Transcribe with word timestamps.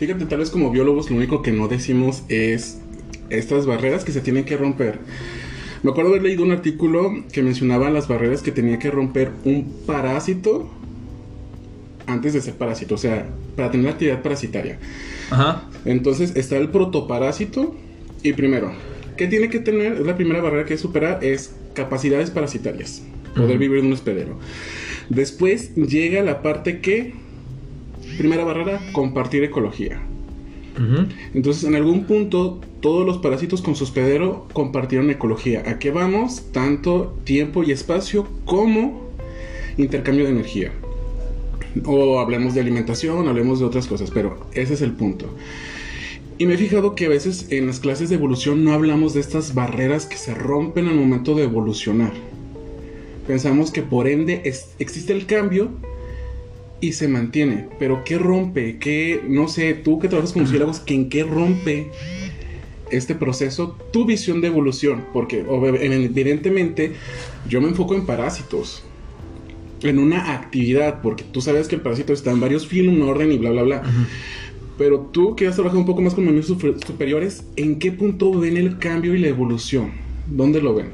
Fíjate, 0.00 0.24
tal 0.24 0.38
vez 0.38 0.48
como 0.48 0.70
biólogos 0.70 1.10
lo 1.10 1.18
único 1.18 1.42
que 1.42 1.52
no 1.52 1.68
decimos 1.68 2.22
es 2.30 2.78
estas 3.28 3.66
barreras 3.66 4.02
que 4.02 4.12
se 4.12 4.22
tienen 4.22 4.46
que 4.46 4.56
romper. 4.56 4.98
Me 5.82 5.90
acuerdo 5.90 6.08
haber 6.08 6.22
leído 6.22 6.42
un 6.42 6.52
artículo 6.52 7.12
que 7.30 7.42
mencionaba 7.42 7.90
las 7.90 8.08
barreras 8.08 8.40
que 8.40 8.50
tenía 8.50 8.78
que 8.78 8.90
romper 8.90 9.30
un 9.44 9.70
parásito 9.86 10.70
antes 12.06 12.32
de 12.32 12.40
ser 12.40 12.54
parásito, 12.54 12.94
o 12.94 12.98
sea, 12.98 13.28
para 13.56 13.70
tener 13.70 13.90
actividad 13.90 14.22
parasitaria. 14.22 14.78
Ajá. 15.30 15.68
Entonces 15.84 16.34
está 16.34 16.56
el 16.56 16.70
protoparásito 16.70 17.76
y 18.22 18.32
primero, 18.32 18.72
¿qué 19.18 19.26
tiene 19.26 19.50
que 19.50 19.58
tener? 19.58 19.92
Es 19.92 20.06
la 20.06 20.16
primera 20.16 20.40
barrera 20.40 20.64
que 20.64 20.78
superar 20.78 21.22
es 21.22 21.54
capacidades 21.74 22.30
parasitarias, 22.30 23.02
poder 23.36 23.58
vivir 23.58 23.80
en 23.80 23.86
un 23.88 23.92
hospedero. 23.92 24.38
Después 25.10 25.74
llega 25.74 26.22
la 26.22 26.40
parte 26.40 26.80
que, 26.80 27.12
primera 28.20 28.44
barrera, 28.44 28.78
compartir 28.92 29.42
ecología. 29.44 29.98
Entonces, 31.32 31.64
en 31.64 31.74
algún 31.74 32.04
punto, 32.04 32.60
todos 32.80 33.06
los 33.06 33.16
parásitos 33.16 33.62
con 33.62 33.74
su 33.74 33.84
hospedero 33.84 34.46
compartieron 34.52 35.08
ecología. 35.08 35.62
¿A 35.66 35.78
qué 35.78 35.90
vamos? 35.90 36.52
Tanto 36.52 37.16
tiempo 37.24 37.64
y 37.64 37.72
espacio 37.72 38.26
como 38.44 39.08
intercambio 39.78 40.26
de 40.26 40.32
energía. 40.32 40.70
O 41.86 42.20
hablemos 42.20 42.52
de 42.52 42.60
alimentación, 42.60 43.26
hablemos 43.26 43.58
de 43.58 43.64
otras 43.64 43.86
cosas, 43.86 44.10
pero 44.10 44.46
ese 44.52 44.74
es 44.74 44.82
el 44.82 44.92
punto. 44.92 45.34
Y 46.36 46.44
me 46.44 46.54
he 46.54 46.58
fijado 46.58 46.94
que 46.94 47.06
a 47.06 47.08
veces 47.08 47.46
en 47.50 47.66
las 47.66 47.80
clases 47.80 48.10
de 48.10 48.16
evolución 48.16 48.64
no 48.64 48.74
hablamos 48.74 49.14
de 49.14 49.20
estas 49.20 49.54
barreras 49.54 50.04
que 50.04 50.18
se 50.18 50.34
rompen 50.34 50.88
al 50.88 50.94
momento 50.94 51.34
de 51.34 51.44
evolucionar. 51.44 52.12
Pensamos 53.26 53.70
que 53.70 53.80
por 53.80 54.08
ende 54.08 54.42
existe 54.78 55.14
el 55.14 55.24
cambio 55.24 55.70
y 56.80 56.92
se 56.92 57.08
mantiene. 57.08 57.68
Pero 57.78 58.02
¿qué 58.04 58.18
rompe? 58.18 58.78
¿Qué, 58.78 59.22
no 59.28 59.48
sé, 59.48 59.74
tú 59.74 59.98
que 59.98 60.08
trabajas 60.08 60.32
con 60.32 60.42
murciélagos, 60.42 60.82
¿en 60.86 61.08
qué 61.08 61.24
rompe 61.24 61.90
este 62.90 63.14
proceso 63.14 63.76
tu 63.92 64.04
visión 64.04 64.40
de 64.40 64.48
evolución? 64.48 65.04
Porque 65.12 65.44
evidentemente 65.80 66.92
yo 67.48 67.60
me 67.60 67.68
enfoco 67.68 67.94
en 67.94 68.06
parásitos. 68.06 68.82
En 69.82 69.98
una 69.98 70.34
actividad, 70.34 71.00
porque 71.00 71.24
tú 71.24 71.40
sabes 71.40 71.66
que 71.66 71.76
el 71.76 71.80
parásito 71.80 72.12
está 72.12 72.30
en 72.30 72.40
varios 72.40 72.66
filos, 72.66 72.94
un 72.94 73.02
orden 73.02 73.32
y 73.32 73.38
bla, 73.38 73.50
bla, 73.50 73.62
bla. 73.62 73.82
Pero 74.76 75.00
tú 75.00 75.36
que 75.36 75.46
has 75.46 75.54
trabajado 75.54 75.80
un 75.80 75.86
poco 75.86 76.02
más 76.02 76.14
con 76.14 76.24
mamíferos 76.24 76.58
superiores, 76.86 77.44
¿en 77.56 77.78
qué 77.78 77.90
punto 77.92 78.30
ven 78.38 78.58
el 78.58 78.78
cambio 78.78 79.14
y 79.14 79.18
la 79.18 79.28
evolución? 79.28 79.92
¿Dónde 80.26 80.60
lo 80.60 80.74
ven? 80.74 80.88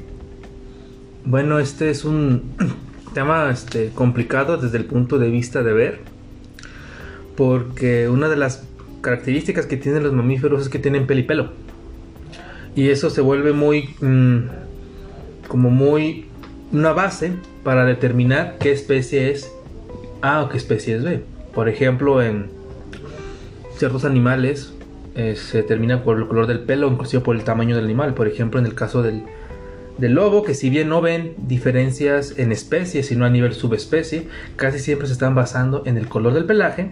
Bueno, 1.25 1.59
este 1.59 1.91
es 1.91 2.05
un 2.05 2.43
tema 3.17 3.49
este, 3.51 3.93
complicado 3.95 4.59
desde 4.59 4.77
el 4.77 4.85
punto 4.85 5.19
de 5.19 5.31
vista 5.31 5.63
de 5.63 5.73
ver, 5.73 6.01
porque 7.35 8.11
una 8.11 8.29
de 8.29 8.37
las 8.37 8.69
características 9.01 9.65
que 9.65 9.79
tienen 9.79 10.03
los 10.03 10.13
mamíferos 10.13 10.61
es 10.61 10.69
que 10.69 10.79
tienen 10.79 11.07
pelipelo. 11.07 11.53
Y 12.75 12.91
eso 12.91 13.09
se 13.09 13.23
vuelve 13.23 13.55
muy, 13.55 13.95
mm, 14.03 14.49
como 15.49 15.71
muy, 15.71 16.27
una 16.73 16.93
base 16.93 17.33
para 17.65 17.87
determinar 17.87 18.59
qué 18.61 18.71
especie 18.71 19.31
es 19.31 19.51
A 20.21 20.43
o 20.43 20.51
qué 20.51 20.59
especie 20.59 20.97
es 20.97 21.03
B. 21.03 21.23
Por 21.55 21.71
ejemplo, 21.71 22.23
en 22.23 22.51
ciertos 23.79 24.05
animales 24.05 24.75
eh, 25.15 25.37
se 25.37 25.63
determina 25.63 26.03
por 26.03 26.19
el 26.19 26.27
color 26.27 26.47
del 26.47 26.61
pelo, 26.61 26.89
inclusive 26.89 27.23
por 27.23 27.35
el 27.35 27.45
tamaño 27.45 27.77
del 27.77 27.87
animal. 27.87 28.13
Por 28.13 28.29
ejemplo, 28.29 28.61
en 28.61 28.67
el 28.67 28.75
caso 28.75 29.03
del, 29.03 29.23
del 29.99 30.15
lobo, 30.15 30.43
que 30.43 30.55
si 30.55 30.71
bien 30.71 30.89
no 30.89 31.01
ven 31.01 31.35
diferencias 31.39 32.35
en 32.37 32.53
especies, 32.53 33.07
sino 33.07 33.25
a 33.25 33.31
nivel 33.31 33.55
subespecie, 33.55 34.29
casi 34.57 34.79
siempre 34.79 35.07
se 35.07 35.15
están 35.15 35.35
basando 35.35 35.83
en 35.87 35.97
el 35.97 36.09
color 36.09 36.35
del 36.35 36.45
pelaje 36.45 36.91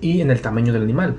y 0.00 0.20
en 0.20 0.30
el 0.30 0.40
tamaño 0.40 0.72
del 0.72 0.82
animal. 0.82 1.16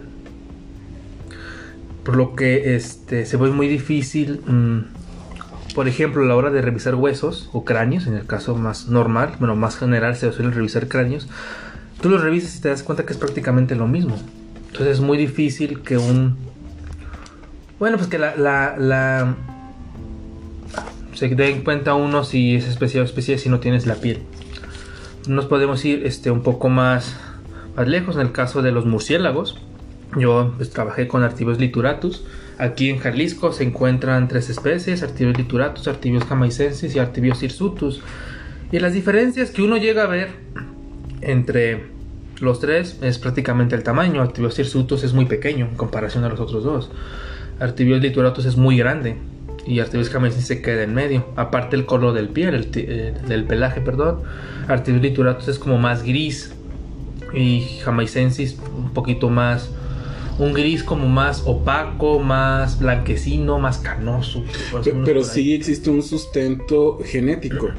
Por 2.03 2.15
lo 2.15 2.35
que 2.35 2.75
este, 2.75 3.25
se 3.25 3.37
ve 3.37 3.51
muy 3.51 3.67
difícil, 3.67 4.41
mm, 4.45 5.73
por 5.75 5.87
ejemplo, 5.87 6.23
a 6.23 6.25
la 6.25 6.35
hora 6.35 6.49
de 6.49 6.61
revisar 6.61 6.95
huesos 6.95 7.49
o 7.53 7.63
cráneos, 7.63 8.07
en 8.07 8.15
el 8.15 8.25
caso 8.25 8.55
más 8.55 8.87
normal, 8.87 9.35
bueno, 9.39 9.55
más 9.55 9.77
general 9.77 10.15
se 10.15 10.31
suelen 10.31 10.53
revisar 10.53 10.87
cráneos, 10.87 11.29
tú 12.01 12.09
los 12.09 12.21
revisas 12.21 12.55
y 12.57 12.61
te 12.61 12.69
das 12.69 12.81
cuenta 12.81 13.05
que 13.05 13.13
es 13.13 13.19
prácticamente 13.19 13.75
lo 13.75 13.87
mismo. 13.87 14.17
Entonces 14.67 14.97
es 14.97 15.01
muy 15.01 15.17
difícil 15.17 15.81
que 15.81 15.97
un... 15.97 16.35
Bueno, 17.77 17.97
pues 17.97 18.09
que 18.09 18.17
la 18.17 19.35
se 21.13 21.29
da 21.35 21.45
en 21.45 21.63
cuenta 21.63 21.93
uno 21.93 22.23
si 22.23 22.55
es 22.55 22.67
especie 22.67 23.01
o 23.01 23.03
especie 23.03 23.37
si 23.37 23.49
no 23.49 23.59
tienes 23.59 23.85
la 23.85 23.95
piel. 23.95 24.19
Nos 25.27 25.45
podemos 25.45 25.83
ir 25.85 26.05
este, 26.05 26.31
un 26.31 26.41
poco 26.41 26.69
más, 26.69 27.15
más 27.75 27.87
lejos 27.87 28.15
en 28.15 28.21
el 28.21 28.31
caso 28.31 28.61
de 28.61 28.71
los 28.71 28.85
murciélagos. 28.85 29.57
Yo 30.17 30.53
pues, 30.57 30.71
trabajé 30.71 31.07
con 31.07 31.23
Artibios 31.23 31.59
lituratus. 31.59 32.25
Aquí 32.57 32.89
en 32.89 32.99
Jalisco 32.99 33.53
se 33.53 33.63
encuentran 33.63 34.27
tres 34.27 34.49
especies, 34.49 35.03
Artibios 35.03 35.37
lituratus, 35.37 35.87
Artibios 35.87 36.23
jamaicensis 36.25 36.95
y 36.95 36.99
Artibios 36.99 37.41
hirsutus. 37.43 38.01
Y 38.71 38.79
las 38.79 38.93
diferencias 38.93 39.51
que 39.51 39.61
uno 39.61 39.77
llega 39.77 40.03
a 40.03 40.07
ver 40.07 40.29
entre 41.21 41.85
los 42.39 42.59
tres 42.59 42.97
es 43.01 43.19
prácticamente 43.19 43.75
el 43.75 43.83
tamaño. 43.83 44.21
Artibios 44.21 44.57
hirsutus 44.57 45.03
es 45.03 45.13
muy 45.13 45.25
pequeño 45.25 45.67
en 45.67 45.75
comparación 45.75 46.23
a 46.23 46.29
los 46.29 46.39
otros 46.39 46.63
dos. 46.63 46.89
Artibios 47.59 48.01
lituratus 48.01 48.45
es 48.45 48.57
muy 48.57 48.77
grande 48.77 49.17
y 49.65 49.79
Artibius 49.79 50.09
jamaicensis 50.09 50.47
se 50.47 50.61
queda 50.61 50.83
en 50.83 50.93
medio. 50.93 51.25
Aparte 51.35 51.75
el 51.75 51.85
color 51.85 52.13
del 52.13 52.29
piel, 52.29 52.55
el 52.55 52.69
eh, 52.75 53.13
del 53.27 53.45
pelaje, 53.45 53.81
perdón. 53.81 54.21
Artibius 54.67 55.01
lituratus 55.01 55.47
es 55.47 55.59
como 55.59 55.77
más 55.77 56.03
gris 56.03 56.53
y 57.33 57.79
jamaicensis 57.83 58.57
un 58.75 58.91
poquito 58.91 59.29
más 59.29 59.69
un 60.39 60.53
gris 60.53 60.83
como 60.83 61.07
más 61.07 61.43
opaco, 61.45 62.19
más 62.19 62.79
blanquecino, 62.79 63.59
más 63.59 63.77
canoso. 63.77 64.43
Pero, 65.05 65.23
sí 65.23 65.53
existe 65.53 65.89
un 65.89 66.01
sustento 66.01 66.99
genético. 67.05 67.69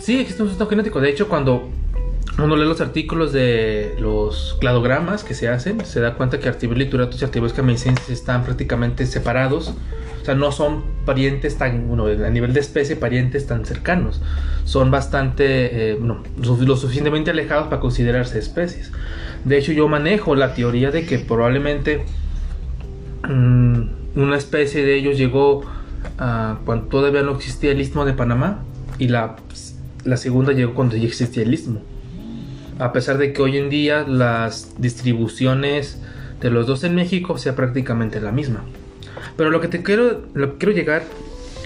Sí, 0.00 0.18
existe 0.18 0.42
un 0.42 0.48
sustento 0.48 0.68
genético. 0.68 1.00
De 1.00 1.10
hecho, 1.10 1.28
cuando 1.28 1.68
uno 2.38 2.56
lee 2.56 2.64
los 2.64 2.80
artículos 2.80 3.32
de 3.32 3.94
los 4.00 4.56
cladogramas 4.58 5.22
que 5.22 5.34
se 5.34 5.48
hacen, 5.48 5.84
se 5.84 6.00
da 6.00 6.14
cuenta 6.14 6.40
que 6.40 6.48
Artibius 6.48 6.78
lituratus 6.78 7.22
y 7.22 7.24
Artibius 7.24 7.52
jamaicensis 7.52 8.10
están 8.10 8.42
prácticamente 8.42 9.06
separados 9.06 9.74
o 10.22 10.24
sea, 10.24 10.36
no 10.36 10.52
son 10.52 10.84
parientes 11.04 11.58
tan, 11.58 11.88
bueno, 11.88 12.06
a 12.06 12.30
nivel 12.30 12.52
de 12.52 12.60
especie, 12.60 12.94
parientes 12.94 13.48
tan 13.48 13.66
cercanos. 13.66 14.22
Son 14.64 14.92
bastante, 14.92 15.94
eh, 15.94 15.98
lo 16.00 16.76
suficientemente 16.76 17.32
alejados 17.32 17.66
para 17.66 17.80
considerarse 17.80 18.38
especies. 18.38 18.92
De 19.44 19.58
hecho, 19.58 19.72
yo 19.72 19.88
manejo 19.88 20.36
la 20.36 20.54
teoría 20.54 20.92
de 20.92 21.04
que 21.06 21.18
probablemente 21.18 22.04
mm, 23.28 23.82
una 24.14 24.36
especie 24.36 24.84
de 24.84 24.94
ellos 24.94 25.18
llegó 25.18 25.64
cuando 26.64 26.86
todavía 26.86 27.22
no 27.22 27.32
existía 27.32 27.72
el 27.72 27.80
istmo 27.80 28.04
de 28.04 28.12
Panamá 28.12 28.62
y 28.98 29.08
la, 29.08 29.36
la 30.04 30.16
segunda 30.16 30.52
llegó 30.52 30.74
cuando 30.74 30.96
ya 30.96 31.08
existía 31.08 31.42
el 31.42 31.52
istmo. 31.52 31.80
A 32.78 32.92
pesar 32.92 33.18
de 33.18 33.32
que 33.32 33.42
hoy 33.42 33.56
en 33.56 33.70
día 33.70 34.04
las 34.06 34.80
distribuciones 34.80 36.00
de 36.40 36.50
los 36.50 36.68
dos 36.68 36.84
en 36.84 36.94
México 36.94 37.38
sea 37.38 37.56
prácticamente 37.56 38.20
la 38.20 38.30
misma. 38.30 38.62
Pero 39.36 39.50
lo 39.50 39.60
que 39.60 39.68
te 39.68 39.82
quiero, 39.82 40.22
lo 40.34 40.52
que 40.52 40.58
quiero 40.58 40.72
llegar 40.72 41.02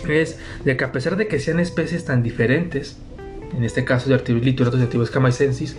es 0.08 0.38
de 0.64 0.76
que 0.76 0.84
a 0.84 0.92
pesar 0.92 1.16
de 1.16 1.28
que 1.28 1.38
sean 1.40 1.60
especies 1.60 2.04
tan 2.04 2.22
diferentes, 2.22 2.98
en 3.56 3.64
este 3.64 3.84
caso 3.84 4.08
de 4.08 4.14
Artibus 4.14 4.44
lituratus 4.44 4.80
y 4.80 4.84
Artibus 4.84 5.10
camaicensis, 5.10 5.76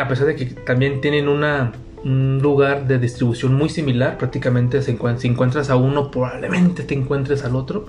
a 0.00 0.08
pesar 0.08 0.26
de 0.26 0.34
que 0.34 0.46
también 0.46 1.00
tienen 1.00 1.28
una, 1.28 1.72
un 2.02 2.40
lugar 2.42 2.88
de 2.88 2.98
distribución 2.98 3.54
muy 3.54 3.68
similar, 3.68 4.18
prácticamente 4.18 4.82
si 4.82 4.90
encuentras 5.28 5.70
a 5.70 5.76
uno, 5.76 6.10
probablemente 6.10 6.82
te 6.82 6.94
encuentres 6.94 7.44
al 7.44 7.54
otro, 7.54 7.86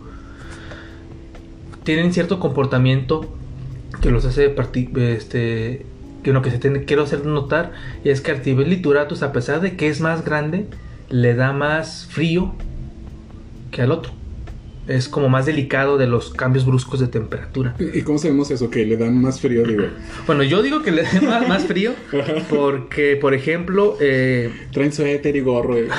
tienen 1.84 2.14
cierto 2.14 2.40
comportamiento 2.40 3.34
que 4.02 4.12
los 4.12 4.26
hace 4.26 4.54
este, 4.96 5.86
que 6.22 6.34
lo 6.34 6.42
que 6.44 6.52
se 6.52 6.60
tiene, 6.60 6.84
quiero 6.84 7.04
hacer 7.04 7.26
notar 7.26 7.72
es 8.04 8.22
que 8.22 8.32
Artibus 8.32 8.68
lituratus, 8.68 9.24
a 9.24 9.32
pesar 9.32 9.62
de 9.62 9.76
que 9.76 9.88
es 9.88 10.00
más 10.00 10.24
grande, 10.24 10.68
le 11.10 11.34
da 11.34 11.52
más 11.52 12.06
frío 12.12 12.54
que 13.72 13.82
al 13.82 13.92
otro. 13.92 14.12
Es 14.88 15.10
como 15.10 15.28
más 15.28 15.46
delicado 15.46 15.98
de 15.98 16.08
los 16.08 16.30
cambios 16.30 16.66
bruscos 16.66 17.02
de 17.02 17.08
temperatura. 17.08 17.76
¿Y 17.78 18.04
cómo 18.04 18.18
sabemos 18.18 18.50
eso? 18.52 18.70
Que 18.70 18.86
le 18.86 18.96
dan 18.96 19.22
más 19.22 19.42
frío, 19.42 19.64
digo. 19.64 19.84
Bueno, 20.26 20.44
yo 20.44 20.62
digo 20.62 20.82
que 20.82 20.92
le 20.92 21.04
dan 21.04 21.48
más, 21.50 21.66
frío 21.66 21.92
porque, 22.50 23.18
por 23.18 23.34
ejemplo... 23.34 23.98
Eh, 24.00 24.50
Traen 24.72 24.94
suéter 24.94 25.36
y 25.36 25.42
gorro. 25.42 25.78
Eh. 25.78 25.90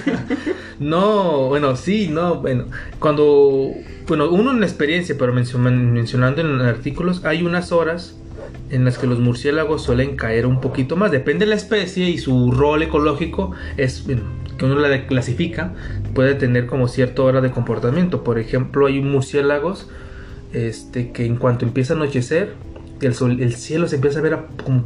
no, 0.80 1.48
bueno, 1.48 1.76
sí, 1.76 2.08
no, 2.08 2.36
bueno. 2.36 2.66
Cuando... 2.98 3.72
Bueno, 4.08 4.30
uno 4.30 4.50
en 4.50 4.60
la 4.60 4.66
experiencia, 4.66 5.14
pero 5.18 5.34
mencionando 5.34 6.40
en 6.40 6.60
artículos, 6.62 7.24
hay 7.26 7.42
unas 7.42 7.70
horas 7.70 8.16
en 8.70 8.86
las 8.86 8.98
que 8.98 9.06
los 9.06 9.18
murciélagos 9.20 9.82
suelen 9.82 10.16
caer 10.16 10.46
un 10.46 10.60
poquito 10.60 10.96
más. 10.96 11.10
Depende 11.10 11.44
de 11.44 11.50
la 11.50 11.56
especie 11.56 12.08
y 12.08 12.18
su 12.18 12.50
rol 12.50 12.82
ecológico. 12.82 13.52
Es, 13.76 14.04
bueno, 14.06 14.22
que 14.58 14.64
uno 14.64 14.76
la 14.76 15.06
clasifica, 15.06 15.74
puede 16.14 16.34
tener 16.34 16.66
como 16.66 16.88
cierta 16.88 17.22
hora 17.22 17.40
de 17.40 17.50
comportamiento. 17.50 18.24
Por 18.24 18.38
ejemplo, 18.38 18.86
hay 18.86 19.00
murciélagos 19.00 19.88
este, 20.52 21.12
que 21.12 21.24
en 21.26 21.36
cuanto 21.36 21.64
empieza 21.64 21.94
a 21.94 21.96
anochecer 21.96 22.54
el, 23.00 23.14
sol, 23.14 23.40
el 23.40 23.54
cielo 23.54 23.88
se 23.88 23.96
empieza 23.96 24.20
a 24.20 24.22
ver, 24.22 24.38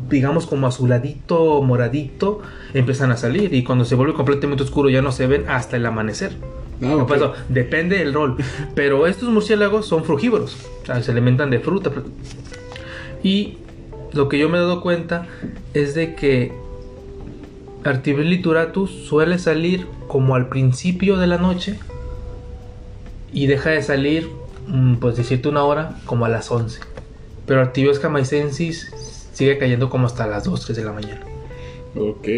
digamos, 0.08 0.46
como 0.46 0.66
azuladito, 0.66 1.62
moradito, 1.62 2.40
empiezan 2.74 3.12
a 3.12 3.16
salir. 3.16 3.52
Y 3.52 3.62
cuando 3.62 3.84
se 3.84 3.94
vuelve 3.94 4.14
completamente 4.14 4.62
oscuro 4.62 4.88
ya 4.88 5.02
no 5.02 5.12
se 5.12 5.26
ven 5.26 5.44
hasta 5.48 5.76
el 5.76 5.86
amanecer. 5.86 6.32
Ah, 6.82 7.04
pues, 7.06 7.22
depende 7.48 7.98
del 7.98 8.14
rol. 8.14 8.36
Pero 8.74 9.06
estos 9.06 9.28
murciélagos 9.28 9.86
son 9.86 10.04
frugívoros, 10.04 10.56
o 10.82 10.86
sea, 10.86 11.02
se 11.02 11.10
alimentan 11.10 11.50
de 11.50 11.60
fruta. 11.60 11.90
Y 13.22 13.58
lo 14.12 14.28
que 14.28 14.38
yo 14.38 14.48
me 14.48 14.58
he 14.58 14.60
dado 14.60 14.80
cuenta 14.80 15.26
es 15.74 15.94
de 15.94 16.14
que 16.14 16.52
Artibel 17.87 18.29
lituratus 18.29 18.91
suele 18.91 19.38
salir 19.38 19.87
como 20.09 20.35
al 20.35 20.49
principio 20.49 21.17
de 21.17 21.27
la 21.27 21.38
noche 21.38 21.79
y 23.33 23.47
deja 23.47 23.71
de 23.71 23.83
salir, 23.83 24.31
mm, 24.67 24.97
pues 24.97 25.17
decirte 25.17 25.49
una 25.49 25.65
hora, 25.65 25.97
como 26.05 26.25
a 26.25 26.29
las 26.29 26.50
11. 26.50 26.81
Pero 27.47 27.61
Artibios 27.61 27.99
camaicensis 27.99 28.93
sigue 29.33 29.59
cayendo 29.59 29.91
como 29.91 30.06
hasta 30.06 30.27
las 30.27 30.44
2, 30.44 30.65
3 30.65 30.77
de 30.77 30.85
la 30.85 30.93
mañana. 30.93 31.21
Ok. 31.94 32.29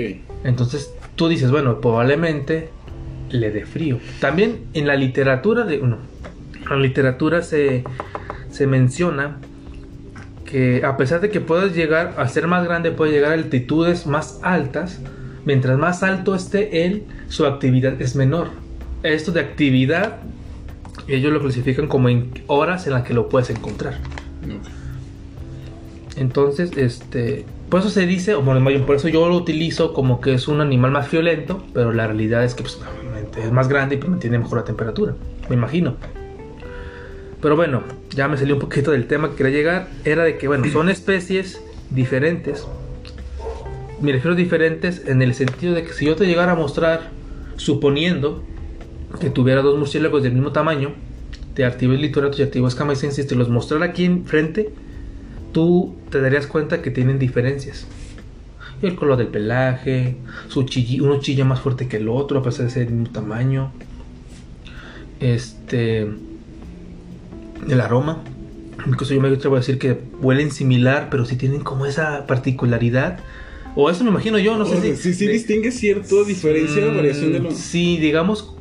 Entonces 0.45 0.93
tú 1.17 1.29
dices, 1.29 1.51
bueno, 1.51 1.81
probablemente 1.81 2.71
le 3.31 3.51
dé 3.51 3.67
frío. 3.67 3.99
También 4.21 4.67
en 4.75 4.87
la 4.87 4.97
literatura 4.97 5.65
de. 5.65 5.79
No, 5.79 5.99
en 6.55 6.69
la 6.69 6.77
literatura 6.77 7.43
se, 7.43 7.85
se 8.51 8.67
menciona 8.67 9.39
que 10.45 10.85
a 10.85 10.97
pesar 10.97 11.21
de 11.21 11.31
que 11.31 11.41
puedes 11.41 11.75
llegar 11.75 12.15
a 12.17 12.27
ser 12.29 12.47
más 12.47 12.65
grande, 12.65 12.91
puede 12.91 13.13
llegar 13.13 13.33
a 13.33 13.35
altitudes 13.35 14.07
más 14.07 14.41
altas. 14.43 15.01
Mientras 15.49 15.79
más 15.79 16.03
alto 16.03 16.35
esté 16.35 16.85
él, 16.85 17.05
su 17.31 17.47
actividad 17.47 18.03
es 18.03 18.15
menor. 18.15 18.49
Esto 19.03 19.33
de 19.33 19.41
actividad, 19.41 20.19
ellos 21.07 21.33
lo 21.33 21.41
clasifican 21.41 21.87
como 21.89 22.11
en 22.11 22.31
horas 22.49 22.87
en 22.87 22.93
las 22.93 23.03
que 23.05 23.15
lo 23.15 23.31
puedes 23.31 23.49
encontrar. 23.49 23.95
Entonces, 26.17 26.77
este, 26.77 27.47
por 27.71 27.81
eso 27.81 27.89
se 27.89 28.05
dice, 28.05 28.35
o 28.35 28.43
bueno, 28.43 28.63
por 28.85 28.97
eso 28.97 29.09
yo 29.09 29.27
lo 29.27 29.37
utilizo 29.37 29.95
como 29.95 30.21
que 30.21 30.35
es 30.35 30.49
un 30.49 30.61
animal 30.61 30.91
más 30.91 31.11
violento, 31.11 31.65
pero 31.73 31.95
la 31.95 32.07
realidad 32.07 32.45
es 32.45 32.55
que 32.55 32.65
pues, 32.65 32.79
es 33.43 33.51
más 33.51 33.69
grande 33.69 33.95
y 33.95 33.99
pues, 33.99 34.11
mantiene 34.11 34.39
mejor 34.39 34.59
la 34.59 34.65
temperatura, 34.65 35.15
me 35.49 35.57
imagino. 35.57 35.97
Pero 37.41 37.57
bueno, 37.57 37.85
ya 38.11 38.29
me 38.29 38.37
salió 38.37 38.57
un 38.57 38.61
poquito 38.61 38.91
del 38.91 39.07
tema 39.07 39.31
que 39.31 39.37
quería 39.37 39.53
llegar. 39.53 39.89
Era 40.05 40.25
de 40.25 40.37
que, 40.37 40.47
bueno, 40.47 40.67
son 40.71 40.89
especies 40.91 41.63
diferentes. 41.89 42.67
Me 44.01 44.13
refiero 44.13 44.35
a 44.35 44.37
diferentes 44.37 45.03
en 45.07 45.23
el 45.23 45.35
sentido 45.35 45.75
de 45.75 45.83
que 45.83 45.93
si 45.93 46.07
yo 46.07 46.15
te 46.15 46.27
llegara 46.27 46.53
a 46.53 46.55
mostrar, 46.55 47.11
suponiendo 47.57 48.45
que 49.21 49.31
tuviera 49.31 49.63
dos 49.63 49.77
murciélagos 49.77 50.23
del 50.23 50.33
mismo 50.33 50.53
tamaño, 50.53 50.93
de 51.57 51.65
Artibes 51.65 52.01
lituratus 52.01 52.39
y 52.39 52.43
Artibes 52.45 52.77
camaicensis, 52.77 53.27
te 53.27 53.35
los 53.35 53.49
mostrara 53.49 53.87
aquí 53.87 54.05
enfrente, 54.05 54.71
tú 55.53 55.97
te 56.11 56.21
darías 56.21 56.47
cuenta 56.47 56.81
que 56.81 56.93
tienen 56.93 57.19
diferencias. 57.19 57.89
El 58.81 58.95
color 58.95 59.17
del 59.17 59.27
pelaje, 59.27 60.17
su 60.47 60.61
uno 61.01 61.19
chilla 61.19 61.45
más 61.45 61.61
fuerte 61.61 61.89
que 61.89 61.97
el 61.97 62.09
otro 62.09 62.39
a 62.39 62.43
pesar 62.45 62.67
de 62.67 62.71
ser 62.71 62.87
del 62.87 62.95
mismo 62.95 63.13
tamaño. 63.13 63.73
Este. 65.19 66.07
El 67.69 67.81
aroma. 67.81 68.23
Incluso 68.87 69.13
yo 69.13 69.21
me 69.21 69.29
atrevo 69.29 69.57
a 69.57 69.59
decir 69.59 69.81
que 69.81 69.99
huelen 70.21 70.53
similar, 70.53 71.09
pero 71.11 71.25
sí 71.25 71.35
tienen 71.35 71.63
como 71.63 71.87
esa 71.87 72.29
particularidad. 72.29 73.19
O 73.81 73.89
eso 73.89 74.03
me 74.03 74.11
imagino 74.11 74.39
yo, 74.41 74.59
no 74.59 74.67
sé 74.67 74.97
si. 74.97 75.15
Sí, 75.15 75.27
distingue 75.29 75.71
cierta 75.71 76.13
diferencia 76.27 76.85
o 76.85 76.97
variación 76.97 77.33
de 77.33 77.39
los. 77.39 77.55
Sí, 77.55 77.97
digamos, 77.99 78.57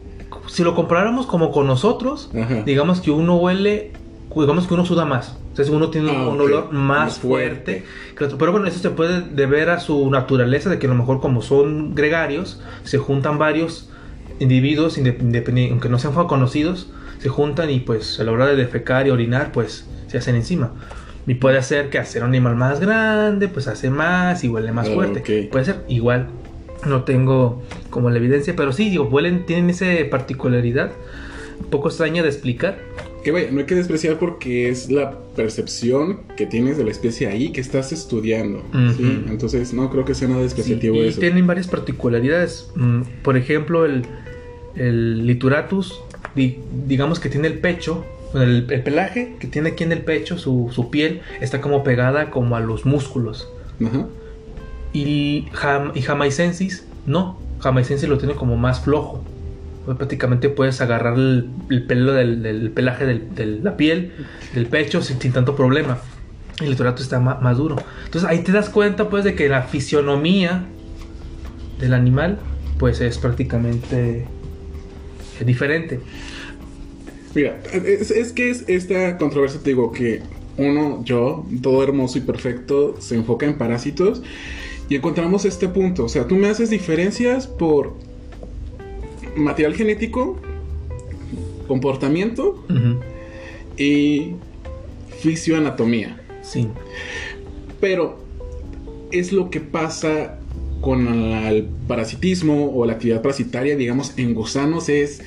si 0.46 0.64
lo 0.64 0.76
comparáramos 0.76 1.26
como 1.26 1.52
con 1.52 1.66
nosotros, 1.66 2.30
digamos 2.68 3.02
que 3.02 3.10
uno 3.10 3.38
huele, 3.38 3.94
digamos 4.36 4.68
que 4.68 4.76
uno 4.76 4.86
suda 4.86 5.06
más. 5.06 5.36
Entonces 5.50 5.74
uno 5.74 5.90
tiene 5.90 6.12
un, 6.12 6.40
ah, 6.40 6.44
olor 6.44 6.72
más, 6.72 7.18
fuerte. 7.18 7.84
Pero 8.16 8.52
bueno, 8.52 8.68
eso 8.68 8.78
se 8.78 8.92
puede 8.92 9.22
deber 9.22 9.72
a 9.72 9.80
su 9.80 10.08
naturaleza, 10.12 10.70
de 10.70 10.78
que 10.78 10.86
a 10.86 10.90
lo 10.90 10.96
mejor 10.96 11.20
como 11.20 11.42
son 11.42 11.96
gregarios, 11.96 12.62
se 12.84 13.00
juntan 13.00 13.40
varios 13.40 13.90
individuos, 14.40 15.00
aunque 15.00 15.90
no 15.90 15.98
sean 15.98 16.14
conocidos, 16.14 16.92
se 17.18 17.30
juntan 17.30 17.72
y 17.72 17.80
pues 17.80 18.20
a 18.20 18.24
la 18.24 18.34
hora 18.34 18.46
de 18.46 18.56
defecar 18.56 19.08
y 19.08 19.10
orinar, 19.10 19.52
pues 19.52 19.88
se 20.06 20.20
hacen 20.20 20.36
encima. 20.36 20.74
Y 21.28 21.36
puede 21.36 21.62
ser 21.62 21.90
que 21.90 22.00
hacer 22.00 22.24
un 22.24 22.30
animal 22.30 22.56
más 22.56 22.80
grande, 22.80 23.50
pues 23.50 23.68
hace 23.68 23.90
más 23.90 24.44
y 24.44 24.48
huele 24.48 24.72
más 24.72 24.88
ah, 24.88 24.94
fuerte. 24.94 25.50
Puede 25.52 25.66
ser 25.66 25.84
igual. 25.88 26.30
No 26.86 27.04
tengo 27.04 27.64
como 27.90 28.10
la 28.10 28.18
evidencia, 28.18 28.56
pero 28.56 28.72
sí, 28.72 28.90
digo, 28.90 29.06
huelen, 29.06 29.46
tienen 29.46 29.70
esa 29.70 29.86
particularidad 30.10 30.92
un 31.60 31.66
poco 31.66 31.90
extraña 31.90 32.22
de 32.24 32.30
explicar 32.30 32.78
que 33.28 33.32
vaya, 33.34 33.52
no 33.52 33.60
hay 33.60 33.66
que 33.66 33.76
despreciar 33.76 34.20
porque 34.20 34.70
es 34.70 34.90
la 34.90 35.20
percepción 35.36 36.22
que 36.38 36.46
tienes 36.46 36.78
de 36.78 36.86
la 36.86 36.92
especie 36.92 37.28
ahí 37.28 37.52
que 37.52 37.60
estás 37.60 37.92
estudiando. 37.92 38.64
Entonces, 38.74 39.74
no 39.74 39.90
creo 39.90 40.06
que 40.06 40.16
sea 40.16 40.30
nada 40.30 40.42
despreciativo 40.44 40.96
y 40.96 41.12
Tienen 41.12 41.46
varias 41.46 41.68
particularidades. 41.68 42.72
Mm, 42.76 43.02
por 43.24 43.36
ejemplo, 43.36 43.86
el, 43.86 44.04
el 44.76 45.28
lituratus, 45.28 46.00
digamos 46.36 47.20
que 47.20 47.28
tiene 47.28 47.50
el 47.50 47.60
pecho, 47.60 48.06
el, 48.34 48.64
pelaje 48.66 49.36
que 49.40 49.48
tiene 49.48 49.70
aquí 49.70 49.84
en 49.84 49.92
el 49.92 50.02
pecho, 50.02 50.38
su, 50.38 50.90
piel, 50.92 51.22
está 51.42 51.62
como 51.62 51.84
pegada 51.84 52.30
como 52.30 52.56
a 52.56 52.60
los 52.60 52.86
músculos. 52.86 53.48
Y, 54.94 55.48
y 55.94 56.02
jamaicensis, 56.02 56.86
no. 57.06 57.40
Jamaicensis 57.60 58.08
lo 58.08 58.18
tiene 58.18 58.36
como 58.36 58.56
más 58.56 58.82
flojo 58.82 59.24
prácticamente 59.96 60.50
puedes 60.50 60.82
agarrar 60.82 61.18
el, 61.18 61.86
pelo 61.88 62.14
del, 62.14 62.72
pelaje 62.72 63.06
de 63.06 63.46
la 63.64 63.78
piel, 63.78 64.12
del 64.54 64.66
pecho, 64.66 65.02
sin, 65.02 65.32
tanto 65.32 65.56
problema. 65.56 66.00
El 66.60 66.72
liturato 66.72 67.02
está 67.02 67.20
más, 67.20 67.58
duro. 67.58 67.78
Entonces 68.06 68.30
ahí 68.30 68.40
te 68.40 68.52
das 68.52 68.70
cuenta 68.70 69.10
pues 69.10 69.24
de 69.24 69.36
que 69.36 69.48
la 69.48 69.62
fisionomía 69.62 70.66
del 71.80 71.94
animal 71.94 72.40
pues 72.80 73.00
es 73.00 73.18
prácticamente 73.18 74.26
diferente. 75.46 76.02
Mira, 77.38 77.60
es, 77.72 78.34
que 78.34 78.50
es 78.50 78.64
esta 78.68 79.20
controversia, 79.20 79.60
te 79.62 79.70
digo, 79.70 79.92
que 79.92 80.24
uno, 80.58 81.04
yo, 81.06 81.46
todo 81.62 81.84
hermoso 81.84 82.18
y 82.18 82.22
perfecto, 82.22 82.96
se 83.00 83.14
enfoca 83.14 83.46
en 83.46 83.60
parásitos 83.60 84.24
y 84.90 84.96
encontramos 84.96 85.46
este 85.46 85.68
punto. 85.68 86.06
O 86.06 86.10
sea, 86.10 86.28
tú 86.28 86.34
me 86.34 86.48
haces 86.48 86.72
diferencias 86.72 87.46
por 87.46 87.94
material 89.36 89.76
genético, 89.76 90.40
comportamiento 91.68 92.66
y 93.78 94.32
fisioanatomía. 95.20 96.20
Sí. 96.42 96.68
Pero 97.80 98.18
es 99.12 99.32
lo 99.32 99.52
que 99.52 99.60
pasa 99.60 100.40
con 100.82 101.08
el 101.08 101.66
parasitismo 101.88 102.72
o 102.76 102.84
la 102.88 102.94
actividad 102.94 103.22
parasitaria, 103.22 103.76
digamos, 103.76 104.18
en 104.18 104.34
gusanos 104.34 104.90
es 104.90 105.22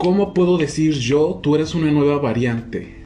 ¿cómo 0.00 0.32
puedo 0.32 0.56
decir 0.56 0.94
yo, 0.94 1.40
tú 1.42 1.56
eres 1.56 1.74
una 1.74 1.90
nueva 1.90 2.16
variante? 2.16 2.96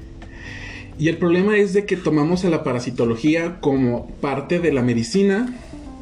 Y 0.97 1.09
el 1.09 1.17
problema 1.17 1.57
es 1.57 1.73
de 1.73 1.87
que 1.87 1.97
tomamos 1.97 2.45
a 2.45 2.51
la 2.51 2.63
parasitología 2.63 3.59
como 3.61 4.09
parte 4.21 4.61
de 4.61 4.73
la 4.73 4.81
medicina, 4.81 5.53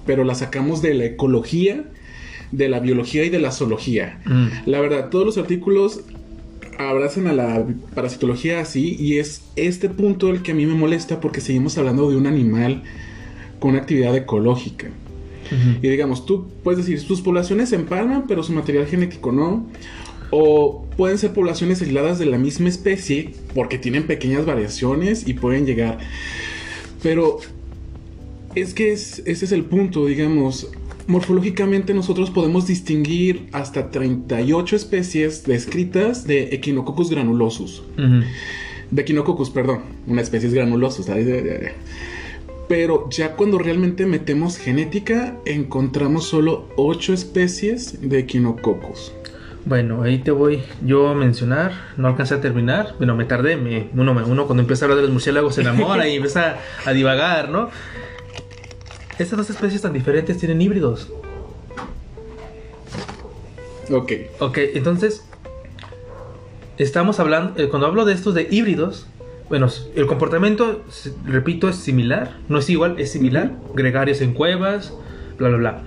pero 0.05 0.23
la 0.23 0.35
sacamos 0.35 0.83
de 0.83 0.93
la 0.93 1.07
ecología 1.07 1.87
de 2.51 2.69
la 2.69 2.81
biología 2.81 3.25
y 3.25 3.31
de 3.31 3.39
la 3.39 3.51
zoología. 3.51 4.21
Mm. 4.27 4.47
La 4.67 4.81
verdad, 4.81 5.09
todos 5.09 5.25
los 5.25 5.39
artículos 5.39 6.03
abrazan 6.79 7.27
a 7.27 7.33
la 7.33 7.67
parasitología 7.95 8.61
así 8.61 8.95
y 9.01 9.19
es 9.19 9.45
este 9.57 9.89
punto 9.89 10.29
el 10.29 10.43
que 10.43 10.53
a 10.53 10.55
mí 10.55 10.67
me 10.67 10.75
molesta 10.75 11.21
porque 11.21 11.41
seguimos 11.41 11.79
hablando 11.79 12.11
de 12.11 12.17
un 12.17 12.27
animal 12.27 12.83
con 13.61 13.71
una 13.71 13.81
actividad 13.81 14.15
ecológica. 14.15 14.89
Y 15.83 15.87
digamos, 15.87 16.25
tú 16.25 16.49
puedes 16.63 16.79
decir, 16.79 16.99
sus 16.99 17.21
poblaciones 17.21 17.69
se 17.69 17.77
empalman, 17.77 18.27
pero 18.27 18.43
su 18.43 18.55
material 18.55 18.87
genético 18.87 19.33
no. 19.33 19.67
O 20.33 20.85
pueden 20.97 21.19
ser 21.19 21.33
poblaciones 21.33 21.81
aisladas 21.83 22.19
de 22.19 22.27
la 22.27 22.39
misma 22.39 22.69
especie 22.69 23.35
porque 23.55 23.79
tienen 23.79 24.09
pequeñas 24.09 24.45
variaciones 24.45 25.29
y 25.29 25.35
pueden 25.35 25.67
llegar. 25.67 25.99
Pero 27.03 27.39
es 28.57 28.75
que 28.75 28.93
ese 28.93 29.23
es 29.27 29.53
el 29.53 29.65
punto, 29.65 30.07
digamos 30.07 30.69
morfológicamente 31.07 31.95
nosotros 31.95 32.31
podemos 32.31 32.67
distinguir 32.67 33.49
hasta 33.53 33.91
38 33.91 34.77
especies 34.77 35.45
descritas 35.45 36.27
de 36.27 36.55
Echinococcus 36.55 37.11
granulosus. 37.11 37.83
De 38.91 39.03
Echinococcus, 39.03 39.51
perdón, 39.51 39.81
una 40.07 40.23
especie 40.23 40.49
es 40.49 40.55
granulosus. 40.55 41.07
Pero 42.69 43.09
ya 43.11 43.37
cuando 43.37 43.59
realmente 43.59 44.07
metemos 44.07 44.57
genética, 44.57 45.37
encontramos 45.45 46.25
solo 46.25 46.69
8 46.77 47.13
especies 47.13 48.09
de 48.09 48.21
Echinococcus. 48.21 49.13
Bueno, 49.65 50.03
ahí 50.03 50.19
te 50.19 50.33
voy 50.33 50.63
yo 50.85 51.09
a 51.09 51.15
mencionar, 51.15 51.73
no 51.97 52.09
alcancé 52.09 52.35
a 52.35 52.41
terminar, 52.41 52.95
bueno, 52.99 53.15
me 53.15 53.25
tardé, 53.25 53.57
me, 53.57 53.89
uno, 53.95 54.13
uno 54.27 54.47
cuando 54.47 54.61
empieza 54.61 54.85
a 54.85 54.87
hablar 54.87 54.97
de 54.97 55.03
los 55.03 55.13
murciélagos 55.13 55.55
se 55.55 55.61
enamora 55.61 56.09
y 56.09 56.17
empieza 56.17 56.57
a 56.85 56.93
divagar, 56.93 57.49
¿no? 57.49 57.71
Estas 59.19 59.39
dos 59.39 59.51
especies 59.51 59.83
tan 59.83 59.93
diferentes 59.93 60.37
tienen 60.39 60.61
híbridos. 60.61 61.13
Ok. 63.91 64.13
Ok, 64.41 64.59
entonces. 64.75 65.25
Estamos 66.79 67.21
hablando. 67.21 67.61
Eh, 67.63 67.69
cuando 67.69 67.87
hablo 67.87 68.05
de 68.05 68.15
estos 68.15 68.35
de 68.35 68.49
híbridos, 68.51 69.07
bueno, 69.49 69.69
el 69.95 70.07
comportamiento, 70.07 70.83
repito, 71.25 71.69
es 71.69 71.77
similar, 71.77 72.39
no 72.49 72.59
es 72.59 72.71
igual, 72.71 72.99
es 72.99 73.13
similar. 73.13 73.53
Gregarios 73.75 74.23
en 74.23 74.33
cuevas, 74.33 74.95
bla, 75.39 75.49
bla, 75.49 75.59
bla. 75.59 75.83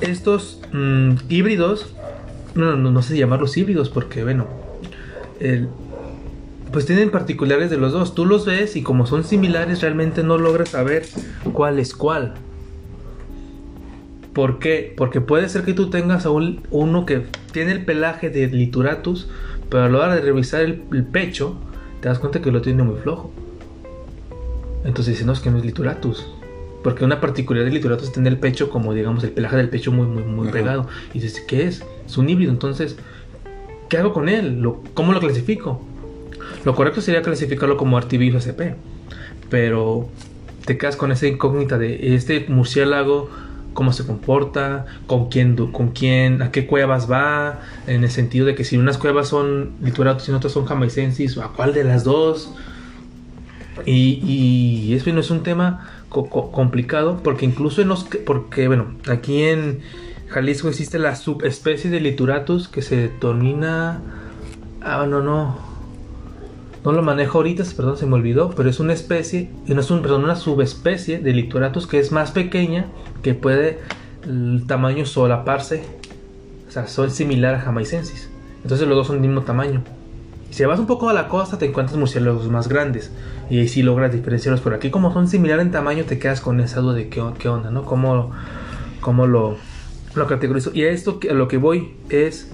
Estos 0.00 0.57
mm, 0.72 1.12
híbridos, 1.28 1.94
no, 2.54 2.76
no, 2.76 2.90
no 2.90 3.02
sé 3.02 3.16
llamarlos 3.16 3.56
híbridos 3.56 3.88
porque, 3.88 4.22
bueno, 4.24 4.46
pues 6.72 6.86
tienen 6.86 7.10
particulares 7.10 7.70
de 7.70 7.76
los 7.78 7.92
dos. 7.92 8.14
Tú 8.14 8.26
los 8.26 8.44
ves 8.46 8.76
y 8.76 8.82
como 8.82 9.06
son 9.06 9.24
similares, 9.24 9.80
realmente 9.82 10.22
no 10.22 10.38
logras 10.38 10.70
saber 10.70 11.06
cuál 11.52 11.78
es 11.78 11.94
cuál. 11.94 12.34
¿Por 14.32 14.58
qué? 14.58 14.92
Porque 14.96 15.20
puede 15.20 15.48
ser 15.48 15.64
que 15.64 15.72
tú 15.72 15.90
tengas 15.90 16.26
a 16.26 16.30
un- 16.30 16.60
uno 16.70 17.06
que 17.06 17.24
tiene 17.52 17.72
el 17.72 17.84
pelaje 17.84 18.30
de 18.30 18.46
Lituratus, 18.48 19.28
pero 19.68 19.84
a 19.84 19.88
la 19.88 19.98
hora 19.98 20.14
de 20.14 20.20
revisar 20.20 20.60
el, 20.60 20.82
el 20.92 21.04
pecho, 21.04 21.56
te 22.00 22.08
das 22.08 22.18
cuenta 22.18 22.40
que 22.40 22.52
lo 22.52 22.62
tiene 22.62 22.82
muy 22.82 22.96
flojo. 23.00 23.32
Entonces 24.84 25.14
dices, 25.14 25.26
no, 25.26 25.32
es 25.32 25.40
que 25.40 25.50
no 25.50 25.58
es 25.58 25.64
Lituratus. 25.64 26.26
Porque 26.82 27.04
una 27.04 27.20
particularidad 27.20 27.66
de 27.70 27.74
Lituratus 27.74 28.06
es 28.08 28.12
tener 28.12 28.32
el 28.32 28.38
pecho 28.38 28.70
como, 28.70 28.94
digamos, 28.94 29.24
el 29.24 29.30
pelaje 29.30 29.56
del 29.56 29.68
pecho 29.68 29.90
muy, 29.92 30.06
muy, 30.06 30.22
muy 30.22 30.44
Ajá. 30.48 30.52
pegado. 30.52 30.86
Y 31.12 31.20
dices, 31.20 31.42
¿qué 31.46 31.66
es? 31.66 31.84
Es 32.06 32.16
un 32.18 32.28
híbrido. 32.28 32.52
Entonces, 32.52 32.96
¿qué 33.88 33.98
hago 33.98 34.12
con 34.12 34.28
él? 34.28 34.60
Lo- 34.60 34.82
¿Cómo 34.94 35.12
lo 35.12 35.20
clasifico? 35.20 35.82
Lo 36.64 36.74
correcto 36.74 37.00
sería 37.00 37.22
clasificarlo 37.22 37.76
como 37.76 37.96
Artivirus 37.98 38.46
SP. 38.46 38.76
Pero 39.50 40.08
te 40.66 40.78
quedas 40.78 40.96
con 40.96 41.10
esa 41.12 41.26
incógnita 41.26 41.78
de 41.78 42.14
este 42.14 42.46
murciélago, 42.48 43.28
cómo 43.74 43.92
se 43.92 44.04
comporta, 44.06 44.86
con 45.06 45.28
quién, 45.30 45.56
con 45.56 45.88
quién, 45.90 46.42
a 46.42 46.50
qué 46.52 46.66
cuevas 46.66 47.10
va, 47.10 47.60
en 47.86 48.04
el 48.04 48.10
sentido 48.10 48.44
de 48.46 48.54
que 48.54 48.64
si 48.64 48.76
unas 48.76 48.98
cuevas 48.98 49.28
son 49.28 49.72
lituratus 49.82 50.28
y 50.28 50.32
otras 50.32 50.52
son 50.52 50.64
jamaicensis, 50.66 51.38
a 51.38 51.48
cuál 51.48 51.72
de 51.74 51.84
las 51.84 52.04
dos. 52.04 52.52
Y, 53.86 54.20
y 54.24 54.94
eso 54.94 55.12
no 55.12 55.20
es 55.20 55.30
un 55.30 55.42
tema 55.42 55.97
co- 56.08 56.28
co- 56.28 56.50
complicado, 56.52 57.20
porque 57.22 57.44
incluso 57.44 57.82
en 57.82 57.88
los, 57.88 58.04
que- 58.04 58.18
porque 58.18 58.66
bueno, 58.68 58.94
aquí 59.10 59.42
en 59.44 59.80
Jalisco 60.28 60.68
existe 60.68 60.98
la 60.98 61.16
subespecie 61.16 61.90
de 61.90 62.00
lituratus 62.00 62.68
que 62.68 62.82
se 62.82 62.96
determina, 62.96 64.00
ah, 64.82 65.06
no, 65.08 65.20
no, 65.22 65.58
no 66.84 66.92
lo 66.92 67.02
manejo 67.02 67.38
ahorita, 67.38 67.64
perdón, 67.76 67.96
se 67.98 68.06
me 68.06 68.14
olvidó, 68.14 68.50
pero 68.50 68.70
es 68.70 68.80
una 68.80 68.92
especie, 68.92 69.50
no 69.66 69.80
es 69.80 69.90
un, 69.90 70.00
perdón, 70.02 70.24
una 70.24 70.36
subespecie 70.36 71.18
de 71.18 71.32
Lituratus 71.32 71.86
que 71.86 71.98
es 71.98 72.12
más 72.12 72.30
pequeña, 72.30 72.86
que 73.22 73.34
puede 73.34 73.78
el 74.24 74.64
tamaño 74.66 75.04
solaparse, 75.06 75.82
o 76.68 76.70
sea, 76.70 76.86
son 76.86 77.10
similar 77.10 77.54
a 77.56 77.60
Jamaicensis. 77.60 78.30
Entonces 78.62 78.86
los 78.86 78.96
dos 78.96 79.06
son 79.06 79.16
del 79.20 79.28
mismo 79.28 79.42
tamaño. 79.44 79.82
Si 80.50 80.64
vas 80.64 80.80
un 80.80 80.86
poco 80.86 81.08
a 81.08 81.12
la 81.12 81.28
costa 81.28 81.58
te 81.58 81.66
encuentras 81.66 81.98
murciélagos 81.98 82.48
más 82.48 82.68
grandes 82.68 83.12
y 83.50 83.58
ahí 83.60 83.68
sí 83.68 83.82
logras 83.82 84.12
diferenciarlos, 84.12 84.60
pero 84.60 84.76
aquí 84.76 84.90
como 84.90 85.12
son 85.12 85.28
similares 85.28 85.64
en 85.64 85.70
tamaño 85.70 86.04
te 86.04 86.18
quedas 86.18 86.40
con 86.40 86.60
esa 86.60 86.80
duda 86.80 86.94
de 86.94 87.08
qué, 87.08 87.22
qué 87.38 87.48
onda, 87.48 87.70
¿no? 87.70 87.84
¿Cómo, 87.84 88.32
cómo 89.00 89.26
lo, 89.26 89.56
lo 90.14 90.26
categorizo? 90.26 90.70
Y 90.74 90.84
a 90.84 90.90
esto 90.90 91.20
a 91.30 91.34
lo 91.34 91.48
que 91.48 91.58
voy 91.58 91.94
es 92.08 92.50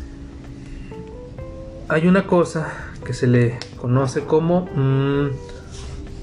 hay 1.88 2.06
una 2.06 2.26
cosa 2.26 2.72
que 3.04 3.12
se 3.12 3.26
le 3.26 3.58
conoce 3.80 4.22
como 4.22 4.68
mm, 4.74 5.28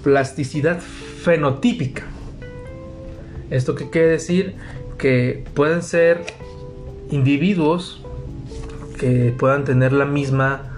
plasticidad 0.04 0.80
fenotípica. 0.80 2.04
¿Esto 3.50 3.76
qué 3.76 3.90
quiere 3.90 4.08
decir? 4.08 4.56
Que 4.98 5.44
pueden 5.54 5.84
ser 5.84 6.22
individuos 7.12 8.02
que 8.98 9.34
puedan 9.38 9.64
tener 9.64 9.94
la 9.94 10.06
misma 10.06 10.71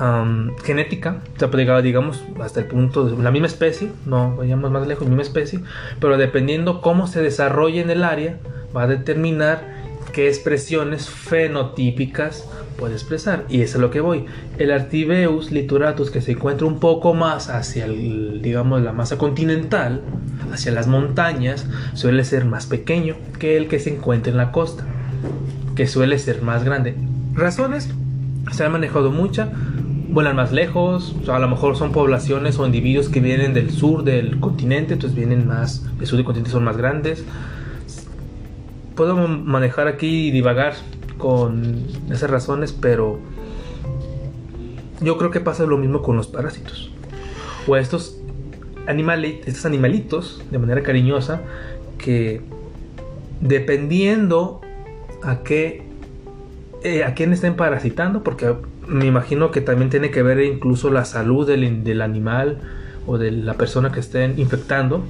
am, 0.00 0.56
genética, 0.64 1.18
pues, 1.38 1.50
diga- 1.52 1.82
digamos 1.82 2.22
hasta 2.42 2.58
el 2.60 2.66
punto 2.66 3.04
de 3.04 3.22
la 3.22 3.30
misma 3.30 3.46
especie, 3.46 3.90
no 4.06 4.34
vayamos 4.36 4.70
más 4.70 4.86
lejos, 4.86 5.06
misma 5.06 5.22
especie, 5.22 5.60
pero 6.00 6.16
dependiendo 6.16 6.80
cómo 6.80 7.06
se 7.06 7.22
desarrolle 7.22 7.80
en 7.80 7.90
el 7.90 8.02
área, 8.02 8.38
va 8.76 8.84
a 8.84 8.86
determinar 8.88 9.78
qué 10.12 10.26
expresiones 10.26 11.08
fenotípicas 11.08 12.48
puede 12.78 12.94
expresar. 12.94 13.44
Y 13.48 13.60
eso 13.60 13.76
es 13.76 13.80
lo 13.82 13.90
que 13.90 14.00
voy. 14.00 14.24
El 14.58 14.70
Artibeus 14.72 15.52
lituratus, 15.52 16.10
que 16.10 16.20
se 16.22 16.32
encuentra 16.32 16.66
un 16.66 16.80
poco 16.80 17.14
más 17.14 17.48
hacia, 17.50 17.84
el, 17.84 18.40
digamos, 18.42 18.80
la 18.82 18.92
masa 18.92 19.18
continental, 19.18 20.00
hacia 20.52 20.72
las 20.72 20.86
montañas, 20.88 21.66
suele 21.94 22.24
ser 22.24 22.44
más 22.46 22.66
pequeño 22.66 23.16
que 23.38 23.56
el 23.56 23.68
que 23.68 23.78
se 23.78 23.94
encuentra 23.94 24.32
en 24.32 24.38
la 24.38 24.50
costa, 24.50 24.84
que 25.76 25.86
suele 25.86 26.18
ser 26.18 26.42
más 26.42 26.64
grande. 26.64 26.94
Razones, 27.34 27.90
se 28.50 28.64
han 28.64 28.72
manejado 28.72 29.10
muchas. 29.10 29.50
Vuelan 30.12 30.36
más 30.36 30.52
lejos, 30.52 31.14
a 31.28 31.38
lo 31.38 31.48
mejor 31.48 31.76
son 31.76 31.92
poblaciones 31.92 32.58
o 32.58 32.66
individuos 32.66 33.08
que 33.08 33.20
vienen 33.20 33.54
del 33.54 33.70
sur 33.70 34.02
del 34.02 34.40
continente, 34.40 34.94
entonces 34.94 35.16
vienen 35.16 35.46
más, 35.46 35.84
del 35.98 36.06
sur 36.06 36.16
del 36.16 36.24
continente 36.26 36.50
son 36.50 36.64
más 36.64 36.76
grandes 36.76 37.24
puedo 39.00 39.16
manejar 39.16 39.88
aquí 39.88 40.28
y 40.28 40.30
divagar 40.30 40.74
con 41.16 41.86
esas 42.10 42.28
razones, 42.28 42.74
pero 42.74 43.18
yo 45.00 45.16
creo 45.16 45.30
que 45.30 45.40
pasa 45.40 45.64
lo 45.64 45.78
mismo 45.78 46.02
con 46.02 46.18
los 46.18 46.26
parásitos. 46.28 46.92
O 47.66 47.76
estos, 47.76 48.20
animali- 48.86 49.40
estos 49.46 49.64
animalitos, 49.64 50.42
de 50.50 50.58
manera 50.58 50.82
cariñosa, 50.82 51.40
que 51.96 52.42
dependiendo 53.40 54.60
a 55.22 55.38
qué 55.44 55.82
eh, 56.82 57.02
a 57.02 57.14
quién 57.14 57.32
estén 57.32 57.56
parasitando, 57.56 58.22
porque 58.22 58.54
me 58.90 59.06
imagino 59.06 59.52
que 59.52 59.60
también 59.60 59.88
tiene 59.88 60.10
que 60.10 60.22
ver 60.22 60.40
incluso 60.40 60.90
la 60.90 61.04
salud 61.04 61.46
del, 61.46 61.84
del 61.84 62.02
animal 62.02 62.58
o 63.06 63.18
de 63.18 63.30
la 63.30 63.54
persona 63.54 63.92
que 63.92 64.00
estén 64.00 64.38
infectando. 64.38 65.04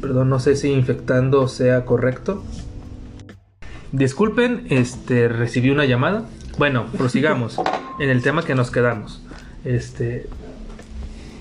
Perdón, 0.00 0.30
no 0.30 0.40
sé 0.40 0.56
si 0.56 0.72
infectando 0.72 1.46
sea 1.46 1.84
correcto. 1.84 2.42
Disculpen, 3.92 4.66
este 4.70 5.28
recibí 5.28 5.70
una 5.70 5.84
llamada. 5.84 6.24
Bueno, 6.58 6.86
prosigamos 6.96 7.60
en 8.00 8.08
el 8.08 8.22
tema 8.22 8.42
que 8.42 8.54
nos 8.54 8.70
quedamos. 8.70 9.22
Este 9.64 10.26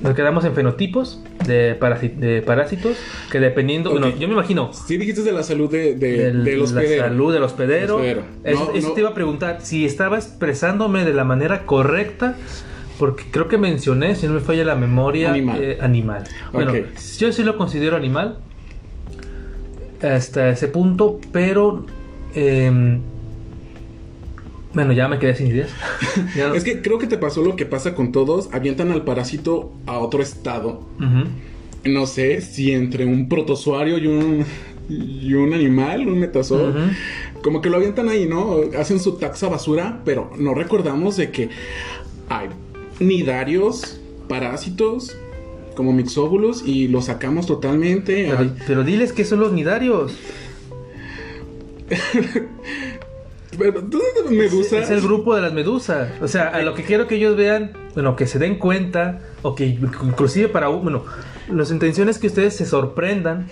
nos 0.03 0.13
quedamos 0.15 0.43
en 0.45 0.53
fenotipos 0.53 1.21
de, 1.47 1.79
parasi- 1.79 2.13
de 2.15 2.41
parásitos 2.41 2.97
que 3.31 3.39
dependiendo, 3.39 3.89
bueno, 3.91 4.09
yo 4.09 4.27
me 4.27 4.33
imagino 4.33 4.71
Sí 4.73 4.97
dijiste 4.97 5.21
de 5.23 5.31
la 5.31 5.43
salud 5.43 5.71
de, 5.71 5.95
de, 5.95 6.17
del- 6.17 6.43
del 6.43 6.57
la 6.59 6.63
hospedero. 6.65 7.03
salud 7.05 7.33
del 7.33 7.43
hospedero. 7.43 7.95
Hospedero. 7.95 8.21
Eso, 8.43 8.65
No, 8.71 8.77
eso 8.77 8.87
no. 8.89 8.93
te 8.93 8.99
iba 9.01 9.09
a 9.09 9.13
preguntar 9.13 9.59
si 9.61 9.85
estaba 9.85 10.17
expresándome 10.17 11.05
de 11.05 11.13
la 11.13 11.23
manera 11.23 11.65
correcta, 11.65 12.35
porque 12.99 13.23
creo 13.31 13.47
que 13.47 13.57
mencioné, 13.57 14.15
si 14.15 14.27
no 14.27 14.33
me 14.33 14.39
falla 14.41 14.63
la 14.63 14.75
memoria, 14.75 15.31
Animal. 15.31 15.57
eh, 15.63 15.77
animal. 15.81 16.23
Bueno, 16.51 16.73
yo 17.17 17.31
sí 17.31 17.43
lo 17.43 17.57
considero 17.57 17.95
animal 17.95 18.37
hasta 20.01 20.49
ese 20.49 20.67
punto, 20.67 21.19
pero 21.31 21.85
em, 22.35 22.99
bueno, 24.73 24.93
ya 24.93 25.07
me 25.07 25.19
quedé 25.19 25.35
sin 25.35 25.47
ideas. 25.47 25.69
No- 26.37 26.53
Es 26.53 26.63
que 26.63 26.81
creo 26.81 26.97
que 26.99 27.07
te 27.07 27.17
pasó 27.17 27.41
lo 27.43 27.55
que 27.55 27.65
pasa 27.65 27.93
con 27.95 28.11
todos. 28.11 28.49
Avientan 28.53 28.91
al 28.91 29.03
parásito 29.03 29.71
a 29.85 29.99
otro 29.99 30.21
estado. 30.21 30.81
No 31.85 32.05
sé 32.07 32.41
si 32.41 32.71
entre 32.71 33.05
un 33.05 33.27
protozoario 33.29 33.97
y 33.97 34.07
un, 34.07 34.45
y 34.89 35.33
un 35.33 35.53
animal, 35.53 36.07
un 36.07 36.19
metazoo. 36.19 36.69
Ujú. 36.69 36.79
Como 37.43 37.61
que 37.61 37.69
lo 37.69 37.75
avientan 37.77 38.07
ahí, 38.09 38.25
¿no? 38.25 38.57
Hacen 38.79 38.99
su 38.99 39.13
taxa 39.17 39.49
basura, 39.49 40.01
pero 40.05 40.31
no 40.37 40.53
recordamos 40.53 41.17
de 41.17 41.29
que 41.31 41.49
hay 42.29 42.47
nidarios, 43.01 43.99
parásitos, 44.29 45.15
como 45.75 45.91
mixóbulos, 45.91 46.63
y 46.65 46.87
los 46.87 47.05
sacamos 47.05 47.47
totalmente. 47.47 48.27
Pero, 48.29 48.51
pero 48.65 48.83
diles 48.85 49.11
que 49.11 49.25
son 49.25 49.39
los 49.41 49.51
nidarios. 49.51 50.13
de 53.57 54.35
medusas. 54.35 54.73
Es 54.73 54.89
el 54.89 55.01
grupo 55.01 55.35
de 55.35 55.41
las 55.41 55.53
medusas. 55.53 56.09
O 56.21 56.27
sea, 56.27 56.49
a 56.49 56.61
lo 56.61 56.73
que 56.73 56.83
quiero 56.83 57.07
que 57.07 57.15
ellos 57.15 57.35
vean, 57.35 57.71
bueno, 57.93 58.15
que 58.15 58.27
se 58.27 58.39
den 58.39 58.57
cuenta, 58.57 59.21
o 59.41 59.55
que 59.55 59.65
inclusive 59.65 60.49
para, 60.49 60.67
bueno, 60.67 61.03
las 61.51 61.71
intenciones 61.71 62.19
que 62.19 62.27
ustedes 62.27 62.55
se 62.55 62.65
sorprendan, 62.65 63.47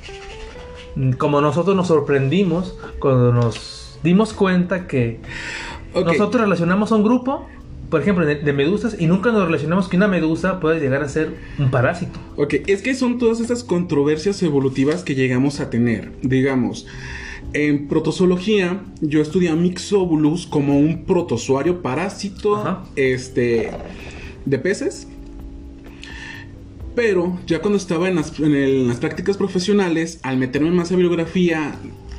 mm, 0.96 1.14
como 1.14 1.42
nosotros 1.42 1.76
nos 1.76 1.88
sorprendimos 1.88 2.78
cuando 3.00 3.32
nos 3.32 4.00
dimos 4.04 4.34
cuenta 4.34 4.88
que 4.88 5.20
nosotros 5.94 6.42
relacionamos 6.42 6.92
a 6.92 6.96
un 6.96 7.04
grupo, 7.04 7.48
por 7.90 8.02
ejemplo, 8.02 8.26
de, 8.26 8.36
de 8.36 8.54
medusas, 8.54 8.96
y 9.00 9.08
nunca 9.08 9.32
nos 9.32 9.46
relacionamos 9.46 9.90
que 9.90 9.98
una 9.98 10.08
medusa 10.08 10.60
puede 10.62 10.80
llegar 10.80 11.04
a 11.04 11.10
ser 11.10 11.36
un 11.60 11.70
parásito. 11.70 12.20
Ok, 12.38 12.56
es 12.68 12.82
que 12.82 12.96
son 12.96 13.18
todas 13.18 13.42
esas 13.42 13.64
controversias 13.64 14.42
evolutivas 14.44 15.04
que 15.04 15.14
llegamos 15.14 15.60
a 15.60 15.70
tener. 15.70 16.12
Digamos, 16.22 16.88
en 17.54 17.88
protozoología 17.88 18.82
yo 19.02 19.22
estudié 19.22 19.50
a 19.50 19.56
Mixobulus 19.56 20.46
como 20.48 20.80
un 20.80 21.06
protozoario 21.06 21.82
parásito 21.82 22.56
Ajá. 22.56 22.84
este, 22.96 23.72
de 24.46 24.58
peces. 24.60 25.08
Pero 26.96 27.40
ya 27.48 27.60
cuando 27.60 27.78
estaba 27.78 28.10
en 28.10 28.16
las, 28.16 28.38
en 28.40 28.54
el- 28.54 28.82
en 28.82 28.88
las 28.88 28.98
prácticas 28.98 29.38
profesionales, 29.38 30.20
al 30.24 30.38
meterme 30.38 30.72
más 30.72 30.92
a 30.92 30.96
bibliografía, 30.96 31.76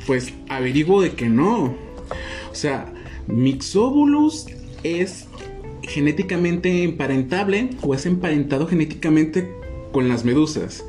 pues 0.07 0.33
averiguo 0.49 1.01
de 1.01 1.11
que 1.11 1.29
no. 1.29 1.75
O 2.51 2.55
sea, 2.55 2.91
Mixobulus 3.27 4.47
es 4.83 5.27
genéticamente 5.83 6.83
emparentable 6.83 7.69
o 7.81 7.93
es 7.93 8.05
emparentado 8.05 8.67
genéticamente 8.67 9.51
con 9.91 10.09
las 10.09 10.25
medusas. 10.25 10.83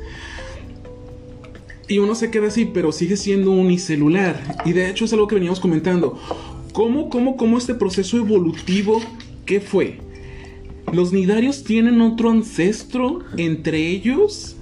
Y 1.87 1.99
uno 1.99 2.15
se 2.15 2.31
queda 2.31 2.47
así, 2.47 2.65
pero 2.65 2.91
sigue 2.91 3.17
siendo 3.17 3.51
unicelular. 3.51 4.61
Y 4.65 4.73
de 4.73 4.89
hecho 4.89 5.05
es 5.05 5.13
algo 5.13 5.27
que 5.27 5.35
veníamos 5.35 5.59
comentando. 5.59 6.19
¿Cómo, 6.73 7.09
cómo, 7.09 7.37
cómo 7.37 7.57
este 7.57 7.75
proceso 7.75 8.17
evolutivo, 8.17 9.01
qué 9.45 9.61
fue? 9.61 9.99
¿Los 10.91 11.13
nidarios 11.13 11.63
tienen 11.63 12.01
otro 12.01 12.29
ancestro 12.29 13.19
entre 13.37 13.87
ellos? 13.87 14.55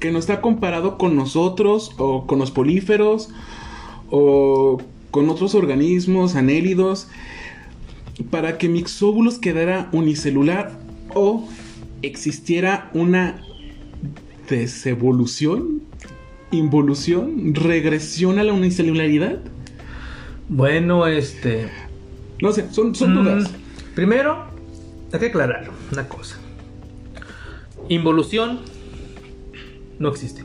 Que 0.00 0.10
no 0.10 0.18
está 0.18 0.40
comparado 0.40 0.98
con 0.98 1.16
nosotros 1.16 1.92
o 1.98 2.26
con 2.26 2.38
los 2.38 2.50
políferos 2.50 3.30
o 4.10 4.80
con 5.10 5.28
otros 5.30 5.54
organismos 5.54 6.34
anélidos 6.34 7.08
para 8.30 8.58
que 8.58 8.68
Mixóbulos 8.68 9.38
quedara 9.38 9.88
unicelular 9.92 10.78
o 11.14 11.48
existiera 12.02 12.90
una 12.94 13.42
desevolución, 14.48 15.82
involución, 16.50 17.54
regresión 17.54 18.38
a 18.38 18.44
la 18.44 18.52
unicelularidad? 18.52 19.38
Bueno, 20.48 21.06
este. 21.06 21.68
No 22.40 22.52
sé, 22.52 22.66
son, 22.72 22.94
son 22.94 23.12
mm, 23.12 23.14
dudas. 23.24 23.50
Primero, 23.94 24.44
hay 25.12 25.20
que 25.20 25.26
aclarar 25.26 25.70
una 25.92 26.08
cosa. 26.08 26.38
Involución 27.88 28.60
no 29.98 30.08
existe. 30.08 30.42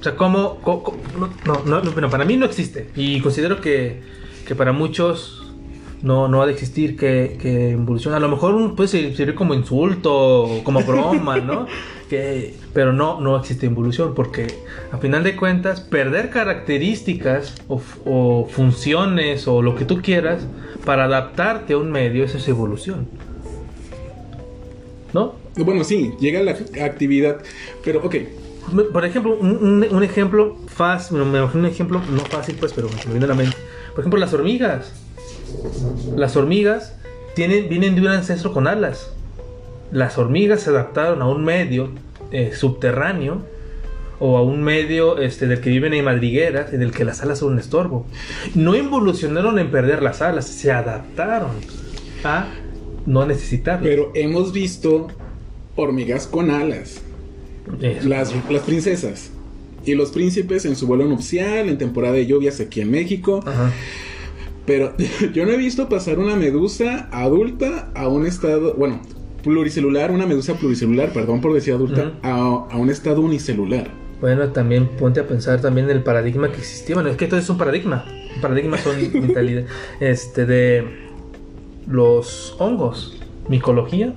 O 0.00 0.02
sea, 0.04 0.16
¿cómo? 0.16 0.56
co- 0.60 0.82
co- 0.82 0.96
no, 1.18 1.30
no, 1.64 1.80
no, 1.82 1.90
bueno, 1.92 2.10
para 2.10 2.24
mí 2.24 2.36
no 2.36 2.44
existe. 2.46 2.90
Y 2.94 3.20
considero 3.20 3.60
que, 3.60 4.02
que 4.46 4.54
para 4.54 4.72
muchos 4.72 5.40
no, 6.02 6.28
no 6.28 6.42
ha 6.42 6.46
de 6.46 6.52
existir 6.52 6.96
que, 6.96 7.38
que 7.40 7.70
involución. 7.70 8.12
A 8.14 8.20
lo 8.20 8.28
mejor 8.28 8.74
puede 8.76 8.88
ser- 8.88 9.16
servir 9.16 9.34
como 9.34 9.54
insulto 9.54 10.60
como 10.64 10.82
broma, 10.82 11.38
¿no? 11.38 11.66
Que, 12.14 12.54
pero 12.72 12.92
no, 12.92 13.20
no 13.20 13.36
existe 13.36 13.66
involución 13.66 14.14
porque 14.14 14.46
a 14.92 14.98
final 14.98 15.24
de 15.24 15.34
cuentas 15.34 15.80
perder 15.80 16.30
características 16.30 17.56
o, 17.66 18.46
funciones 18.48 19.48
o 19.48 19.62
lo 19.62 19.74
que 19.74 19.84
tú 19.84 20.00
quieras 20.00 20.46
para 20.84 21.06
adaptarte 21.06 21.72
a 21.72 21.78
un 21.78 21.90
medio 21.90 22.22
eso 22.22 22.38
es 22.38 22.46
evolución. 22.46 23.08
¿No? 25.12 25.34
Bueno, 25.56 25.82
sí, 25.82 26.12
llega 26.20 26.40
la 26.40 26.52
actividad, 26.84 27.38
pero 27.84 28.00
ok. 28.04 28.14
Por 28.92 29.04
ejemplo, 29.04 29.34
un, 29.34 30.02
ejemplo 30.04 30.56
fácil, 30.68 31.16
me 31.18 31.38
imagino 31.38 31.64
un 31.64 31.66
ejemplo 31.66 32.00
no 32.10 32.20
fácil 32.20 32.54
pues, 32.60 32.72
pero 32.72 32.88
me 33.06 33.10
viene 33.10 33.24
a 33.24 33.28
la 33.28 33.34
mente. 33.34 33.56
Por 33.90 34.00
ejemplo, 34.00 34.20
las 34.20 34.32
hormigas. 34.32 34.92
Las 36.16 36.36
hormigas 36.36 36.94
tienen, 37.34 37.68
vienen 37.68 37.96
de 37.96 38.02
un 38.02 38.08
ancestro 38.08 38.52
con 38.52 38.68
alas. 38.68 39.10
Las 39.90 40.16
hormigas 40.16 40.62
se 40.62 40.70
adaptaron 40.70 41.22
a 41.22 41.28
un 41.28 41.44
medio 41.44 41.90
eh, 42.34 42.52
subterráneo 42.52 43.42
o 44.18 44.36
a 44.36 44.42
un 44.42 44.62
medio 44.62 45.18
este, 45.18 45.46
del 45.46 45.60
que 45.60 45.70
viven 45.70 45.94
en 45.94 46.04
madrigueras 46.04 46.72
en 46.72 46.82
el 46.82 46.90
que 46.90 47.04
las 47.04 47.22
alas 47.22 47.38
son 47.38 47.52
un 47.52 47.58
estorbo. 47.60 48.06
No 48.56 48.74
involucionaron 48.74 49.58
en 49.60 49.70
perder 49.70 50.02
las 50.02 50.20
alas, 50.20 50.46
se 50.46 50.72
adaptaron 50.72 51.52
a 52.24 52.48
no 53.06 53.24
necesitarlas. 53.24 53.84
Pero 53.84 54.10
hemos 54.14 54.52
visto 54.52 55.08
hormigas 55.76 56.26
con 56.26 56.50
alas. 56.50 57.02
Eso. 57.80 58.08
Las, 58.08 58.34
las 58.50 58.62
princesas. 58.62 59.30
Y 59.86 59.94
los 59.94 60.10
príncipes 60.10 60.64
en 60.64 60.74
su 60.74 60.88
vuelo 60.88 61.04
nupcial, 61.04 61.68
en 61.68 61.78
temporada 61.78 62.14
de 62.14 62.26
lluvias 62.26 62.58
aquí 62.58 62.80
en 62.80 62.90
México. 62.90 63.44
Ajá. 63.46 63.70
Pero 64.66 64.92
yo 65.34 65.46
no 65.46 65.52
he 65.52 65.56
visto 65.56 65.88
pasar 65.88 66.18
una 66.18 66.34
medusa 66.34 67.08
adulta 67.12 67.90
a 67.94 68.08
un 68.08 68.26
estado, 68.26 68.74
bueno, 68.74 69.00
pluricelular, 69.44 70.10
una 70.10 70.26
medusa 70.26 70.54
pluricelular, 70.54 71.12
perdón 71.12 71.40
por 71.40 71.52
decir 71.52 71.74
adulta, 71.74 72.12
a, 72.22 72.30
a 72.70 72.76
un 72.76 72.90
estado 72.90 73.20
unicelular. 73.20 73.88
Bueno, 74.20 74.48
también 74.48 74.88
ponte 74.98 75.20
a 75.20 75.26
pensar 75.26 75.60
también 75.60 75.90
en 75.90 75.96
el 75.98 76.02
paradigma 76.02 76.50
que 76.50 76.58
existía. 76.58 76.94
Bueno, 76.94 77.10
es 77.10 77.16
que 77.16 77.26
todo 77.26 77.38
es 77.38 77.48
un 77.50 77.58
paradigma. 77.58 78.04
Un 78.34 78.40
paradigma 78.40 78.78
son 78.78 78.96
mentalidad. 79.12 79.64
Este 80.00 80.46
de 80.46 80.88
los 81.86 82.56
hongos, 82.58 83.18
micología. 83.48 84.14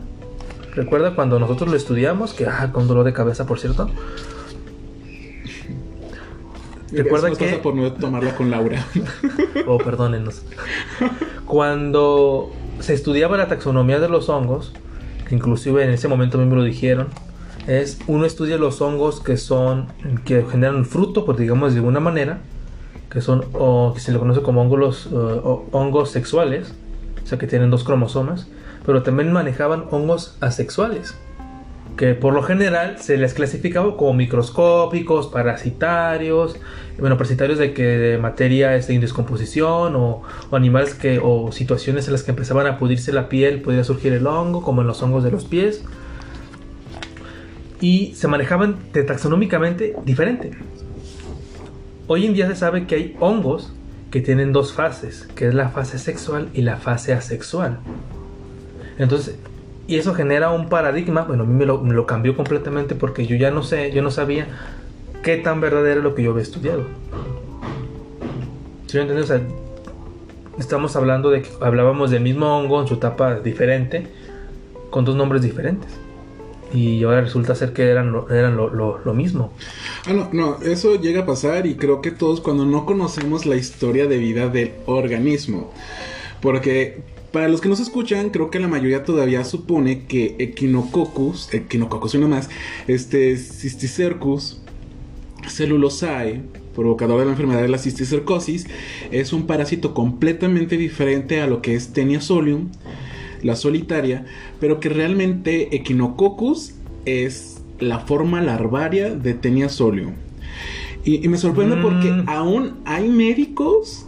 Recuerda 0.74 1.16
cuando 1.16 1.40
nosotros 1.40 1.70
lo 1.70 1.76
estudiamos, 1.76 2.34
que 2.34 2.46
ah, 2.46 2.70
con 2.72 2.88
dolor 2.88 3.04
de 3.04 3.12
cabeza, 3.14 3.46
por 3.46 3.60
cierto. 3.60 3.90
Recuerda 6.92 7.32
que- 7.32 7.46
pasa 7.46 7.62
por 7.62 7.76
no 7.76 7.92
tomarla 7.94 8.36
con 8.36 8.50
Laura. 8.50 8.86
Oh, 9.70 9.78
perdónenos. 9.80 10.44
Cuando 11.46 12.52
se 12.80 12.94
estudiaba 12.94 13.36
la 13.36 13.48
taxonomía 13.50 14.00
de 14.00 14.08
los 14.08 14.30
hongos, 14.30 14.72
inclusive 15.36 15.84
en 15.84 15.92
ese 15.92 16.08
momento 16.08 16.38
me 16.38 16.56
lo 16.56 16.64
dijeron, 16.64 17.08
es 17.68 18.00
uno 18.08 18.26
estudia 18.26 18.58
los 18.58 18.82
hongos 18.82 19.20
que 19.20 19.38
son, 19.38 19.88
que 20.26 20.46
generan 20.50 20.86
fruto, 20.86 21.26
pues 21.26 21.38
digamos 21.38 21.74
de 21.74 21.80
alguna 21.80 22.00
manera, 22.00 22.40
que 23.10 23.22
son, 23.22 23.46
o 23.54 23.94
que 23.94 24.00
se 24.00 24.12
le 24.12 24.20
conoce 24.20 24.42
como 24.42 24.62
hongos, 24.62 25.10
eh, 25.12 25.42
hongos 25.72 26.12
sexuales, 26.12 26.74
o 27.24 27.28
sea 27.28 27.38
que 27.38 27.48
tienen 27.48 27.70
dos 27.70 27.84
cromosomas, 27.84 28.48
pero 28.86 29.04
también 29.04 29.32
manejaban 29.32 29.86
hongos 29.92 30.38
asexuales, 30.40 31.16
que 31.98 32.14
por 32.14 32.34
lo 32.34 32.44
general 32.44 33.00
se 33.00 33.18
les 33.18 33.34
clasificaba 33.34 33.98
como 33.98 34.14
microscópicos, 34.14 35.28
parasitarios, 35.28 36.56
bueno, 37.00 37.18
parasitarios 37.18 37.58
de 37.58 37.74
que 37.74 37.84
de 37.84 38.18
materia 38.18 38.76
este, 38.76 38.94
en 38.94 39.02
descomposición 39.02 39.96
o, 39.96 40.22
o 40.50 40.56
animales 40.56 40.94
que 40.94 41.20
o 41.22 41.52
situaciones 41.52 42.08
en 42.08 42.14
las 42.14 42.24
que 42.24 42.32
empezaban 42.32 42.68
a 42.68 42.78
pudrirse 42.78 43.12
la 43.12 43.30
piel 43.30 43.62
podía 43.62 43.84
surgir 43.84 44.14
el 44.14 44.28
hongo, 44.28 44.62
como 44.62 44.82
en 44.82 44.88
los 44.88 45.02
hongos 45.02 45.24
de 45.24 45.32
los 45.32 45.46
pies. 45.46 45.84
Y 47.82 48.14
se 48.16 48.28
manejaban 48.28 48.78
taxonómicamente 48.92 49.96
diferente. 50.06 50.52
Hoy 52.08 52.26
en 52.26 52.34
día 52.34 52.48
se 52.48 52.56
sabe 52.56 52.88
que 52.88 52.96
hay 52.96 53.16
hongos 53.20 53.74
que 54.12 54.22
tienen 54.22 54.54
dos 54.54 54.74
fases, 54.74 55.28
que 55.36 55.48
es 55.48 55.54
la 55.54 55.70
fase 55.70 56.00
sexual 56.00 56.50
y 56.54 56.62
la 56.62 56.78
fase 56.78 57.14
asexual. 57.14 57.80
Entonces, 58.98 59.38
y 59.88 59.96
eso 59.98 60.14
genera 60.14 60.52
un 60.52 60.70
paradigma, 60.70 61.24
bueno, 61.24 61.44
a 61.44 61.46
mí 61.46 61.54
me 61.54 61.66
lo, 61.66 61.82
me 61.82 61.94
lo 61.94 62.06
cambió 62.06 62.36
completamente 62.36 62.94
porque 62.96 63.26
yo 63.26 63.36
ya 63.36 63.52
no 63.52 63.64
sé, 63.64 63.92
yo 63.92 64.02
no 64.02 64.12
sabía 64.12 64.48
qué 65.24 65.38
tan 65.38 65.62
verdadero 65.62 65.94
era 65.94 66.02
lo 66.02 66.14
que 66.16 66.24
yo 66.24 66.32
había 66.32 66.44
estudiado. 66.44 66.84
¿Sí 68.88 68.98
me 68.98 69.02
entiendes? 69.04 69.30
O 69.30 69.34
sea, 69.38 69.42
estamos 70.60 70.96
hablando 70.96 71.30
de 71.30 71.42
que 71.42 71.50
hablábamos 71.62 72.12
del 72.12 72.24
mismo 72.24 72.58
hongo 72.58 72.82
en 72.82 72.88
su 72.88 72.96
etapa 72.96 73.36
diferente, 73.40 74.08
con 74.90 75.06
dos 75.06 75.16
nombres 75.16 75.42
diferentes. 75.42 75.90
Y 76.74 77.04
ahora 77.04 77.22
resulta 77.22 77.56
ser 77.56 77.72
que 77.72 77.90
eran 77.90 78.12
lo, 78.12 78.30
eran 78.30 78.58
lo, 78.58 78.70
lo- 78.70 79.00
lo 79.00 79.14
mismo. 79.14 79.54
Ah, 80.06 80.12
no, 80.14 80.30
no, 80.34 80.58
eso 80.62 80.96
llega 81.00 81.22
a 81.22 81.26
pasar 81.26 81.66
y 81.66 81.76
creo 81.76 82.02
que 82.02 82.12
todos 82.12 82.42
cuando 82.42 82.66
no 82.66 82.86
conocemos 82.86 83.46
la 83.46 83.56
historia 83.56 84.06
de 84.08 84.18
vida 84.18 84.50
del 84.50 84.74
organismo. 84.86 85.72
Porque 86.42 87.02
para 87.38 87.50
los 87.50 87.62
que 87.62 87.70
nos 87.70 87.80
escuchan, 87.80 88.32
creo 88.32 88.50
que 88.50 88.60
la 88.60 88.68
mayoría 88.68 89.04
todavía 89.04 89.44
supone 89.44 90.06
que 90.08 90.36
Echinococcus, 90.40 91.54
Echinococcus 91.54 92.16
y 92.16 92.18
más, 92.18 92.50
este 92.88 93.38
Cysticercus 93.38 94.60
cellulosae, 95.48 96.42
provocador 96.74 97.20
de 97.20 97.26
la 97.26 97.32
enfermedad 97.34 97.62
de 97.62 97.68
la 97.68 97.78
cisticercosis, 97.78 98.66
es 99.12 99.34
un 99.34 99.46
parásito 99.46 99.94
completamente 99.94 100.78
diferente 100.78 101.40
a 101.40 101.46
lo 101.46 101.62
que 101.62 101.76
es 101.76 101.94
Tenia 101.94 102.22
solium, 102.22 102.70
la 103.44 103.56
solitaria, 103.56 104.26
pero 104.60 104.80
que 104.80 104.90
realmente 104.90 105.76
Echinococcus 105.76 106.74
es 107.06 107.62
la 107.80 108.00
forma 108.00 108.42
larvaria 108.42 109.12
de 109.12 109.36
Tenia 109.36 109.70
solium. 109.70 110.14
Y, 111.06 111.24
y 111.24 111.28
me 111.28 111.38
sorprende 111.38 111.76
Mm. 111.76 111.82
porque 111.84 112.24
aún 112.26 112.78
hay 112.86 113.08
médicos, 113.10 114.07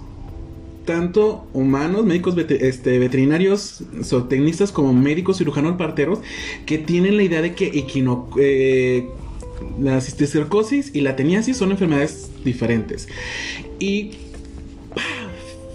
tanto 0.89 1.45
humanos, 1.53 2.03
médicos 2.03 2.35
este, 2.35 2.97
veterinarios, 2.97 3.83
zootecnistas 4.03 4.71
como 4.71 4.91
médicos 4.91 5.37
cirujanos 5.37 5.77
parteros, 5.77 6.17
que 6.65 6.79
tienen 6.79 7.15
la 7.15 7.21
idea 7.21 7.43
de 7.43 7.53
que 7.53 7.85
eh, 8.39 9.07
la 9.79 10.01
cisticercosis 10.01 10.89
y 10.95 11.01
la 11.01 11.15
teniasis 11.15 11.57
son 11.57 11.69
enfermedades 11.69 12.31
diferentes. 12.43 13.07
Y 13.77 14.13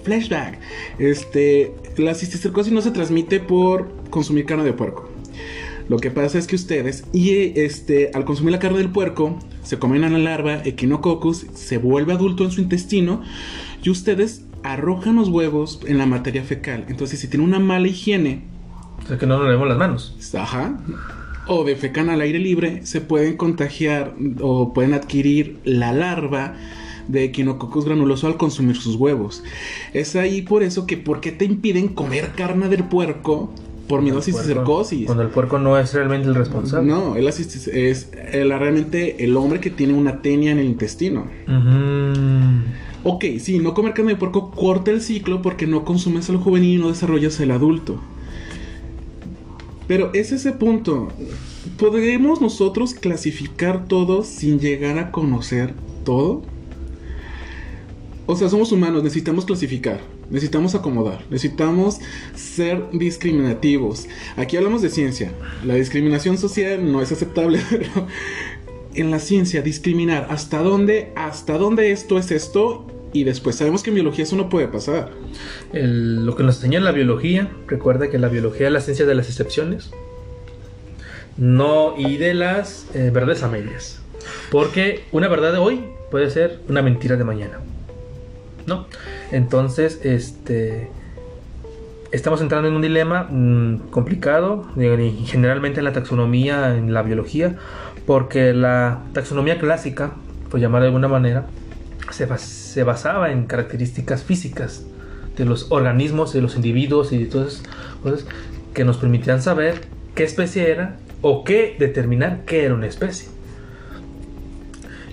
flashback. 0.03 0.59
Este, 0.99 1.73
la 1.97 2.17
cisticercosis 2.17 2.73
no 2.73 2.81
se 2.81 2.91
transmite 2.91 3.39
por 3.39 3.89
consumir 4.11 4.47
carne 4.47 4.65
de 4.65 4.73
puerco. 4.73 5.09
Lo 5.89 5.99
que 5.99 6.11
pasa 6.11 6.39
es 6.39 6.49
que 6.49 6.57
ustedes, 6.57 7.05
y 7.13 7.57
este, 7.61 8.11
al 8.15 8.25
consumir 8.25 8.51
la 8.51 8.59
carne 8.59 8.79
del 8.79 8.91
puerco, 8.91 9.39
se 9.63 9.79
comen 9.79 10.03
a 10.03 10.09
la 10.09 10.19
larva 10.19 10.61
Echinococcus, 10.65 11.47
se 11.55 11.79
vuelve 11.79 12.15
adulto 12.15 12.43
en 12.43 12.51
su 12.51 12.61
intestino, 12.61 13.23
y 13.81 13.91
ustedes 13.91 14.43
arrojan 14.65 15.15
los 15.17 15.29
huevos 15.29 15.81
en 15.87 15.99
la 15.99 16.07
materia 16.07 16.43
fecal. 16.43 16.85
Entonces, 16.89 17.21
si 17.21 17.29
tienen 17.29 17.47
una 17.47 17.61
mala 17.61 17.87
higiene, 17.87 18.43
O 19.05 19.07
sea 19.07 19.19
que 19.19 19.27
no 19.27 19.35
nos 19.37 19.45
lavemos 19.45 19.69
las 19.69 19.79
manos. 19.79 20.17
ajá, 20.37 20.79
o 21.47 21.63
defecan 21.65 22.09
al 22.11 22.21
aire 22.23 22.39
libre, 22.39 22.85
se 22.87 23.01
pueden 23.03 23.37
contagiar 23.37 24.15
o 24.41 24.73
pueden 24.73 24.95
adquirir 24.95 25.59
la 25.65 25.93
larva 25.93 26.55
de 27.07 27.25
Echinococcus 27.25 27.85
granuloso 27.85 28.27
al 28.27 28.39
consumir 28.39 28.77
sus 28.77 28.97
huevos. 28.97 29.45
Es 29.93 30.17
ahí 30.17 30.41
por 30.41 30.63
eso 30.63 30.87
que 30.87 30.97
¿por 30.97 31.21
qué 31.21 31.33
te 31.33 31.45
impiden 31.45 31.89
comer 31.89 32.31
carne 32.35 32.71
del 32.71 32.85
puerco 32.85 33.53
por 33.87 34.01
miedosis 34.01 34.35
y 34.35 34.39
cercosis? 34.39 35.05
Cuando 35.05 35.23
el 35.23 35.29
puerco 35.29 35.59
no 35.59 35.79
es 35.79 35.93
realmente 35.93 36.27
el 36.29 36.35
responsable. 36.35 36.91
No, 36.91 37.15
él 37.17 37.29
es, 37.29 37.39
es 37.67 38.11
el- 38.33 38.49
realmente 38.59 39.23
el 39.23 39.37
hombre 39.37 39.61
que 39.61 39.69
tiene 39.69 39.93
una 39.93 40.23
tenia 40.23 40.51
en 40.53 40.59
el 40.61 40.65
intestino. 40.67 41.27
Ujú. 41.47 42.63
Ok, 43.07 43.25
sí, 43.39 43.59
no 43.59 43.75
comer 43.75 43.93
carne 43.93 44.13
de 44.13 44.19
puerco 44.19 44.51
corta 44.51 44.91
el 44.91 45.03
ciclo 45.03 45.43
porque 45.43 45.67
no 45.67 45.85
consumes 45.85 46.31
el 46.31 46.39
juvenil 46.39 46.79
y 46.79 46.83
no 46.83 46.89
desarrollas 46.89 47.39
el 47.39 47.51
adulto. 47.51 48.01
Pero 49.87 50.11
es 50.15 50.33
ese 50.33 50.53
punto. 50.53 51.09
¿Podremos 51.79 52.41
nosotros 52.41 52.95
clasificar 52.95 53.87
todo 53.89 54.23
sin 54.23 54.59
llegar 54.59 54.99
a 54.99 55.11
conocer 55.11 55.75
todo? 56.05 56.43
O 58.25 58.37
sea, 58.37 58.49
somos 58.49 58.73
humanos, 58.73 59.03
necesitamos 59.03 59.45
clasificar, 59.45 60.01
necesitamos 60.31 60.75
acomodar, 60.75 61.27
necesitamos 61.29 61.99
ser 62.35 62.89
discriminativos. 62.91 64.07
Aquí 64.37 64.57
hablamos 64.57 64.81
de 64.81 64.89
ciencia. 64.89 65.31
La 65.63 65.75
discriminación 65.75 66.39
social 66.39 66.91
no 66.91 67.03
es 67.03 67.13
aceptable, 67.13 67.61
pero 67.71 68.07
en 68.95 69.11
la 69.11 69.19
ciencia 69.19 69.61
discriminar 69.61 70.27
hasta 70.31 70.63
dónde, 70.63 71.13
hasta 71.17 71.59
dónde 71.59 71.93
esto 71.93 72.19
es 72.19 72.31
esto 72.31 72.87
y 73.15 73.25
después 73.25 73.57
sabemos 73.57 73.83
que 73.83 73.89
en 73.91 73.95
biología 73.95 74.25
eso 74.25 74.37
no 74.37 74.51
puede 74.51 74.69
pasar. 74.69 75.09
El- 75.73 76.27
lo 76.27 76.37
que 76.37 76.43
nos 76.43 76.57
enseña 76.57 76.81
la 76.81 76.93
biología, 76.93 77.49
recuerda 77.67 78.11
que 78.11 78.19
la 78.19 78.29
biología 78.29 78.67
es 78.67 78.73
la 78.75 78.81
ciencia 78.81 79.07
de 79.07 79.15
las 79.15 79.29
excepciones. 79.29 79.91
No, 81.37 81.95
y 81.97 82.17
de 82.17 82.35
las 82.35 82.87
eh, 82.95 83.11
verdades 83.13 83.43
a 83.43 83.49
medias. 83.49 84.01
Porque 84.51 85.05
una 85.13 85.29
verdad 85.29 85.53
de 85.53 85.59
hoy 85.59 85.85
puede 86.11 86.31
ser 86.31 86.61
una 86.69 86.83
mentira 86.83 87.17
de 87.17 87.25
mañana. 87.25 87.59
¿No? 88.67 88.87
Entonces, 89.33 90.01
este. 90.05 90.91
Estamos 92.13 92.41
entrando 92.41 92.69
en 92.69 92.75
un 92.75 92.83
dilema 92.83 93.25
mm, 93.29 93.91
complicado, 93.91 94.69
generalmente 94.77 95.81
en 95.81 95.85
la 95.85 95.93
taxonomía, 95.93 96.77
en 96.77 96.95
la 96.95 97.03
biología, 97.03 97.57
porque 98.07 98.53
la 98.55 99.01
taxonomía 99.13 99.59
clásica, 99.59 100.13
por 100.49 100.61
llamar 100.61 100.83
de 100.83 100.87
alguna 100.89 101.09
manera, 101.09 101.47
se, 102.13 102.29
bas- 102.29 102.64
se 102.75 102.83
basaba 102.83 103.31
en 103.31 103.47
características 103.47 104.25
físicas 104.25 104.85
de 105.37 105.45
los 105.45 105.71
organismos, 105.71 106.33
de 106.33 106.43
los 106.43 106.57
individuos 106.57 107.13
y 107.13 107.19
de 107.19 107.27
todas 107.27 107.55
esas 107.55 107.69
cosas 108.03 108.27
que 108.75 108.85
nos 108.85 108.97
permitían 108.97 109.41
saber 109.41 109.83
qué 110.17 110.25
especie 110.25 110.73
era 110.73 110.97
o 111.23 111.45
qué 111.45 111.77
determinar 111.79 112.41
qué 112.47 112.65
era 112.65 112.75
una 112.75 112.89
especie. 112.89 113.29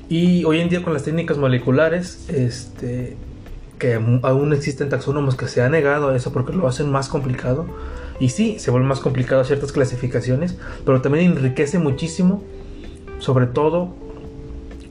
Y 0.09 0.43
hoy 0.45 0.59
en 0.59 0.69
día 0.69 0.81
con 0.81 0.91
las 0.93 1.03
técnicas 1.03 1.37
moleculares, 1.37 2.27
este, 2.29 3.15
que 3.77 3.93
aún 3.93 4.53
existen 4.53 4.89
taxónomos 4.89 5.35
que 5.35 5.47
se 5.47 5.61
han 5.61 5.73
negado 5.73 6.09
a 6.09 6.15
eso 6.15 6.33
porque 6.33 6.53
lo 6.53 6.67
hacen 6.67 6.91
más 6.91 7.09
complicado. 7.09 7.67
Y 8.19 8.29
sí, 8.29 8.57
se 8.57 8.71
vuelve 8.71 8.87
más 8.87 9.01
complicado 9.01 9.43
ciertas 9.43 9.71
clasificaciones, 9.71 10.57
pero 10.83 10.99
también 10.99 11.25
enriquece 11.25 11.77
muchísimo, 11.77 12.41
sobre 13.19 13.45
todo, 13.45 13.93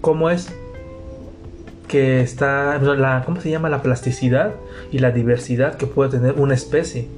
cómo 0.01 0.31
es 0.31 0.53
que 1.91 2.21
está, 2.21 2.79
la, 2.79 3.25
¿cómo 3.27 3.41
se 3.41 3.51
llama? 3.51 3.69
La 3.69 3.83
plasticidad 3.83 4.55
y 4.93 5.01
la 5.01 5.11
diversidad 5.11 5.77
que 5.77 5.87
puede 5.87 6.11
tener 6.11 6.35
una 6.35 6.55
especie. 6.55 7.09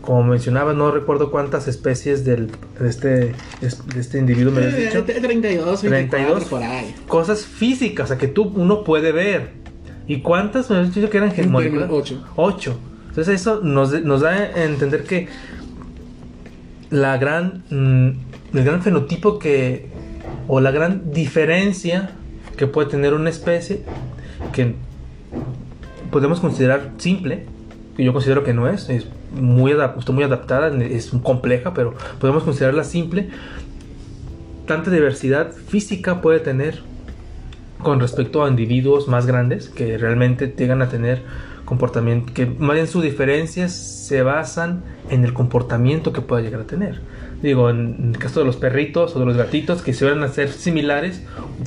Como 0.00 0.24
mencionaba, 0.24 0.72
no 0.72 0.90
recuerdo 0.90 1.30
cuántas 1.30 1.68
especies 1.68 2.24
del, 2.24 2.50
de, 2.80 2.88
este, 2.88 3.08
de 3.08 4.00
este 4.00 4.18
individuo 4.18 4.50
me 4.50 4.64
habías 4.64 4.76
dicho. 4.76 5.04
32, 5.04 5.82
32. 5.82 6.44
por 6.46 6.60
ahí. 6.64 6.96
Cosas 7.06 7.46
físicas, 7.46 8.06
o 8.06 8.08
sea, 8.08 8.18
que 8.18 8.26
tú 8.26 8.52
uno 8.56 8.82
puede 8.82 9.12
ver. 9.12 9.50
¿Y 10.08 10.20
cuántas 10.20 10.68
me 10.68 10.78
habías 10.78 10.92
dicho 10.96 11.10
que 11.10 11.18
eran 11.18 11.32
moleculares? 11.48 11.88
ocho. 11.92 12.24
8. 12.34 12.78
Entonces 13.10 13.40
eso 13.40 13.60
nos, 13.62 14.02
nos 14.02 14.22
da 14.22 14.30
a 14.30 14.64
entender 14.64 15.04
que 15.04 15.28
la 16.90 17.18
gran, 17.18 17.62
mm, 17.70 18.56
el 18.56 18.64
gran 18.64 18.82
fenotipo 18.82 19.38
que, 19.38 19.90
o 20.48 20.60
la 20.60 20.72
gran 20.72 21.12
diferencia 21.12 22.17
que 22.58 22.66
puede 22.66 22.90
tener 22.90 23.14
una 23.14 23.30
especie, 23.30 23.82
que 24.52 24.74
podemos 26.10 26.40
considerar 26.40 26.90
simple, 26.98 27.46
que 27.96 28.04
yo 28.04 28.12
considero 28.12 28.44
que 28.44 28.52
no 28.52 28.68
es, 28.68 28.90
es 28.90 29.06
muy, 29.32 29.72
está 29.72 30.12
muy 30.12 30.24
adaptada, 30.24 30.68
es 30.84 31.10
compleja, 31.22 31.72
pero 31.72 31.94
podemos 32.20 32.42
considerarla 32.42 32.84
simple. 32.84 33.30
Tanta 34.66 34.90
diversidad 34.90 35.52
física 35.52 36.20
puede 36.20 36.40
tener 36.40 36.82
con 37.82 38.00
respecto 38.00 38.44
a 38.44 38.48
individuos 38.48 39.08
más 39.08 39.26
grandes 39.26 39.68
que 39.68 39.96
realmente 39.96 40.52
llegan 40.56 40.82
a 40.82 40.88
tener 40.88 41.22
comportamiento, 41.64 42.32
que 42.34 42.46
más 42.46 42.74
bien 42.74 42.86
sus 42.86 43.02
diferencias 43.02 43.72
se 43.72 44.22
basan 44.22 44.82
en 45.10 45.24
el 45.24 45.32
comportamiento 45.32 46.12
que 46.12 46.20
pueda 46.20 46.42
llegar 46.42 46.62
a 46.62 46.64
tener. 46.64 47.00
Digo, 47.42 47.70
en 47.70 48.10
el 48.14 48.18
caso 48.18 48.40
de 48.40 48.46
los 48.46 48.56
perritos 48.56 49.14
o 49.14 49.20
de 49.20 49.26
los 49.26 49.36
gatitos 49.36 49.82
que 49.82 49.92
se 49.92 50.04
van 50.04 50.22
a 50.24 50.28
ser 50.28 50.50
similares, 50.50 51.22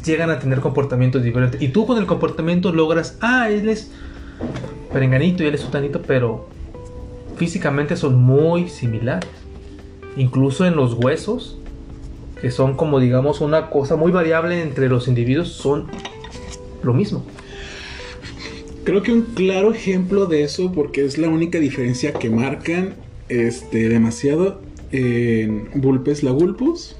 llegan 0.05 0.29
a 0.29 0.39
tener 0.39 0.59
comportamientos 0.59 1.23
diferentes. 1.23 1.61
Y 1.61 1.69
tú 1.69 1.85
con 1.85 1.97
el 1.97 2.05
comportamiento 2.05 2.73
logras, 2.73 3.17
ah, 3.21 3.49
él 3.49 3.69
es 3.69 3.91
perenganito 4.91 5.43
y 5.43 5.47
él 5.47 5.55
es 5.55 5.61
sutanito, 5.61 6.01
pero 6.01 6.49
físicamente 7.37 7.95
son 7.95 8.21
muy 8.21 8.67
similares. 8.67 9.29
Incluso 10.17 10.65
en 10.65 10.75
los 10.75 10.93
huesos, 10.93 11.57
que 12.41 12.51
son 12.51 12.75
como 12.75 12.99
digamos 12.99 13.39
una 13.39 13.69
cosa 13.69 13.95
muy 13.95 14.11
variable 14.11 14.61
entre 14.61 14.89
los 14.89 15.07
individuos, 15.07 15.47
son 15.49 15.87
lo 16.83 16.93
mismo. 16.93 17.23
Creo 18.83 19.03
que 19.03 19.13
un 19.13 19.21
claro 19.21 19.71
ejemplo 19.71 20.25
de 20.25 20.43
eso, 20.43 20.71
porque 20.73 21.05
es 21.05 21.17
la 21.17 21.29
única 21.29 21.59
diferencia 21.59 22.13
que 22.13 22.29
marcan 22.29 22.95
este, 23.29 23.87
demasiado 23.87 24.59
en 24.91 25.69
Vulpes 25.75 26.23
la 26.23 26.31
Vulpus, 26.31 26.95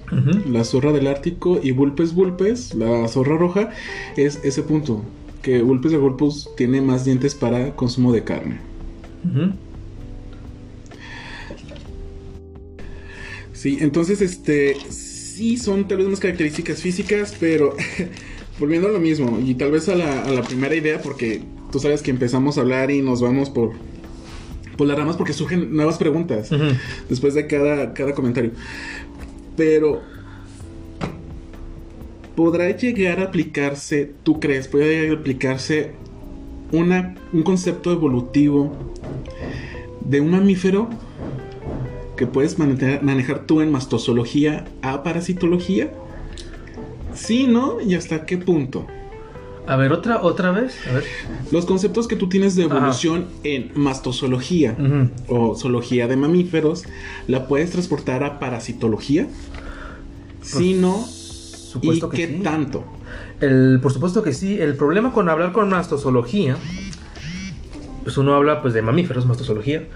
la 0.47 0.63
zorra 0.63 0.91
del 0.91 1.07
Ártico, 1.07 1.59
y 1.61 1.71
Vulpes 1.71 2.13
Vulpes, 2.13 2.73
la 2.73 3.07
zorra 3.07 3.37
roja, 3.37 3.69
es 4.17 4.39
ese 4.43 4.63
punto. 4.63 5.03
Que 5.41 5.61
Vulpes 5.61 5.91
la 5.91 5.97
Vulpus 5.97 6.49
tiene 6.55 6.81
más 6.81 7.05
dientes 7.05 7.35
para 7.35 7.75
consumo 7.75 8.13
de 8.13 8.23
carne. 8.23 8.59
Sí, 13.53 13.77
entonces, 13.81 14.21
este, 14.21 14.75
sí 14.89 15.57
son 15.57 15.87
tal 15.87 15.97
vez 15.97 16.07
unas 16.07 16.19
características 16.19 16.81
físicas, 16.81 17.35
pero 17.39 17.75
volviendo 18.59 18.87
a 18.87 18.91
lo 18.91 18.99
mismo, 18.99 19.39
y 19.39 19.55
tal 19.55 19.71
vez 19.71 19.89
a 19.89 19.95
la, 19.95 20.23
a 20.23 20.31
la 20.31 20.43
primera 20.43 20.75
idea, 20.75 21.01
porque 21.01 21.41
tú 21.71 21.79
sabes 21.79 22.01
que 22.01 22.11
empezamos 22.11 22.57
a 22.57 22.61
hablar 22.61 22.91
y 22.91 23.01
nos 23.01 23.21
vamos 23.21 23.49
por, 23.49 23.73
por 24.81 24.87
las 24.87 24.97
ramas 24.97 25.15
porque 25.15 25.31
surgen 25.31 25.75
nuevas 25.75 25.99
preguntas 25.99 26.49
después 27.07 27.35
de 27.35 27.45
cada, 27.45 27.93
cada 27.93 28.15
comentario. 28.15 28.49
Pero, 29.55 30.01
¿podrá 32.35 32.75
llegar 32.75 33.19
a 33.19 33.25
aplicarse, 33.25 34.11
tú 34.23 34.39
crees, 34.39 34.67
puede 34.67 35.01
llegar 35.01 35.17
a 35.17 35.19
aplicarse 35.19 35.91
una, 36.71 37.13
un 37.31 37.43
concepto 37.43 37.91
evolutivo 37.91 38.75
de 40.03 40.19
un 40.19 40.31
mamífero 40.31 40.89
que 42.17 42.25
puedes 42.25 42.57
manejar, 42.57 43.03
manejar 43.03 43.45
tú 43.45 43.61
en 43.61 43.71
mastozoología 43.71 44.65
a 44.81 45.03
parasitología? 45.03 45.93
Sí, 47.13 47.45
¿no? 47.45 47.79
¿Y 47.81 47.93
hasta 47.93 48.25
qué 48.25 48.39
punto? 48.39 48.87
A 49.71 49.77
ver, 49.77 49.93
otra, 49.93 50.21
otra 50.21 50.51
vez. 50.51 50.75
A 50.85 50.95
ver. 50.95 51.05
Los 51.49 51.65
conceptos 51.65 52.09
que 52.09 52.17
tú 52.17 52.27
tienes 52.27 52.57
de 52.57 52.65
Ajá. 52.65 52.75
evolución 52.75 53.27
en 53.45 53.71
mastozoología 53.73 54.75
o 55.29 55.55
zoología 55.55 56.09
de 56.09 56.17
mamíferos, 56.17 56.83
¿la 57.29 57.47
puedes 57.47 57.71
transportar 57.71 58.25
a 58.25 58.37
parasitología? 58.37 59.29
Sí, 60.41 60.73
no. 60.73 61.07
¿Y 61.81 62.01
que 62.01 62.09
qué 62.09 62.27
sí. 62.27 62.41
tanto? 62.43 62.83
El, 63.39 63.79
por 63.81 63.93
supuesto 63.93 64.23
que 64.23 64.33
sí. 64.33 64.59
El 64.59 64.75
problema 64.75 65.13
con 65.13 65.29
hablar 65.29 65.53
con 65.53 65.69
mastozoología, 65.69 66.57
pues 68.03 68.17
uno 68.17 68.35
habla 68.35 68.61
pues 68.61 68.73
de 68.73 68.81
mamíferos, 68.81 69.25
mastozoología, 69.25 69.87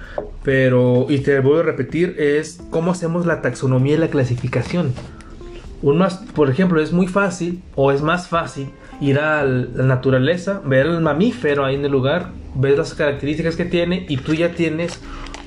pero, 0.42 1.06
y 1.10 1.18
te 1.18 1.42
voy 1.42 1.60
a 1.60 1.64
repetir, 1.64 2.16
es 2.18 2.62
cómo 2.70 2.92
hacemos 2.92 3.26
la 3.26 3.42
taxonomía 3.42 3.96
y 3.96 3.98
la 3.98 4.08
clasificación. 4.08 4.94
Un 5.82 5.98
más, 5.98 6.16
por 6.34 6.50
ejemplo, 6.50 6.82
es 6.82 6.94
muy 6.94 7.08
fácil 7.08 7.62
o 7.76 7.92
es 7.92 8.02
más 8.02 8.30
fácil 8.30 8.70
ir 9.02 9.20
a 9.20 9.44
la 9.44 9.84
naturaleza, 9.84 10.62
ver 10.66 10.86
el 10.86 11.02
mamífero 11.02 11.66
ahí 11.66 11.76
en 11.76 11.86
el 11.86 11.92
lugar, 11.92 12.32
ver 12.56 12.78
las 12.78 12.94
características 12.94 13.56
que 13.56 13.66
tiene 13.66 14.06
y 14.08 14.18
tú 14.18 14.34
ya 14.34 14.52
tienes 14.52 15.00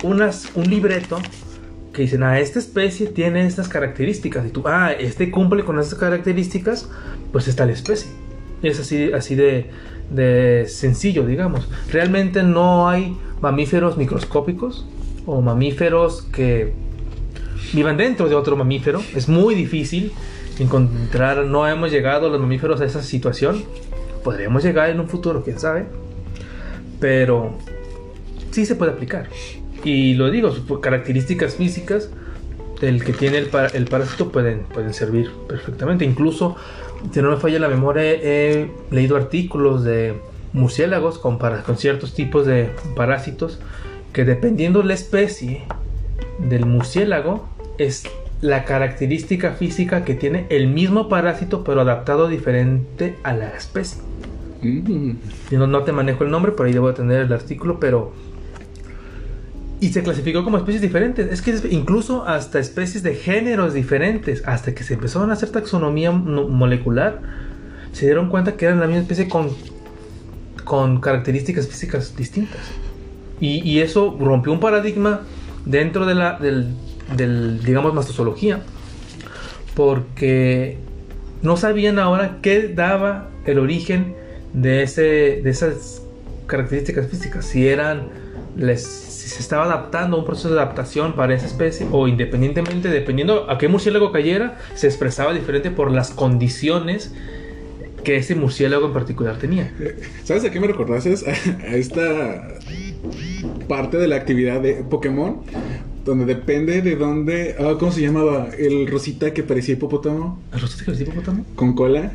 unas, 0.02 0.50
un 0.54 0.68
libreto 0.68 1.18
que 1.92 2.02
dicen, 2.02 2.22
ah, 2.22 2.38
esta 2.38 2.58
especie 2.58 3.06
tiene 3.06 3.46
estas 3.46 3.68
características 3.68 4.46
y 4.46 4.50
tú, 4.50 4.62
ah, 4.66 4.92
este 4.92 5.30
cumple 5.30 5.64
con 5.64 5.78
estas 5.78 5.98
características, 5.98 6.88
pues 7.32 7.48
está 7.48 7.66
la 7.66 7.72
especie. 7.72 8.11
Es 8.62 8.78
así, 8.80 9.12
así 9.12 9.34
de, 9.34 9.70
de 10.11 10.66
sencillo, 10.68 11.26
digamos. 11.26 11.68
Realmente 11.90 12.42
no 12.42 12.88
hay 12.88 13.16
mamíferos 13.40 13.96
microscópicos 13.96 14.87
o 15.26 15.40
mamíferos 15.40 16.22
que 16.32 16.72
vivan 17.72 17.96
dentro 17.96 18.28
de 18.28 18.34
otro 18.34 18.56
mamífero. 18.56 19.02
Es 19.14 19.28
muy 19.28 19.54
difícil 19.54 20.12
encontrar, 20.61 21.44
no 21.44 21.66
hemos 21.66 21.90
llegado 21.90 22.29
los 22.31 22.40
mamíferos 22.40 22.81
a 22.81 22.85
esa 22.85 23.03
situación. 23.03 23.64
Podríamos 24.25 24.64
llegar 24.64 24.90
en 24.90 25.01
un 25.01 25.09
futuro, 25.09 25.42
quién 25.42 25.59
sabe. 25.59 25.87
Pero 27.01 27.55
sí 28.51 28.66
se 28.66 28.75
puede 28.75 28.92
aplicar. 28.92 29.29
Y 29.85 30.14
lo 30.14 30.31
digo, 30.31 30.51
sus 30.51 30.81
características 30.81 31.55
físicas 31.55 32.11
del 32.81 33.05
que 33.05 33.12
tiene 33.12 33.38
el, 33.38 33.51
el 33.75 33.85
parásito 33.87 34.31
pueden, 34.31 34.61
pueden 34.62 34.92
servir 34.94 35.31
perfectamente. 35.49 36.05
Incluso, 36.05 36.57
si 37.12 37.23
no 37.23 37.31
me 37.31 37.37
falla 37.37 37.59
la 37.59 37.68
memoria, 37.68 38.03
he 38.05 38.71
leído 38.90 39.16
artículos 39.16 39.85
de 39.85 40.14
murciélagos 40.53 41.18
con, 41.18 41.38
con 41.38 41.77
ciertos 41.77 42.14
tipos 42.14 42.47
de 42.47 42.71
parásitos 42.97 43.59
que 44.12 44.25
dependiendo 44.25 44.83
la 44.83 44.94
especie 44.94 45.62
del 46.38 46.66
murciélago 46.66 47.49
es 47.79 48.05
la 48.40 48.64
característica 48.64 49.53
física 49.53 50.05
que 50.05 50.14
tiene 50.14 50.46
el 50.51 50.68
mismo 50.68 51.09
parásito 51.09 51.64
pero 51.64 51.81
adaptado 51.81 52.29
diferente 52.29 53.16
a 53.24 53.33
la 53.33 53.48
especie. 53.51 54.01
Mm. 54.62 55.12
Yo 55.51 55.66
no, 55.66 55.83
te 55.83 55.92
manejo 55.92 56.24
el 56.24 56.31
nombre, 56.31 56.53
por 56.53 56.66
ahí 56.66 56.72
debo 56.72 56.92
tener 56.94 57.22
el 57.22 57.33
artículo, 57.33 57.79
pero... 57.81 58.12
Y 59.81 59.90
se 59.90 60.03
clasificó 60.03 60.42
como 60.42 60.59
especies 60.59 60.83
diferentes. 60.83 61.31
Es 61.31 61.40
que 61.40 61.57
incluso 61.70 62.27
hasta 62.27 62.59
especies 62.59 63.05
de 63.05 63.14
géneros 63.14 63.74
diferentes, 63.74 64.42
hasta 64.44 64.74
que 64.74 64.83
se 64.83 64.94
empezó 64.94 65.22
a 65.22 65.33
hacer 65.33 65.51
taxonomía 65.51 66.11
molecular, 66.11 67.20
se 67.92 68.07
dieron 68.07 68.29
cuenta 68.29 68.57
que 68.57 68.64
eran 68.64 68.81
la 68.81 68.87
misma 68.87 69.03
especie 69.03 69.29
con, 69.29 69.51
con 70.64 71.01
características 71.01 71.68
físicas 71.68 72.16
distintas. 72.16 72.61
Y, 73.40 73.62
y 73.68 73.79
eso 73.79 74.16
rompió 74.18 74.53
un 74.53 74.59
paradigma 74.59 75.20
dentro 75.64 76.07
de 76.07 76.16
la, 76.16 76.40
del, 76.40 76.74
del, 77.16 77.62
digamos, 77.64 77.94
mastozoología, 77.94 78.62
porque 79.75 80.79
no 81.42 81.57
sabían 81.57 81.99
ahora 81.99 82.38
qué 82.42 82.68
daba 82.68 83.29
el 83.47 83.59
origen 83.59 84.14
de, 84.53 84.83
ese, 84.83 85.40
de 85.42 85.51
esas 85.51 86.03
características 86.47 87.07
físicas, 87.07 87.44
si 87.44 87.68
eran, 87.68 88.09
si 88.57 89.29
se 89.29 89.40
estaba 89.40 89.64
adaptando 89.64 90.16
a 90.16 90.21
un 90.21 90.27
proceso 90.27 90.49
de 90.49 90.61
adaptación 90.61 91.12
para 91.14 91.35
esa 91.35 91.47
especie 91.47 91.87
o 91.92 92.09
independientemente, 92.09 92.88
dependiendo 92.88 93.51
a 93.51 93.59
qué 93.59 93.68
murciélago 93.68 94.11
cayera, 94.11 94.59
se 94.75 94.87
expresaba 94.87 95.33
diferente 95.33 95.71
por 95.71 95.92
las 95.92 96.11
condiciones 96.11 97.12
que 98.05 98.16
ese 98.16 98.35
murciélago 98.35 98.87
en 98.87 98.92
particular 98.92 99.37
tenía. 99.37 99.73
¿Sabes 100.25 100.44
a 100.44 100.51
qué 100.51 100.61
me 100.61 100.66
recordaste? 100.66 101.14
A 101.66 101.77
esta 101.77 102.59
parte 103.68 103.99
de 103.99 104.09
la 104.09 104.16
actividad 104.16 104.61
de 104.61 104.75
Pokémon 104.88 105.42
donde 106.04 106.24
depende 106.24 106.82
de 106.82 106.96
dónde. 106.96 107.56
Ah, 107.58 107.76
¿Cómo 107.78 107.92
se 107.92 108.00
llamaba? 108.00 108.48
El 108.58 108.87
rosita 108.87 109.32
que 109.32 109.42
parecía 109.42 109.74
hipopótamo. 109.74 110.40
¿El 110.52 110.61
rosita 110.61 110.80
que 110.80 110.84
parecía 110.87 111.06
hipopótamo? 111.06 111.44
Con 111.54 111.74
cola. 111.74 112.12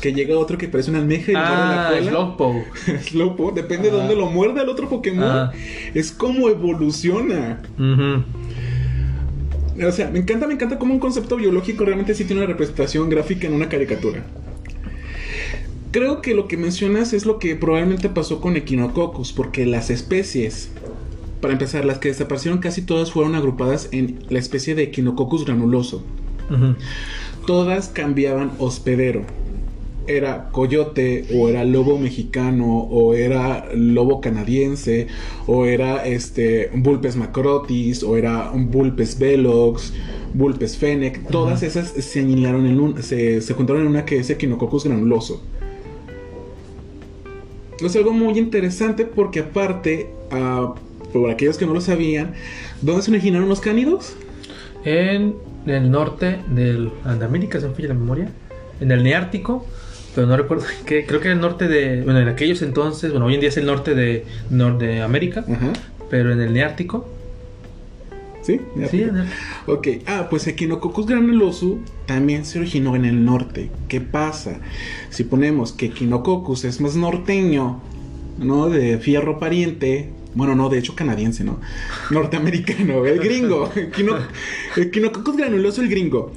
Que 0.00 0.12
llega 0.12 0.36
otro 0.36 0.58
que 0.58 0.68
parece 0.68 0.90
una 0.90 0.98
almeja 0.98 1.32
y 1.32 1.34
ah, 1.36 1.88
muerde 1.88 2.00
la 2.00 2.10
cola. 2.10 2.10
Slowpoke. 2.10 2.98
Slowpoke. 3.02 3.54
Depende 3.54 3.90
de 3.90 3.96
dónde 3.96 4.16
lo 4.16 4.26
muerde 4.26 4.62
el 4.62 4.68
otro 4.68 4.88
Pokémon. 4.88 5.24
Ah. 5.24 5.52
Es 5.94 6.12
como 6.12 6.48
evoluciona. 6.48 7.62
O 9.82 9.92
sea, 9.92 10.10
me 10.10 10.20
encanta, 10.20 10.46
me 10.46 10.54
encanta 10.54 10.78
como 10.78 10.94
un 10.94 11.00
concepto 11.00 11.36
biológico 11.36 11.84
realmente 11.84 12.14
sí 12.14 12.24
tiene 12.24 12.42
una 12.42 12.48
representación 12.48 13.08
gráfica 13.08 13.46
en 13.46 13.54
una 13.54 13.68
caricatura. 13.68 14.22
Creo 15.90 16.22
que 16.22 16.34
lo 16.34 16.48
que 16.48 16.56
mencionas 16.56 17.12
es 17.12 17.24
lo 17.24 17.38
que 17.38 17.54
probablemente 17.54 18.08
pasó 18.08 18.40
con 18.40 18.56
Echinococcus, 18.56 19.32
porque 19.32 19.64
las 19.64 19.90
especies 19.90 20.70
para 21.44 21.52
empezar, 21.52 21.84
las 21.84 21.98
que 21.98 22.08
desaparecieron 22.08 22.58
casi 22.58 22.80
todas 22.80 23.12
fueron 23.12 23.34
agrupadas 23.34 23.90
en 23.92 24.20
la 24.30 24.38
especie 24.38 24.74
de 24.74 24.84
Echinococcus 24.84 25.44
granuloso. 25.44 26.02
Todas 27.46 27.88
cambiaban 27.88 28.52
hospedero. 28.58 29.26
Era 30.06 30.48
coyote, 30.52 31.26
o 31.34 31.50
era 31.50 31.66
lobo 31.66 31.98
mexicano, 31.98 32.78
o 32.78 33.12
era 33.12 33.68
lobo 33.74 34.22
canadiense, 34.22 35.08
o 35.46 35.66
era 35.66 36.06
este 36.06 36.70
Vulpes 36.72 37.14
macrotis, 37.14 38.02
o 38.02 38.16
era 38.16 38.50
Vulpes 38.54 39.18
velox, 39.18 39.92
Vulpes 40.32 40.78
fennec. 40.78 41.28
Todas 41.28 41.62
esas 41.62 41.88
se 41.88 42.20
anilaron 42.20 42.64
en 42.64 42.80
un, 42.80 43.02
se, 43.02 43.38
juntaron 43.52 43.82
en 43.82 43.88
una 43.88 44.06
que 44.06 44.16
es 44.16 44.30
Echinococcus 44.30 44.84
granuloso. 44.84 45.42
Es 47.78 47.94
algo 47.96 48.14
muy 48.14 48.38
interesante 48.38 49.04
porque 49.04 49.40
aparte, 49.40 50.08
uh, 50.32 50.72
por 51.14 51.30
aquellos 51.30 51.56
que 51.56 51.64
no 51.64 51.72
lo 51.72 51.80
sabían, 51.80 52.32
¿dónde 52.82 53.02
se 53.02 53.10
originaron 53.12 53.48
los 53.48 53.60
cánidos? 53.60 54.16
En 54.84 55.36
el 55.64 55.90
norte 55.90 56.40
del, 56.48 56.90
de 57.04 57.24
América, 57.24 57.60
se 57.60 57.68
me 57.68 57.74
falla 57.74 57.88
la 57.88 57.94
memoria. 57.94 58.28
En 58.80 58.90
el 58.90 59.04
Neártico, 59.04 59.64
pero 60.14 60.26
no 60.26 60.36
recuerdo 60.36 60.64
que 60.84 61.06
creo 61.06 61.20
que 61.20 61.30
el 61.30 61.40
norte 61.40 61.68
de, 61.68 62.02
bueno, 62.02 62.18
en 62.18 62.28
aquellos 62.28 62.62
entonces, 62.62 63.12
bueno, 63.12 63.26
hoy 63.26 63.34
en 63.34 63.40
día 63.40 63.48
es 63.48 63.56
el 63.56 63.66
norte 63.66 63.94
de, 63.94 64.26
de 64.50 65.02
América, 65.02 65.44
pero 66.10 66.32
en 66.32 66.40
el 66.40 66.52
Neártico. 66.52 67.08
¿Sí? 68.42 68.60
Sí, 68.90 69.06
Ok, 69.66 69.88
ah, 70.06 70.26
pues 70.28 70.46
Echinococcus 70.48 71.06
granuloso 71.06 71.78
también 72.06 72.44
se 72.44 72.58
originó 72.58 72.94
en 72.96 73.04
el 73.04 73.24
norte. 73.24 73.70
¿Qué 73.88 74.02
pasa? 74.02 74.58
Si 75.08 75.24
ponemos 75.24 75.72
que 75.72 75.86
Echinococcus 75.86 76.64
es 76.64 76.80
más 76.80 76.96
norteño, 76.96 77.80
¿no? 78.38 78.68
De 78.68 78.98
fierro 78.98 79.38
pariente, 79.38 80.10
bueno, 80.34 80.54
no, 80.54 80.68
de 80.68 80.78
hecho 80.78 80.94
canadiense, 80.94 81.44
¿no? 81.44 81.60
Norteamericano, 82.10 83.06
el 83.06 83.18
gringo. 83.20 83.70
el 84.76 84.90
quinococcus 84.90 85.36
granuloso, 85.36 85.80
el 85.80 85.88
gringo. 85.88 86.32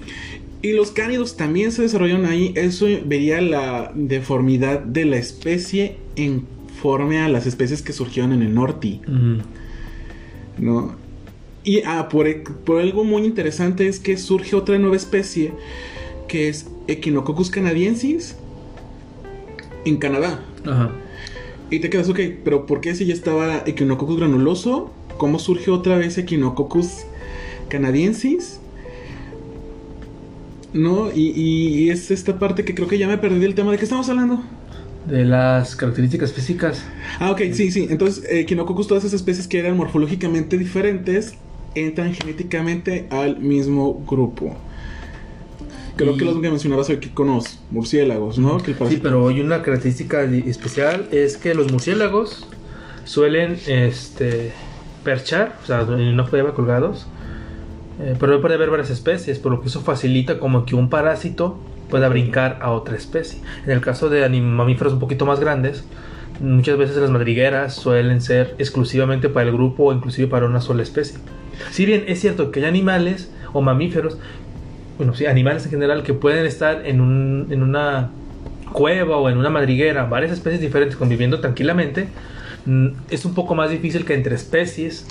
Y 0.61 0.73
los 0.73 0.91
cánidos 0.91 1.37
también 1.37 1.71
se 1.71 1.81
desarrollaron 1.81 2.25
ahí. 2.25 2.51
Eso 2.55 2.87
vería 3.05 3.41
la 3.41 3.91
deformidad 3.95 4.79
de 4.79 5.05
la 5.05 5.17
especie 5.17 5.97
en 6.15 6.45
forma 6.81 7.25
a 7.25 7.29
las 7.29 7.45
especies 7.47 7.81
que 7.81 7.93
surgieron 7.93 8.33
en 8.33 8.41
el 8.41 8.53
norte. 8.53 9.01
¿No? 10.57 10.95
Y 11.63 11.81
ah, 11.85 12.07
por, 12.09 12.43
por, 12.63 12.81
algo 12.81 13.03
muy 13.03 13.23
interesante 13.25 13.87
es 13.87 13.99
que 13.99 14.17
surge 14.17 14.55
otra 14.55 14.77
nueva 14.77 14.95
especie 14.95 15.51
que 16.27 16.49
es 16.49 16.67
Echinococcus 16.87 17.49
canadiensis 17.49 18.35
en 19.85 19.97
Canadá. 19.97 20.43
Ajá. 20.65 20.91
Y 21.69 21.79
te 21.79 21.89
quedas, 21.89 22.07
ok, 22.07 22.19
pero 22.43 22.65
¿por 22.65 22.79
qué 22.79 22.95
si 22.95 23.05
ya 23.05 23.13
estaba 23.13 23.63
Echinococcus 23.65 24.17
granuloso? 24.17 24.91
¿Cómo 25.17 25.37
surge 25.37 25.69
otra 25.69 25.97
vez 25.97 26.17
Echinococcus 26.17 27.05
canadiensis? 27.67 28.59
¿No? 30.73 31.11
Y, 31.13 31.89
es 31.89 32.11
esta 32.11 32.39
parte 32.39 32.63
que 32.63 32.73
creo 32.73 32.87
que 32.87 32.97
ya 32.97 33.07
me 33.07 33.17
perdí 33.17 33.43
el 33.43 33.55
tema. 33.55 33.71
¿De 33.71 33.77
qué 33.77 33.83
estamos 33.83 34.07
hablando? 34.09 34.43
De 35.07 35.25
las 35.25 35.75
características 35.75 36.31
físicas. 36.31 36.83
Ah, 37.19 37.31
ok, 37.31 37.41
sí, 37.53 37.71
sí. 37.71 37.87
Entonces, 37.89 38.23
Echinococcus, 38.29 38.87
todas 38.87 39.03
esas 39.03 39.15
especies 39.15 39.47
que 39.47 39.59
eran 39.59 39.75
morfológicamente 39.75 40.57
diferentes, 40.57 41.35
entran 41.75 42.13
genéticamente 42.13 43.07
al 43.09 43.39
mismo 43.39 44.03
grupo. 44.07 44.55
Creo 45.97 46.15
que 46.15 46.25
lo 46.25 46.39
que 46.39 46.49
mencionabas 46.49 46.89
aquí 46.89 47.09
con 47.09 47.27
los 47.27 47.59
murciélagos, 47.71 48.37
¿no? 48.37 48.59
sí, 48.59 48.99
pero 49.01 49.27
hay 49.27 49.41
una 49.41 49.63
característica 49.63 50.23
especial 50.23 51.07
es 51.11 51.37
que 51.37 51.55
los 51.55 51.71
murciélagos 51.71 52.47
suelen 53.03 53.57
este, 53.67 54.51
perchar, 55.03 55.57
o 55.63 55.65
sea, 55.65 55.83
no 55.83 56.25
pueden 56.27 56.51
colgados, 56.51 57.07
eh, 57.99 58.15
pero 58.19 58.39
puede 58.41 58.55
haber 58.55 58.69
varias 58.69 58.91
especies, 58.91 59.39
por 59.39 59.51
lo 59.51 59.61
que 59.61 59.69
eso 59.69 59.81
facilita 59.81 60.39
como 60.39 60.65
que 60.65 60.75
un 60.75 60.89
parásito 60.89 61.57
pueda 61.89 62.09
brincar 62.09 62.59
a 62.61 62.71
otra 62.71 62.95
especie. 62.95 63.41
En 63.65 63.71
el 63.71 63.81
caso 63.81 64.09
de 64.09 64.27
mamíferos 64.29 64.93
un 64.93 64.99
poquito 64.99 65.25
más 65.25 65.39
grandes, 65.39 65.83
muchas 66.39 66.77
veces 66.77 66.97
las 66.97 67.09
madrigueras 67.09 67.73
suelen 67.73 68.21
ser 68.21 68.55
exclusivamente 68.59 69.29
para 69.29 69.49
el 69.49 69.53
grupo 69.53 69.85
o 69.85 69.93
inclusive 69.93 70.27
para 70.27 70.45
una 70.45 70.61
sola 70.61 70.83
especie. 70.83 71.17
Si 71.71 71.85
bien 71.85 72.05
es 72.07 72.19
cierto 72.19 72.51
que 72.51 72.59
hay 72.59 72.65
animales 72.65 73.31
o 73.53 73.61
mamíferos 73.61 74.17
bueno, 74.97 75.13
sí, 75.13 75.25
animales 75.25 75.63
en 75.65 75.71
general 75.71 76.03
que 76.03 76.13
pueden 76.13 76.45
estar 76.45 76.85
en, 76.85 77.01
un, 77.01 77.47
en 77.51 77.63
una 77.63 78.09
cueva 78.71 79.17
o 79.17 79.29
en 79.29 79.37
una 79.37 79.49
madriguera, 79.49 80.05
varias 80.05 80.31
especies 80.31 80.61
diferentes 80.61 80.95
conviviendo 80.95 81.39
tranquilamente, 81.39 82.09
mm, 82.65 82.87
es 83.09 83.25
un 83.25 83.33
poco 83.33 83.55
más 83.55 83.69
difícil 83.69 84.05
que 84.05 84.13
entre 84.13 84.35
especies 84.35 85.05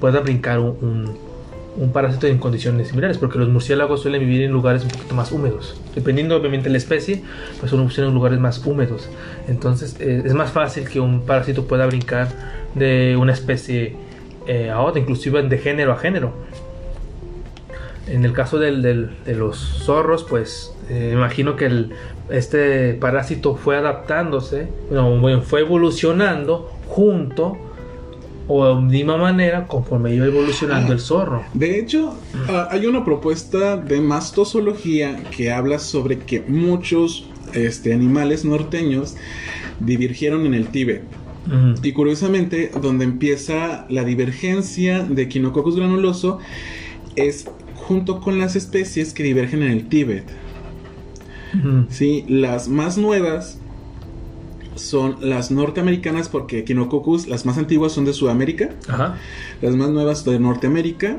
pueda 0.00 0.20
brincar 0.20 0.60
un, 0.60 1.16
un, 1.76 1.92
parásito 1.92 2.26
en 2.26 2.38
condiciones 2.38 2.88
similares, 2.88 3.18
porque 3.18 3.38
los 3.38 3.48
murciélagos 3.48 4.02
suelen 4.02 4.20
vivir 4.20 4.42
en 4.42 4.52
lugares 4.52 4.82
un 4.84 4.90
poquito 4.90 5.14
más 5.14 5.32
húmedos. 5.32 5.80
Dependiendo 5.94 6.36
obviamente 6.36 6.64
de 6.64 6.72
la 6.72 6.78
especie, 6.78 7.22
pues 7.60 7.70
son 7.70 7.88
en 7.96 8.14
lugares 8.14 8.38
más 8.38 8.64
húmedos. 8.64 9.08
Entonces 9.48 9.96
eh, 10.00 10.22
es 10.24 10.34
más 10.34 10.52
fácil 10.52 10.88
que 10.88 11.00
un 11.00 11.22
parásito 11.22 11.66
pueda 11.66 11.86
brincar 11.86 12.28
de 12.74 13.16
una 13.16 13.32
especie 13.32 13.96
eh, 14.46 14.70
a 14.70 14.80
otra, 14.80 15.00
inclusive 15.00 15.42
de 15.42 15.58
género 15.58 15.92
a 15.92 15.98
género. 15.98 16.32
En 18.10 18.24
el 18.24 18.32
caso 18.32 18.58
del, 18.58 18.82
de 18.82 19.34
los 19.34 19.58
zorros, 19.58 20.24
pues 20.24 20.72
eh, 20.88 21.10
imagino 21.12 21.56
que 21.56 21.66
el, 21.66 21.92
este 22.30 22.94
parásito 22.94 23.54
fue 23.54 23.76
adaptándose, 23.76 24.68
bueno, 24.90 25.42
fue 25.42 25.60
evolucionando 25.60 26.70
junto 26.86 27.58
o 28.48 28.76
de 28.76 28.80
misma 28.80 29.18
manera 29.18 29.66
conforme 29.66 30.14
iba 30.14 30.26
evolucionando 30.26 30.94
el 30.94 31.00
zorro. 31.00 31.44
De 31.52 31.78
hecho, 31.78 32.18
ah, 32.48 32.68
hay 32.70 32.86
una 32.86 33.04
propuesta 33.04 33.76
de 33.76 34.00
mastozoología 34.00 35.22
que 35.36 35.52
habla 35.52 35.78
sobre 35.78 36.18
que 36.18 36.40
muchos 36.40 37.28
este, 37.52 37.92
animales 37.92 38.46
norteños 38.46 39.16
divergieron 39.80 40.46
en 40.46 40.54
el 40.54 40.68
Tíbet. 40.68 41.02
Ujú. 41.46 41.74
Y 41.82 41.92
curiosamente, 41.92 42.70
donde 42.80 43.04
empieza 43.04 43.86
la 43.90 44.04
divergencia 44.04 45.04
de 45.04 45.22
Echinococcus 45.22 45.76
granuloso 45.76 46.38
es 47.16 47.50
junto 47.88 48.20
con 48.20 48.38
las 48.38 48.54
especies 48.54 49.14
que 49.14 49.22
divergen 49.22 49.62
en 49.62 49.72
el 49.72 49.88
Tíbet. 49.88 50.24
¿sí? 51.88 52.26
Las 52.28 52.68
más 52.68 52.98
nuevas 52.98 53.58
son 54.74 55.16
las 55.20 55.50
norteamericanas 55.50 56.28
porque 56.28 56.58
Echinococcus, 56.58 57.26
las 57.26 57.46
más 57.46 57.56
antiguas 57.56 57.92
son 57.92 58.04
de 58.04 58.12
Sudamérica, 58.12 58.68
Ajá. 58.88 59.16
las 59.62 59.74
más 59.74 59.88
nuevas 59.88 60.24
de 60.26 60.38
Norteamérica, 60.38 61.16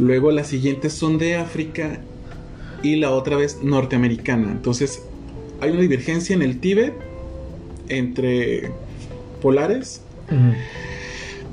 luego 0.00 0.32
las 0.32 0.48
siguientes 0.48 0.92
son 0.92 1.18
de 1.18 1.36
África 1.36 2.00
y 2.82 2.96
la 2.96 3.12
otra 3.12 3.36
vez 3.36 3.60
norteamericana. 3.62 4.50
Entonces 4.50 5.04
hay 5.60 5.70
una 5.70 5.80
divergencia 5.80 6.34
en 6.34 6.42
el 6.42 6.58
Tíbet 6.58 6.94
entre 7.88 8.72
polares 9.40 10.02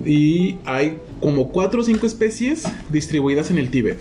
y 0.04 0.56
hay 0.66 0.98
como 1.22 1.50
cuatro 1.50 1.82
o 1.82 1.84
cinco 1.84 2.08
especies 2.08 2.64
distribuidas 2.90 3.52
en 3.52 3.60
el 3.60 3.70
Tíbet. 3.70 4.00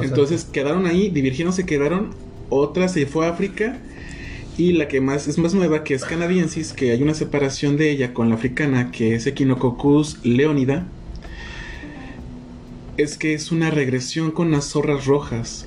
Entonces 0.00 0.44
quedaron 0.44 0.86
ahí, 0.86 1.10
divergieron, 1.10 1.52
se 1.52 1.66
quedaron, 1.66 2.10
otra 2.50 2.88
se 2.88 3.06
fue 3.06 3.26
a 3.26 3.30
África 3.30 3.78
y 4.56 4.72
la 4.72 4.86
que 4.86 5.00
más 5.00 5.26
es 5.26 5.38
más 5.38 5.54
nueva, 5.54 5.82
que 5.82 5.94
es 5.94 6.04
canadiensis, 6.04 6.72
que 6.72 6.92
hay 6.92 7.02
una 7.02 7.14
separación 7.14 7.76
de 7.76 7.90
ella 7.90 8.14
con 8.14 8.28
la 8.28 8.36
africana, 8.36 8.90
que 8.92 9.14
es 9.14 9.26
Echinococcus 9.26 10.24
leonida, 10.24 10.86
es 12.96 13.18
que 13.18 13.34
es 13.34 13.50
una 13.50 13.70
regresión 13.70 14.30
con 14.30 14.52
las 14.52 14.66
zorras 14.66 15.06
rojas. 15.06 15.66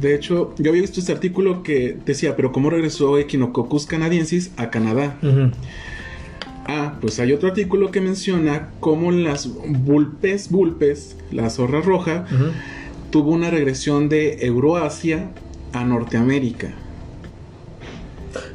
De 0.00 0.14
hecho, 0.14 0.54
yo 0.58 0.70
había 0.70 0.82
visto 0.82 1.00
este 1.00 1.12
artículo 1.12 1.62
que 1.62 1.96
decía, 2.04 2.36
pero 2.36 2.52
¿cómo 2.52 2.68
regresó 2.68 3.16
Echinococcus 3.16 3.86
canadiensis 3.86 4.50
a 4.56 4.68
Canadá? 4.68 5.18
Ah, 6.66 6.98
pues 7.00 7.20
hay 7.20 7.32
otro 7.32 7.48
artículo 7.48 7.90
que 7.90 8.00
menciona 8.00 8.70
cómo 8.80 9.12
las 9.12 9.48
vulpes, 9.48 10.50
vulpes, 10.50 11.16
la 11.30 11.48
zorra 11.48 11.80
roja. 11.80 12.26
Tuvo 13.14 13.30
una 13.30 13.48
regresión 13.48 14.08
de 14.08 14.44
Euroasia 14.44 15.30
a 15.72 15.84
Norteamérica. 15.84 16.72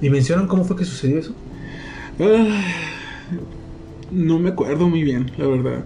¿Y 0.02 0.10
mencionan 0.10 0.48
cómo 0.48 0.66
fue 0.66 0.76
que 0.76 0.84
sucedió 0.84 1.18
eso? 1.18 1.34
Ah, 2.20 2.62
no 4.12 4.38
me 4.38 4.50
acuerdo 4.50 4.90
muy 4.90 5.02
bien, 5.02 5.32
la 5.38 5.48
verdad. 5.48 5.86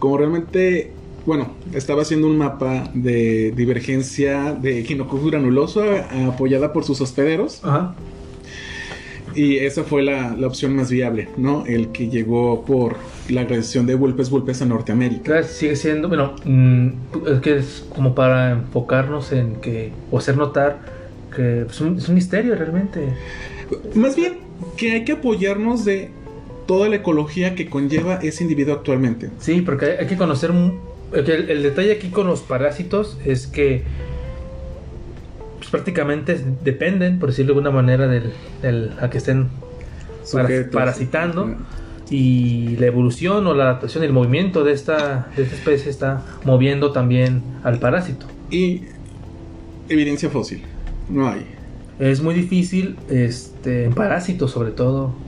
Como 0.00 0.18
realmente, 0.18 0.90
bueno, 1.24 1.52
estaba 1.72 2.02
haciendo 2.02 2.26
un 2.26 2.36
mapa 2.36 2.90
de 2.94 3.52
divergencia 3.52 4.54
de 4.60 4.80
Echinococcus 4.80 5.30
granuloso 5.30 5.84
a- 5.84 6.26
apoyada 6.26 6.72
por 6.72 6.82
sus 6.82 7.00
hospederos 7.00 7.60
Ajá. 7.64 7.94
y 9.36 9.58
esa 9.58 9.84
fue 9.84 10.02
la, 10.02 10.34
la 10.36 10.48
opción 10.48 10.74
más 10.74 10.90
viable, 10.90 11.28
¿no? 11.36 11.64
El 11.64 11.90
que 11.92 12.08
llegó 12.08 12.64
por 12.64 12.96
la 13.28 13.42
regresión 13.44 13.86
de 13.86 13.94
vulpes 13.94 14.30
vulpes 14.30 14.60
a 14.62 14.66
Norteamérica. 14.66 15.22
Claro, 15.22 15.46
sigue 15.46 15.76
siendo, 15.76 16.08
bueno, 16.08 16.34
mm, 16.44 16.88
es 17.26 17.40
que 17.40 17.56
es 17.58 17.86
como 17.94 18.14
para 18.14 18.52
enfocarnos 18.52 19.32
en 19.32 19.56
que, 19.56 19.92
o 20.10 20.18
hacer 20.18 20.36
notar 20.36 20.78
que 21.34 21.62
es 21.62 21.80
un, 21.80 21.96
es 21.98 22.08
un 22.08 22.14
misterio 22.14 22.54
realmente. 22.54 23.08
Más 23.94 24.14
bien 24.14 24.38
que 24.76 24.92
hay 24.92 25.04
que 25.04 25.12
apoyarnos 25.12 25.84
de 25.84 26.10
toda 26.66 26.88
la 26.88 26.96
ecología 26.96 27.54
que 27.54 27.68
conlleva 27.68 28.16
ese 28.16 28.42
individuo 28.44 28.74
actualmente. 28.74 29.30
Sí, 29.40 29.60
porque 29.62 29.86
hay, 29.86 29.92
hay 30.00 30.06
que 30.06 30.16
conocer. 30.16 30.52
el, 31.12 31.62
detalle 31.62 31.92
aquí 31.92 32.08
con 32.08 32.26
los 32.26 32.40
parásitos 32.40 33.18
es 33.24 33.46
que 33.46 33.82
pues, 35.58 35.70
prácticamente 35.70 36.38
dependen, 36.62 37.18
por 37.18 37.30
decirlo 37.30 37.54
de 37.54 37.58
alguna 37.60 37.70
manera, 37.74 38.06
del, 38.06 38.32
del- 38.62 38.92
a 39.00 39.10
que 39.10 39.18
estén 39.18 39.48
parasitando. 40.72 41.56
Y 42.10 42.76
la 42.76 42.86
evolución 42.86 43.46
o 43.46 43.54
la 43.54 43.64
adaptación, 43.64 44.04
el 44.04 44.12
movimiento 44.12 44.62
de 44.64 44.72
esta, 44.72 45.28
de 45.36 45.42
esta 45.44 45.54
especie 45.56 45.90
está 45.90 46.22
moviendo 46.44 46.92
también 46.92 47.42
al 47.62 47.78
parásito. 47.78 48.26
Y 48.50 48.82
evidencia 49.88 50.28
fósil. 50.30 50.62
No 51.08 51.28
hay. 51.28 51.46
Es 51.98 52.20
muy 52.20 52.34
difícil, 52.34 52.96
este, 53.08 53.84
en 53.84 53.94
parásitos 53.94 54.50
sobre 54.50 54.70
todo. 54.70 55.14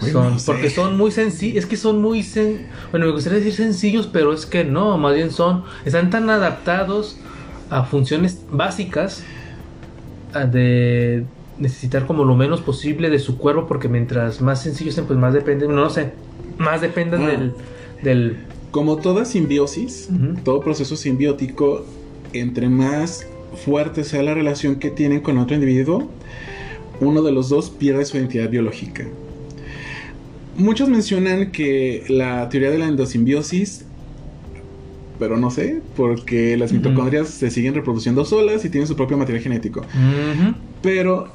Bueno, 0.00 0.22
Son- 0.22 0.32
no 0.32 0.38
sé. 0.38 0.46
Porque 0.52 0.70
son 0.70 0.96
muy 0.96 1.10
sencillos, 1.10 1.58
es 1.58 1.66
que 1.66 1.76
son 1.76 2.00
muy, 2.00 2.20
sen- 2.20 2.62
bueno, 2.90 3.04
me 3.04 3.12
gustaría 3.12 3.38
decir 3.38 3.52
sencillos, 3.52 4.06
pero 4.10 4.32
es 4.32 4.46
que 4.46 4.64
no, 4.64 4.96
más 4.96 5.14
bien 5.14 5.30
son, 5.30 5.64
están 5.84 6.08
tan 6.08 6.30
adaptados 6.30 7.18
a 7.68 7.84
funciones 7.84 8.40
básicas 8.50 9.22
de 10.50 11.24
necesitar 11.60 12.06
como 12.06 12.24
lo 12.24 12.34
menos 12.34 12.60
posible 12.60 13.10
de 13.10 13.18
su 13.18 13.38
cuerpo, 13.38 13.66
porque 13.66 13.88
mientras 13.88 14.40
más 14.40 14.62
sencillos 14.62 14.94
sean, 14.94 15.06
pues 15.06 15.18
más 15.18 15.34
dependen, 15.34 15.74
no, 15.74 15.88
sé, 15.90 16.12
más 16.58 16.80
dependen 16.80 17.22
Ah. 17.22 17.26
del, 17.28 17.52
del, 18.02 18.36
Como 18.70 18.96
toda 18.96 19.24
simbiosis, 19.24 20.08
todo 20.44 20.60
proceso 20.60 20.96
simbiótico, 20.96 21.84
entre 22.32 22.68
más 22.68 23.26
fuerte 23.64 24.04
sea 24.04 24.22
la 24.22 24.32
relación 24.34 24.76
que 24.76 24.90
tienen 24.90 25.20
con 25.20 25.38
otro 25.38 25.54
individuo, 25.54 26.08
uno 27.00 27.22
de 27.22 27.32
los 27.32 27.48
dos 27.48 27.70
pierde 27.70 28.04
su 28.04 28.16
identidad 28.16 28.48
biológica. 28.48 29.04
Muchos 30.56 30.88
mencionan 30.88 31.50
que 31.50 32.04
la 32.08 32.48
teoría 32.48 32.70
de 32.70 32.78
la 32.78 32.86
endosimbiosis, 32.86 33.84
pero 35.18 35.36
no 35.36 35.50
sé, 35.50 35.80
porque 35.96 36.56
las 36.56 36.72
mitocondrias 36.72 37.28
se 37.28 37.50
siguen 37.50 37.74
reproduciendo 37.74 38.24
solas 38.24 38.64
y 38.64 38.70
tienen 38.70 38.86
su 38.86 38.96
propio 38.96 39.16
material 39.16 39.42
genético. 39.42 39.82
Pero 40.82 41.28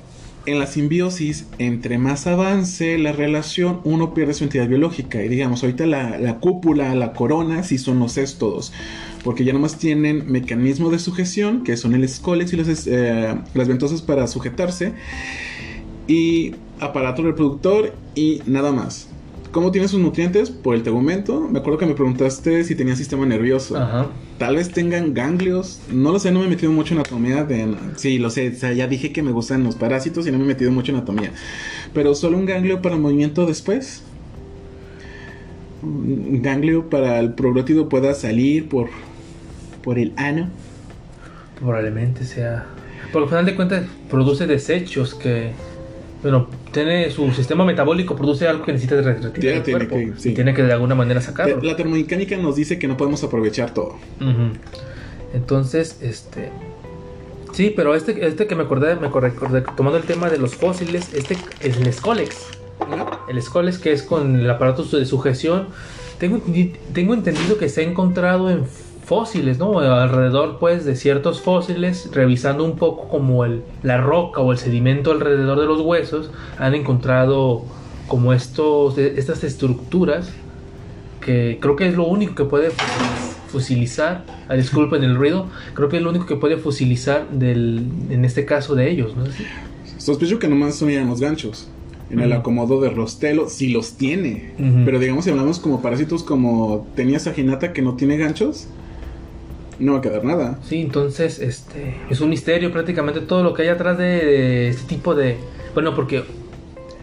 en 0.45 0.59
la 0.59 0.67
simbiosis, 0.67 1.45
entre 1.57 1.97
más 1.97 2.27
avance 2.27 2.97
la 2.97 3.11
relación, 3.11 3.81
uno 3.83 4.13
pierde 4.13 4.33
su 4.33 4.43
entidad 4.43 4.67
biológica. 4.67 5.23
Y 5.23 5.27
digamos, 5.27 5.63
ahorita 5.63 5.85
la, 5.85 6.17
la 6.19 6.39
cúpula, 6.39 6.93
la 6.95 7.13
corona, 7.13 7.63
sí 7.63 7.77
son 7.77 7.99
los 7.99 8.17
éstodos. 8.17 8.71
Porque 9.23 9.43
ya 9.43 9.53
nomás 9.53 9.77
tienen 9.77 10.31
mecanismo 10.31 10.89
de 10.89 10.99
sujeción, 10.99 11.63
que 11.63 11.77
son 11.77 11.95
el 11.95 12.03
escólex 12.03 12.53
y 12.53 12.61
eh, 12.87 13.35
las 13.53 13.67
ventosas 13.67 14.01
para 14.01 14.27
sujetarse. 14.27 14.93
Y 16.07 16.53
aparato 16.79 17.23
reproductor 17.23 17.93
y 18.13 18.41
nada 18.45 18.71
más. 18.71 19.09
¿Cómo 19.55 19.71
tiene 19.71 19.87
sus 19.87 20.01
nutrientes? 20.01 20.49
Por 20.49 20.75
el 20.75 20.83
tegumento. 20.83 21.47
Me 21.49 21.59
acuerdo 21.59 21.79
que 21.79 21.85
me 21.85 21.93
preguntaste 21.93 22.65
si 22.65 22.75
tenía 22.75 22.93
sistema 22.97 23.25
nervioso. 23.25 23.77
Ajá. 23.77 24.07
Tal 24.37 24.57
vez 24.57 24.69
tengan 24.69 25.13
ganglios. 25.13 25.79
No 25.89 26.11
lo 26.11 26.19
sé, 26.19 26.29
no 26.29 26.41
me 26.41 26.47
he 26.47 26.49
metido 26.49 26.73
mucho 26.73 26.93
en 26.93 26.99
anatomía. 26.99 27.45
De... 27.45 27.73
Sí, 27.95 28.19
lo 28.19 28.29
sé. 28.29 28.49
O 28.49 28.53
sea, 28.53 28.73
ya 28.73 28.87
dije 28.87 29.13
que 29.13 29.23
me 29.23 29.31
gustan 29.31 29.63
los 29.63 29.75
parásitos 29.75 30.27
y 30.27 30.31
no 30.33 30.39
me 30.39 30.43
he 30.43 30.47
metido 30.47 30.71
mucho 30.71 30.91
en 30.91 30.97
anatomía. 30.97 31.31
Pero 31.93 32.15
solo 32.15 32.37
un 32.37 32.45
ganglio 32.45 32.81
para 32.81 32.95
el 32.95 33.01
movimiento 33.01 33.45
después. 33.45 34.03
Un 35.81 36.41
ganglio 36.41 36.89
para 36.89 37.17
el 37.21 37.33
progrótido 37.33 37.87
pueda 37.87 38.13
salir 38.13 38.67
por, 38.67 38.89
por 39.81 39.97
el 39.97 40.11
ano. 40.17 40.49
Probablemente 41.57 42.25
sea. 42.25 42.65
Por 43.13 43.23
al 43.23 43.29
final 43.29 43.45
de 43.45 43.55
cuentas, 43.55 43.85
produce 44.09 44.47
desechos 44.47 45.15
que. 45.15 45.53
Bueno, 46.21 46.49
tiene 46.75 47.09
su 47.09 47.31
sistema 47.31 47.63
metabólico, 47.65 48.15
produce 48.15 48.47
algo 48.47 48.63
que 48.65 48.73
necesita 48.73 48.95
de 48.97 49.01
retirar 49.01 49.31
tiene 49.33 49.61
cuerpo. 49.63 49.95
que- 49.95 50.13
sí. 50.17 50.29
Y 50.29 50.33
tiene 50.33 50.53
que 50.53 50.61
de 50.61 50.73
alguna 50.73 50.93
manera 50.93 51.21
sacarlo. 51.21 51.59
La 51.61 51.75
termomecánica 51.75 52.35
nos 52.37 52.55
dice 52.57 52.77
que 52.77 52.87
no 52.87 52.97
podemos 52.97 53.23
aprovechar 53.23 53.73
todo. 53.73 53.95
Entonces, 55.33 55.99
este. 56.01 56.49
Sí, 57.53 57.73
pero 57.75 57.95
este, 57.95 58.25
este 58.27 58.47
que 58.47 58.55
me 58.55 58.63
acordé, 58.63 58.95
me 58.95 59.07
acordé- 59.07 59.63
tomando 59.77 59.97
el 59.97 60.03
tema 60.03 60.29
de 60.29 60.37
los 60.37 60.55
fósiles, 60.55 61.13
este 61.13 61.37
es 61.61 61.77
el 61.77 61.91
Scolex. 61.93 62.35
El 63.29 63.41
Scolex 63.41 63.77
que 63.77 63.93
es 63.93 64.03
con 64.03 64.39
el 64.39 64.49
aparato 64.49 64.83
de 64.83 65.05
sujeción. 65.05 65.67
Tengo, 66.19 66.41
tengo 66.93 67.13
entendido 67.13 67.57
que 67.57 67.69
se 67.69 67.81
ha 67.81 67.83
encontrado 67.85 68.49
en 68.49 68.63
fósiles, 69.05 69.59
¿no? 69.59 69.79
Alrededor, 69.79 70.57
pues, 70.59 70.83
de 70.83 70.95
ciertos 70.95 71.41
fósiles, 71.41 72.09
revisando 72.11 72.63
un 72.65 72.75
poco 72.75 73.07
como 73.07 73.45
el, 73.45 73.63
la 73.83 73.97
roca 73.97 74.41
o 74.41 74.51
el 74.51 74.57
sedimento 74.57 75.11
alrededor 75.11 75.59
de 75.59 75.65
los 75.65 75.81
huesos, 75.81 76.31
han 76.57 76.75
encontrado 76.75 77.63
como 78.07 78.33
estos, 78.33 78.97
estas 78.97 79.43
estructuras 79.43 80.31
que 81.21 81.57
creo 81.59 81.75
que 81.75 81.87
es 81.87 81.95
lo 81.95 82.05
único 82.05 82.35
que 82.35 82.45
puede 82.45 82.71
fusilizar, 83.47 84.23
ah, 84.47 84.53
disculpen 84.53 85.03
el 85.03 85.15
ruido, 85.15 85.47
creo 85.73 85.89
que 85.89 85.97
es 85.97 86.03
lo 86.03 86.09
único 86.09 86.25
que 86.25 86.35
puede 86.35 86.57
fusilizar 86.57 87.29
del, 87.29 87.87
en 88.09 88.25
este 88.25 88.45
caso 88.45 88.75
de 88.75 88.91
ellos, 88.91 89.15
¿no? 89.15 89.23
Sospecho 89.97 90.37
que 90.37 90.47
nomás 90.47 90.75
son 90.75 90.93
los 91.07 91.19
ganchos. 91.19 91.69
En 92.11 92.19
el 92.19 92.33
acomodo 92.33 92.79
de 92.81 92.91
rostelo, 92.91 93.49
si 93.49 93.69
los 93.69 93.93
tiene. 93.93 94.51
Pero 94.85 94.99
digamos, 94.99 95.25
si 95.25 95.31
hablamos 95.31 95.57
como 95.57 95.81
parásitos 95.81 96.21
como 96.21 96.85
tenía 96.95 97.17
Saginata 97.17 97.73
que 97.73 97.81
no 97.81 97.95
tiene 97.95 98.15
ganchos, 98.17 98.67
no 99.79 99.93
va 99.93 99.97
a 99.99 100.01
quedar 100.01 100.23
nada. 100.23 100.59
Sí, 100.67 100.81
entonces 100.81 101.39
este 101.39 101.95
es 102.09 102.21
un 102.21 102.29
misterio 102.29 102.71
prácticamente 102.71 103.21
todo 103.21 103.43
lo 103.43 103.53
que 103.53 103.63
hay 103.63 103.67
atrás 103.69 103.97
de, 103.97 104.05
de 104.05 104.69
este 104.69 104.83
tipo 104.87 105.15
de... 105.15 105.37
Bueno, 105.73 105.93
porque 105.95 106.23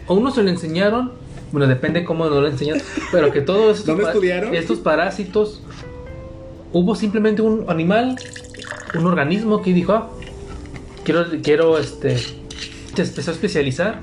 a 0.09 0.12
uno 0.12 0.31
se 0.31 0.43
lo 0.43 0.49
enseñaron, 0.51 1.12
bueno, 1.53 1.66
depende 1.66 2.05
cómo 2.05 2.27
no 2.29 2.41
lo 2.41 2.49
enseñan, 2.49 2.81
pero 3.12 3.31
que 3.31 3.41
todos 3.43 3.70
estos, 3.81 3.87
¿Dónde 3.87 4.05
pa- 4.05 4.11
estudiaron? 4.11 4.55
estos 4.55 4.79
parásitos, 4.79 5.62
hubo 6.73 6.95
simplemente 6.95 7.43
un 7.43 7.66
animal, 7.68 8.16
un 8.95 9.07
organismo 9.07 9.61
que 9.62 9.73
dijo, 9.75 9.93
"Ah, 9.93 10.11
quiero, 11.05 11.27
quiero 11.43 11.79
este, 11.79 12.16
te 12.95 13.03
empezó 13.03 13.31
a 13.31 13.35
especializar 13.35 14.01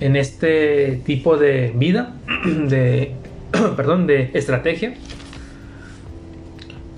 en 0.00 0.16
este 0.16 1.00
tipo 1.06 1.36
de 1.38 1.72
vida, 1.74 2.16
de, 2.68 3.12
perdón, 3.76 4.06
de 4.06 4.30
estrategia. 4.34 4.94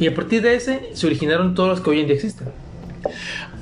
Y 0.05 0.07
a 0.07 0.15
partir 0.15 0.43
de 0.43 0.55
ese 0.55 0.81
se 0.93 1.07
originaron 1.07 1.55
todos 1.55 1.71
los 1.71 1.81
que 1.81 1.89
hoy 1.89 2.01
en 2.01 2.07
día 2.07 2.17
existen. 2.17 2.49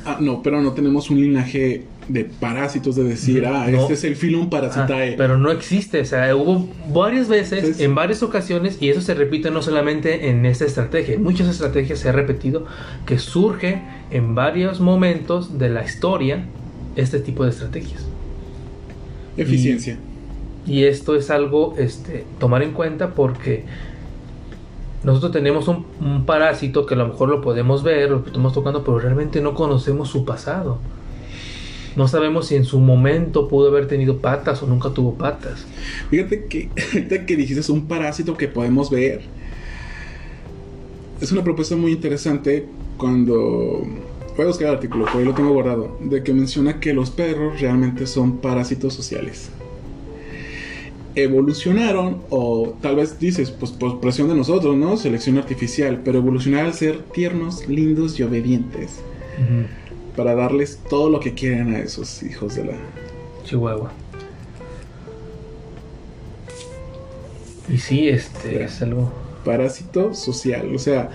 Ah, 0.05 0.17
no, 0.21 0.43
pero 0.43 0.61
no 0.61 0.73
tenemos 0.73 1.09
un 1.09 1.21
linaje 1.21 1.85
de 2.09 2.25
parásitos 2.25 2.97
de 2.97 3.05
decir, 3.05 3.47
ah, 3.47 3.69
No. 3.71 3.83
este 3.83 3.93
es 3.95 4.03
el 4.03 4.17
filum 4.17 4.51
parasitae. 4.51 5.13
Ah, 5.13 5.15
pero 5.17 5.39
no 5.39 5.53
existe, 5.53 6.01
o 6.01 6.05
sea, 6.05 6.35
hubo 6.35 6.69
varias 6.93 7.29
veces, 7.29 7.63
Es- 7.63 7.81
en 7.81 7.95
varias 7.95 8.25
ocasiones, 8.25 8.79
y 8.81 8.89
eso 8.89 9.01
se 9.01 9.15
repite 9.15 9.53
no 9.53 9.63
solamente 9.63 10.31
en 10.31 10.45
esta 10.45 10.65
estrategia, 10.65 11.17
muchas 11.17 11.47
estrategias 11.49 12.01
se 12.01 12.09
ha 12.09 12.13
repetido 12.13 12.67
que 13.07 13.21
surge 13.21 13.81
en 14.11 14.35
varios 14.35 14.81
momentos 14.81 15.61
de 15.61 15.69
la 15.69 15.85
historia 15.85 16.45
este 16.97 17.21
tipo 17.21 17.45
de 17.45 17.51
estrategias. 17.51 18.05
Eficiencia. 19.37 19.97
Y 20.67 20.83
esto 20.87 21.15
es 21.15 21.31
algo 21.31 21.77
este, 21.79 22.25
tomar 22.41 22.65
en 22.65 22.73
cuenta 22.73 23.15
porque 23.15 23.63
nosotros 25.05 25.33
tenemos 25.33 25.69
un, 25.69 26.25
parásito 26.27 26.87
que 26.87 26.95
a 26.95 26.97
lo 26.97 27.09
mejor 27.09 27.29
lo 27.29 27.41
podemos 27.41 27.83
ver, 27.83 28.11
lo 28.11 28.25
estamos 28.25 28.53
tocando, 28.53 28.85
pero 28.85 28.99
realmente 28.99 29.41
no 29.41 29.55
conocemos 29.55 30.09
su 30.09 30.25
pasado. 30.25 30.79
No 31.97 32.09
sabemos 32.09 32.47
si 32.47 32.55
en 32.55 32.65
su 32.65 32.79
momento 32.79 33.49
pudo 33.49 33.69
haber 33.69 33.87
tenido 33.87 34.19
patas 34.19 34.63
o 34.63 34.67
nunca 34.67 34.91
tuvo 34.91 35.15
patas. 35.15 35.67
Fíjate 36.11 36.47
que 36.47 36.71
ahorita 36.93 37.27
que 37.27 37.37
dijiste 37.37 37.61
es 37.61 37.69
un 37.69 37.87
parásito 37.87 38.37
que 38.37 38.49
podemos 38.49 38.91
ver. 38.91 39.23
Es 41.21 41.33
una 41.33 41.43
propuesta 41.43 41.77
muy 41.77 41.93
interesante 41.93 42.67
cuando 42.97 43.83
voy 44.37 44.45
a 44.45 44.47
buscar 44.47 44.69
el 44.69 44.75
artículo, 44.75 45.05
por 45.07 45.17
ahí 45.17 45.25
lo 45.25 45.35
tengo 45.35 45.53
guardado, 45.53 45.99
de 46.01 46.23
que 46.23 46.33
menciona 46.33 46.81
que 46.81 46.93
los 46.95 47.11
perros 47.11 47.61
realmente 47.61 48.07
son 48.07 48.39
parásitos 48.39 48.95
sociales. 48.95 49.51
Evolucionaron, 51.15 52.23
o 52.31 52.75
tal 52.81 52.97
vez 52.97 53.19
dices, 53.19 53.51
pues 53.51 53.71
por 53.73 54.01
presión 54.01 54.29
de 54.29 54.35
nosotros, 54.35 54.77
¿no? 54.77 54.97
Selección 54.97 55.39
artificial, 55.39 56.01
pero 56.05 56.19
evolucionaron 56.19 56.69
al 56.69 56.75
ser 56.75 57.03
tiernos, 57.13 57.69
lindos 57.69 58.19
y 58.19 58.23
obedientes. 58.23 59.01
Para 60.17 60.35
darles 60.35 60.79
todo 60.89 61.11
lo 61.11 61.21
que 61.21 61.35
quieren 61.35 61.75
a 61.75 61.81
esos 61.81 62.23
hijos 62.23 62.55
de 62.55 62.65
la 62.67 62.77
Chihuahua. 63.45 63.93
Y 67.69 67.79
sí, 67.79 68.09
este 68.09 68.65
es 68.65 68.83
algo. 68.83 69.13
parásito 69.45 70.15
social. 70.15 70.75
O 70.75 70.79
sea, 70.79 71.11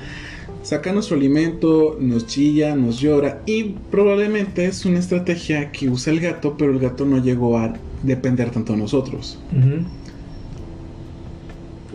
saca 0.64 0.91
nuestro 0.91 1.16
alimento, 1.16 1.98
nos 2.00 2.28
chilla, 2.28 2.76
nos 2.76 3.00
llora 3.00 3.41
y 3.45 3.76
probablemente 3.91 4.66
es 4.66 4.86
una 4.86 5.00
estrategia 5.00 5.72
que 5.72 5.89
usa 5.89 6.14
el 6.14 6.20
gato, 6.20 6.56
pero 6.58 6.72
el 6.72 6.80
gato 6.80 7.06
no 7.06 7.18
llegó 7.18 7.58
a 7.58 7.74
depender 8.04 8.52
tanto 8.52 8.74
de 8.74 8.80
nosotros. 8.80 9.39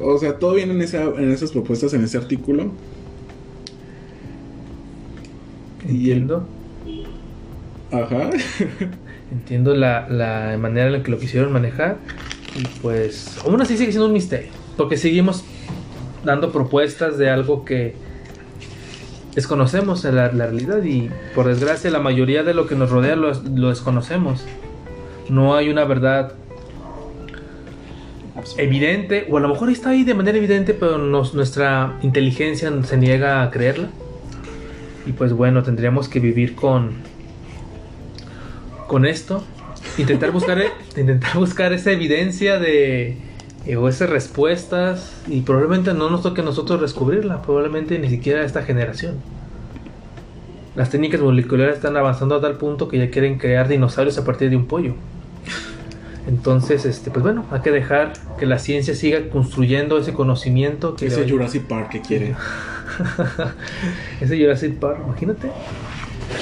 O 0.01 0.19
sea, 0.19 0.39
todo 0.39 0.55
viene 0.55 0.73
en, 0.73 0.83
esa- 0.83 1.03
en 1.05 1.31
esas 1.31 1.53
propuestas, 1.53 1.95
en 1.95 2.03
ese 2.05 2.17
artículo. 2.19 2.73
Y 5.89 6.11
el- 6.11 6.19
Entiendo. 6.23 6.47
Ajá. 7.91 8.31
Entiendo 9.31 9.75
la, 9.75 10.09
la 10.09 10.57
manera 10.59 10.87
en 10.87 10.93
la 10.93 11.03
que 11.03 11.11
lo 11.11 11.19
quisieron 11.19 11.53
manejar. 11.53 11.99
Y 12.59 12.65
pues, 12.81 13.39
aún 13.45 13.61
así 13.63 13.77
sigue 13.77 13.93
siendo 13.93 14.07
un 14.07 14.13
misterio. 14.13 14.51
Porque 14.77 14.97
seguimos 14.97 15.45
dando 16.25 16.53
propuestas 16.53 17.19
de 17.19 17.31
algo 17.31 17.65
que 17.65 17.95
desconocemos 19.35 20.05
en 20.05 20.17
la, 20.17 20.33
la 20.33 20.47
realidad. 20.47 20.83
Y 20.85 21.11
por 21.35 21.47
desgracia, 21.47 21.91
la 21.91 21.99
mayoría 22.01 22.43
de 22.43 22.55
lo 22.55 22.67
que 22.67 22.75
nos 22.75 22.91
rodea 22.91 23.17
lo, 23.17 23.33
lo 23.55 23.69
desconocemos. 23.69 24.45
No 25.33 25.55
hay 25.55 25.71
una 25.71 25.85
verdad 25.87 26.35
evidente, 28.59 29.27
o 29.31 29.37
a 29.37 29.41
lo 29.41 29.49
mejor 29.49 29.71
está 29.71 29.91
ahí 29.91 30.05
de 30.05 30.15
manera 30.15 30.37
evidente, 30.37 30.75
pero 30.75 30.99
nos- 30.99 31.33
nuestra 31.35 31.97
inteligencia 32.03 32.71
se 32.83 32.97
niega 32.97 33.43
a 33.43 33.51
creerla. 33.51 33.89
Y 35.07 35.13
pues 35.13 35.33
bueno, 35.33 35.63
tendríamos 35.63 36.09
que 36.09 36.21
vivir 36.21 36.55
con 36.55 36.91
con 38.87 39.07
esto, 39.07 39.43
intentar 39.97 40.33
buscar 40.33 40.59
e- 40.59 40.71
intentar 41.01 41.35
buscar 41.39 41.73
esa 41.73 41.91
evidencia 41.93 42.59
de 42.59 43.17
eh, 43.65 43.77
o 43.77 43.89
esas 43.89 44.11
respuestas 44.11 45.13
y 45.27 45.41
probablemente 45.41 45.95
no 45.95 46.11
nos 46.11 46.21
toque 46.23 46.43
a 46.43 46.45
nosotros 46.45 46.79
descubrirla, 46.81 47.41
probablemente 47.41 47.99
ni 47.99 48.11
siquiera 48.11 48.45
esta 48.45 48.63
generación. 48.65 49.15
Las 50.77 50.91
técnicas 50.91 51.21
moleculares 51.23 51.77
están 51.77 51.97
avanzando 51.97 52.35
a 52.35 52.41
tal 52.43 52.59
punto 52.59 52.89
que 52.89 52.99
ya 52.99 53.11
quieren 53.11 53.39
crear 53.39 53.67
dinosaurios 53.69 54.19
a 54.19 54.25
partir 54.27 54.51
de 54.51 54.57
un 54.57 54.67
pollo. 54.67 54.95
Entonces, 56.27 56.85
este, 56.85 57.11
pues 57.11 57.23
bueno, 57.23 57.45
hay 57.51 57.61
que 57.63 57.71
dejar 57.71 58.13
que 58.39 58.47
la 58.47 58.59
ciencia 58.59 58.95
siga 58.95 59.29
construyendo 59.29 59.99
ese 59.99 60.13
conocimiento 60.13 60.95
que 60.95 61.07
Ese 61.07 61.29
Jurassic 61.29 61.65
Park 61.65 61.91
que 61.91 62.01
quiere. 62.01 62.37
ese 64.21 64.39
Jurassic 64.39 64.79
Park, 64.79 65.01
imagínate. 65.07 65.51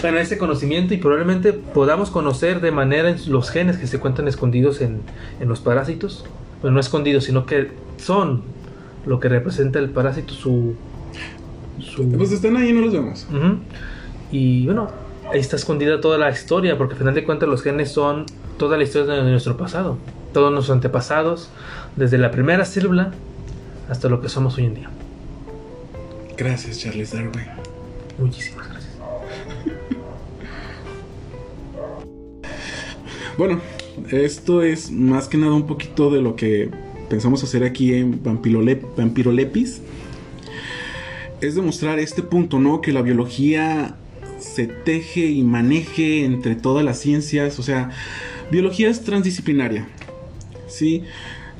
Bueno, 0.02 0.18
ese 0.18 0.38
conocimiento 0.38 0.94
y 0.94 0.98
probablemente 0.98 1.52
podamos 1.52 2.10
conocer 2.10 2.60
de 2.60 2.70
manera 2.70 3.14
los 3.26 3.50
genes 3.50 3.78
que 3.78 3.86
se 3.86 3.96
encuentran 3.96 4.28
escondidos 4.28 4.80
en, 4.80 5.00
en 5.40 5.48
los 5.48 5.60
parásitos. 5.60 6.24
Bueno, 6.60 6.74
no 6.74 6.80
escondidos, 6.80 7.24
sino 7.24 7.46
que 7.46 7.70
son 7.96 8.42
lo 9.06 9.18
que 9.18 9.28
representa 9.28 9.78
el 9.78 9.90
parásito, 9.90 10.34
su... 10.34 10.74
su 11.80 12.08
Pues 12.12 12.32
están 12.32 12.56
ahí 12.56 12.68
y 12.68 12.72
no 12.72 12.82
los 12.82 12.92
vemos. 12.92 13.26
Y 14.30 14.66
bueno, 14.66 14.88
ahí 15.32 15.40
está 15.40 15.56
escondida 15.56 16.00
toda 16.00 16.18
la 16.18 16.30
historia, 16.30 16.76
porque 16.76 16.94
al 16.94 16.98
final 16.98 17.14
de 17.14 17.24
cuentas 17.24 17.48
los 17.48 17.62
genes 17.62 17.90
son 17.90 18.26
toda 18.60 18.76
la 18.76 18.84
historia 18.84 19.14
de 19.14 19.30
nuestro 19.30 19.56
pasado, 19.56 19.96
todos 20.34 20.52
nuestros 20.52 20.74
antepasados, 20.76 21.48
desde 21.96 22.18
la 22.18 22.30
primera 22.30 22.66
célula 22.66 23.10
hasta 23.88 24.10
lo 24.10 24.20
que 24.20 24.28
somos 24.28 24.58
hoy 24.58 24.66
en 24.66 24.74
día. 24.74 24.90
Gracias, 26.36 26.78
Charles 26.78 27.10
Darwin. 27.12 27.46
Muchísimas 28.18 28.68
gracias. 28.68 28.92
Bueno, 33.38 33.58
esto 34.10 34.62
es 34.62 34.90
más 34.90 35.26
que 35.26 35.38
nada 35.38 35.54
un 35.54 35.66
poquito 35.66 36.10
de 36.10 36.20
lo 36.20 36.36
que 36.36 36.68
pensamos 37.08 37.42
hacer 37.42 37.64
aquí 37.64 37.94
en 37.94 38.22
Vampirole- 38.22 38.82
Vampirolepis. 38.98 39.80
Es 41.40 41.54
demostrar 41.54 41.98
este 41.98 42.22
punto, 42.22 42.58
¿no? 42.58 42.82
Que 42.82 42.92
la 42.92 43.00
biología 43.00 43.96
se 44.38 44.66
teje 44.66 45.24
y 45.30 45.42
maneje 45.42 46.26
entre 46.26 46.54
todas 46.54 46.84
las 46.84 46.98
ciencias. 46.98 47.58
O 47.58 47.62
sea, 47.62 47.90
biología 48.50 48.88
es 48.88 49.02
transdisciplinaria. 49.02 49.86
Sí, 50.68 51.02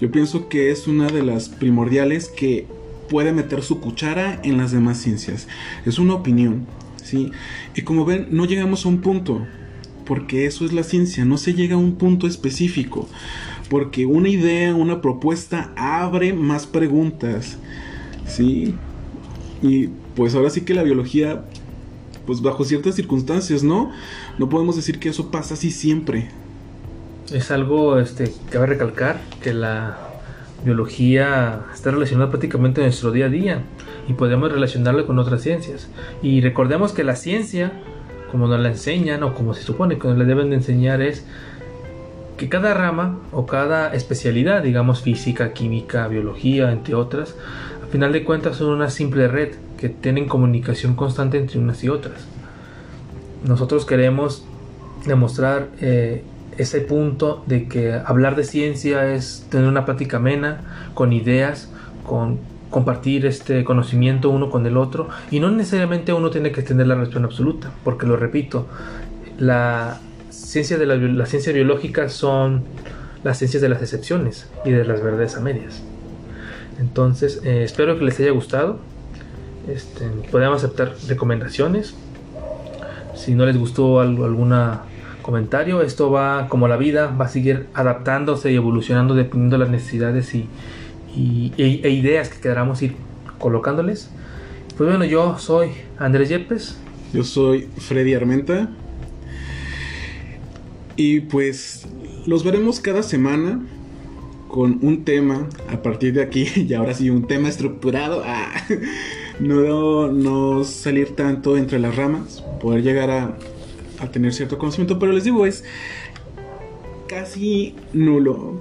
yo 0.01 0.11
pienso 0.11 0.49
que 0.49 0.71
es 0.71 0.87
una 0.87 1.09
de 1.09 1.23
las 1.23 1.49
primordiales 1.49 2.29
que 2.29 2.67
puede 3.09 3.33
meter 3.33 3.63
su 3.63 3.81
cuchara 3.81 4.41
en 4.45 4.57
las 4.57 4.71
demás 4.71 4.99
ciencias. 4.99 5.49
Es 5.85 5.99
una 5.99 6.15
opinión, 6.15 6.67
¿sí? 7.03 7.33
Y 7.75 7.83
como 7.83 8.05
ven, 8.05 8.29
no 8.31 8.45
llegamos 8.45 8.87
a 8.87 8.89
un 8.89 9.01
punto, 9.01 9.47
porque 10.07 10.47
eso 10.47 10.65
es 10.65 10.73
la 10.73 10.85
ciencia, 10.85 11.25
no 11.25 11.37
se 11.37 11.55
llega 11.55 11.75
a 11.75 11.79
un 11.79 11.97
punto 11.97 12.27
específico, 12.27 13.09
porque 13.69 14.07
una 14.07 14.29
idea, 14.29 14.75
una 14.75 15.01
propuesta 15.01 15.73
abre 15.77 16.33
más 16.33 16.67
preguntas, 16.67 17.59
¿sí? 18.27 18.75
Y 19.63 19.89
pues 20.15 20.35
ahora 20.35 20.51
sí 20.51 20.63
que 20.63 20.75
la 20.75 20.83
biología, 20.83 21.45
pues 22.27 22.41
bajo 22.41 22.65
ciertas 22.65 22.95
circunstancias, 22.95 23.63
¿no? 23.63 23.91
No 24.39 24.49
podemos 24.49 24.77
decir 24.77 24.99
que 24.99 25.09
eso 25.09 25.31
pasa 25.31 25.55
así 25.55 25.71
siempre. 25.71 26.29
Es 27.33 27.51
algo, 27.51 27.99
este, 27.99 28.33
cabe 28.51 28.67
recalcar 28.67 29.21
que 29.41 29.55
la 29.55 29.99
biología 30.65 31.61
está 31.73 31.91
relacionada 31.91 32.31
prácticamente 32.31 32.81
a 32.81 32.85
nuestro 32.85 33.13
día 33.13 33.27
a 33.27 33.29
día 33.29 33.63
y 34.09 34.15
podemos 34.15 34.51
relacionarla 34.51 35.07
con 35.07 35.19
otras 35.19 35.43
ciencias. 35.43 35.89
Y 36.23 36.41
recordemos 36.41 36.93
que 36.93 37.05
la 37.05 37.15
ciencia, 37.15 37.73
como 38.31 38.49
nos 38.49 38.61
la 38.61 38.69
enseñan 38.69 39.23
o 39.23 39.35
como 39.35 39.55
se 39.55 39.63
supone 39.63 39.99
que 39.99 40.09
nos 40.09 40.19
la 40.19 40.25
deben 40.25 40.51
de 40.51 40.57
enseñar 40.57 41.03
es 41.03 41.25
que 42.37 42.49
cada 42.49 42.75
rama 42.75 43.19
o 43.33 43.47
cada 43.47 43.95
especialidad, 43.95 44.63
digamos 44.63 45.03
física, 45.03 45.53
química, 45.53 46.09
biología, 46.09 46.73
entre 46.73 46.95
otras, 46.95 47.37
a 47.85 47.87
final 47.87 48.13
de 48.13 48.25
cuentas 48.25 48.57
son 48.57 48.71
una 48.71 48.91
simple 48.91 49.29
red 49.29 49.51
que 49.79 49.89
tienen 49.89 50.27
comunicación 50.27 50.95
constante 50.95 51.39
entre 51.39 51.59
unas 51.59 51.85
y 51.85 51.91
otras. 51.91 52.27
Nosotros 53.45 53.85
queremos 53.87 54.45
demostrar 55.07 55.69
eh, 55.81 56.23
ese 56.61 56.81
punto 56.81 57.43
de 57.47 57.69
que 57.69 57.93
hablar 57.93 58.37
de 58.37 58.45
ciencia 58.45 59.13
es 59.13 59.47
tener 59.51 59.67
una 59.67 59.85
plática 59.85 60.19
amena, 60.19 60.61
con 60.95 61.13
ideas, 61.13 61.71
con 62.07 62.39
compartir 62.71 63.27
este 63.27 63.65
conocimiento 63.65 64.31
uno 64.31 64.51
con 64.51 64.65
el 64.65 64.77
otro 64.77 65.09
y 65.31 65.41
no 65.41 65.51
necesariamente 65.51 66.13
uno 66.13 66.31
tiene 66.31 66.53
que 66.53 66.63
tener 66.63 66.87
la 66.87 66.95
razón 66.95 67.25
absoluta, 67.25 67.73
porque 67.83 68.07
lo 68.07 68.17
repito, 68.17 68.67
la 69.39 70.01
ciencia 70.31 70.79
de 70.79 70.87
la, 70.87 70.97
la 70.97 71.27
ciencia 71.27 71.53
biológica 71.53 72.09
son 72.09 72.63
las 73.25 73.39
ciencias 73.39 73.63
de 73.63 73.69
las 73.69 73.83
excepciones 73.83 74.49
y 74.65 74.71
de 74.71 74.85
las 74.85 75.03
verdades 75.03 75.37
a 75.37 75.41
medias. 75.41 75.83
Entonces, 76.79 77.41
eh, 77.45 77.63
espero 77.63 77.99
que 77.99 78.05
les 78.05 78.19
haya 78.21 78.31
gustado. 78.31 78.79
Este, 79.69 80.07
podemos 80.31 80.65
aceptar 80.65 80.95
recomendaciones. 81.09 81.95
Si 83.15 83.35
no 83.35 83.45
les 83.45 83.59
gustó 83.59 84.01
algo, 84.01 84.25
alguna 84.25 84.83
comentario, 85.23 85.83
esto 85.83 86.11
va 86.11 86.49
como 86.49 86.69
la 86.69 86.77
vida, 86.77 87.07
va 87.09 87.27
a 87.27 87.29
seguir 87.29 87.67
adaptándose 87.75 88.51
y 88.53 88.57
evolucionando 88.57 89.15
dependiendo 89.15 89.57
de 89.57 89.61
las 89.65 89.71
necesidades 89.71 90.35
y, 90.35 90.47
y- 91.17 91.53
e, 91.59 91.81
e 91.87 91.91
ideas 91.91 92.29
que 92.29 92.41
queramos 92.41 92.83
ir 92.83 92.95
colocándoles. 93.39 94.11
Pues 94.77 94.89
bueno, 94.89 95.05
yo 95.05 95.39
soy 95.39 95.71
Andrés 95.99 96.29
Yepes. 96.29 96.79
Yo 97.13 97.25
soy 97.25 97.69
Freddy 97.79 98.15
Armenta. 98.15 98.69
Y 100.97 101.21
pues 101.21 101.87
los 102.27 102.45
veremos 102.45 102.81
cada 102.81 103.03
semana 103.03 103.61
con 104.49 104.79
un 104.83 105.05
tema 105.05 105.49
a 105.73 105.83
partir 105.83 106.15
de 106.15 106.23
aquí. 106.23 106.47
Y 106.69 106.75
ahora 106.75 106.95
sí, 106.95 107.11
un 107.11 107.27
tema 107.27 107.49
estructurado. 107.49 108.23
Ah, 108.33 108.53
no, 109.41 110.09
no 110.13 110.65
salir 110.65 111.17
tanto 111.17 111.57
entre 111.57 111.79
las 111.79 111.97
ramas. 111.97 112.45
Poder 112.61 112.83
llegar 112.83 113.11
a, 113.11 113.35
a 114.01 114.11
tener 114.11 114.33
cierto 114.33 114.59
conocimiento. 114.59 114.99
Pero 114.99 115.13
les 115.13 115.25
digo, 115.25 115.47
es 115.47 115.65
casi 117.09 117.75
nulo 117.93 118.61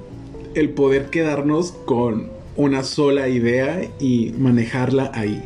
el 0.56 0.70
poder 0.72 1.10
quedarnos 1.10 1.72
con 1.72 2.30
una 2.56 2.84
sola 2.84 3.30
idea 3.30 3.88
y 4.00 4.34
manejarla 4.38 5.12
ahí. 5.14 5.42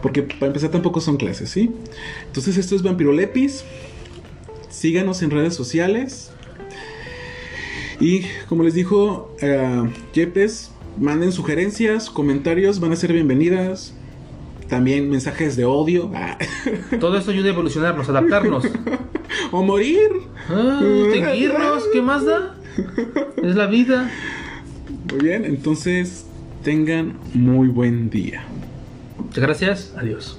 Porque 0.00 0.22
para 0.22 0.46
empezar 0.46 0.70
tampoco 0.70 1.00
son 1.00 1.16
clases, 1.16 1.50
¿sí? 1.50 1.70
Entonces 2.26 2.56
esto 2.56 2.74
es 2.74 2.82
Vampiro 2.82 3.12
Lepis. 3.12 3.64
Síganos 4.68 5.22
en 5.22 5.30
redes 5.30 5.54
sociales. 5.54 6.30
Y 8.00 8.22
como 8.48 8.64
les 8.64 8.74
dijo 8.74 9.36
Yepes, 10.12 10.72
manden 10.98 11.30
sugerencias, 11.30 12.10
comentarios, 12.10 12.80
van 12.80 12.90
a 12.90 12.96
ser 12.96 13.12
bienvenidas. 13.12 13.94
También 14.68 15.10
mensajes 15.10 15.56
de 15.56 15.64
odio. 15.64 16.10
Ah, 16.14 16.38
Todo 17.00 17.18
esto 17.18 17.30
ayuda 17.30 17.48
a 17.48 17.52
evolucionarnos, 17.52 18.08
adaptarnos. 18.08 18.64
o 19.50 19.62
morir. 19.62 20.08
Ah, 20.48 20.80
seguirnos, 21.12 21.84
¿qué 21.92 22.02
más 22.02 22.24
da? 22.24 22.56
Es 23.42 23.54
la 23.54 23.66
vida. 23.66 24.10
Muy 25.10 25.20
bien, 25.22 25.44
entonces 25.44 26.26
tengan 26.64 27.18
muy 27.34 27.68
buen 27.68 28.08
día. 28.10 28.44
Muchas 29.18 29.42
gracias. 29.42 29.94
Adiós. 29.96 30.38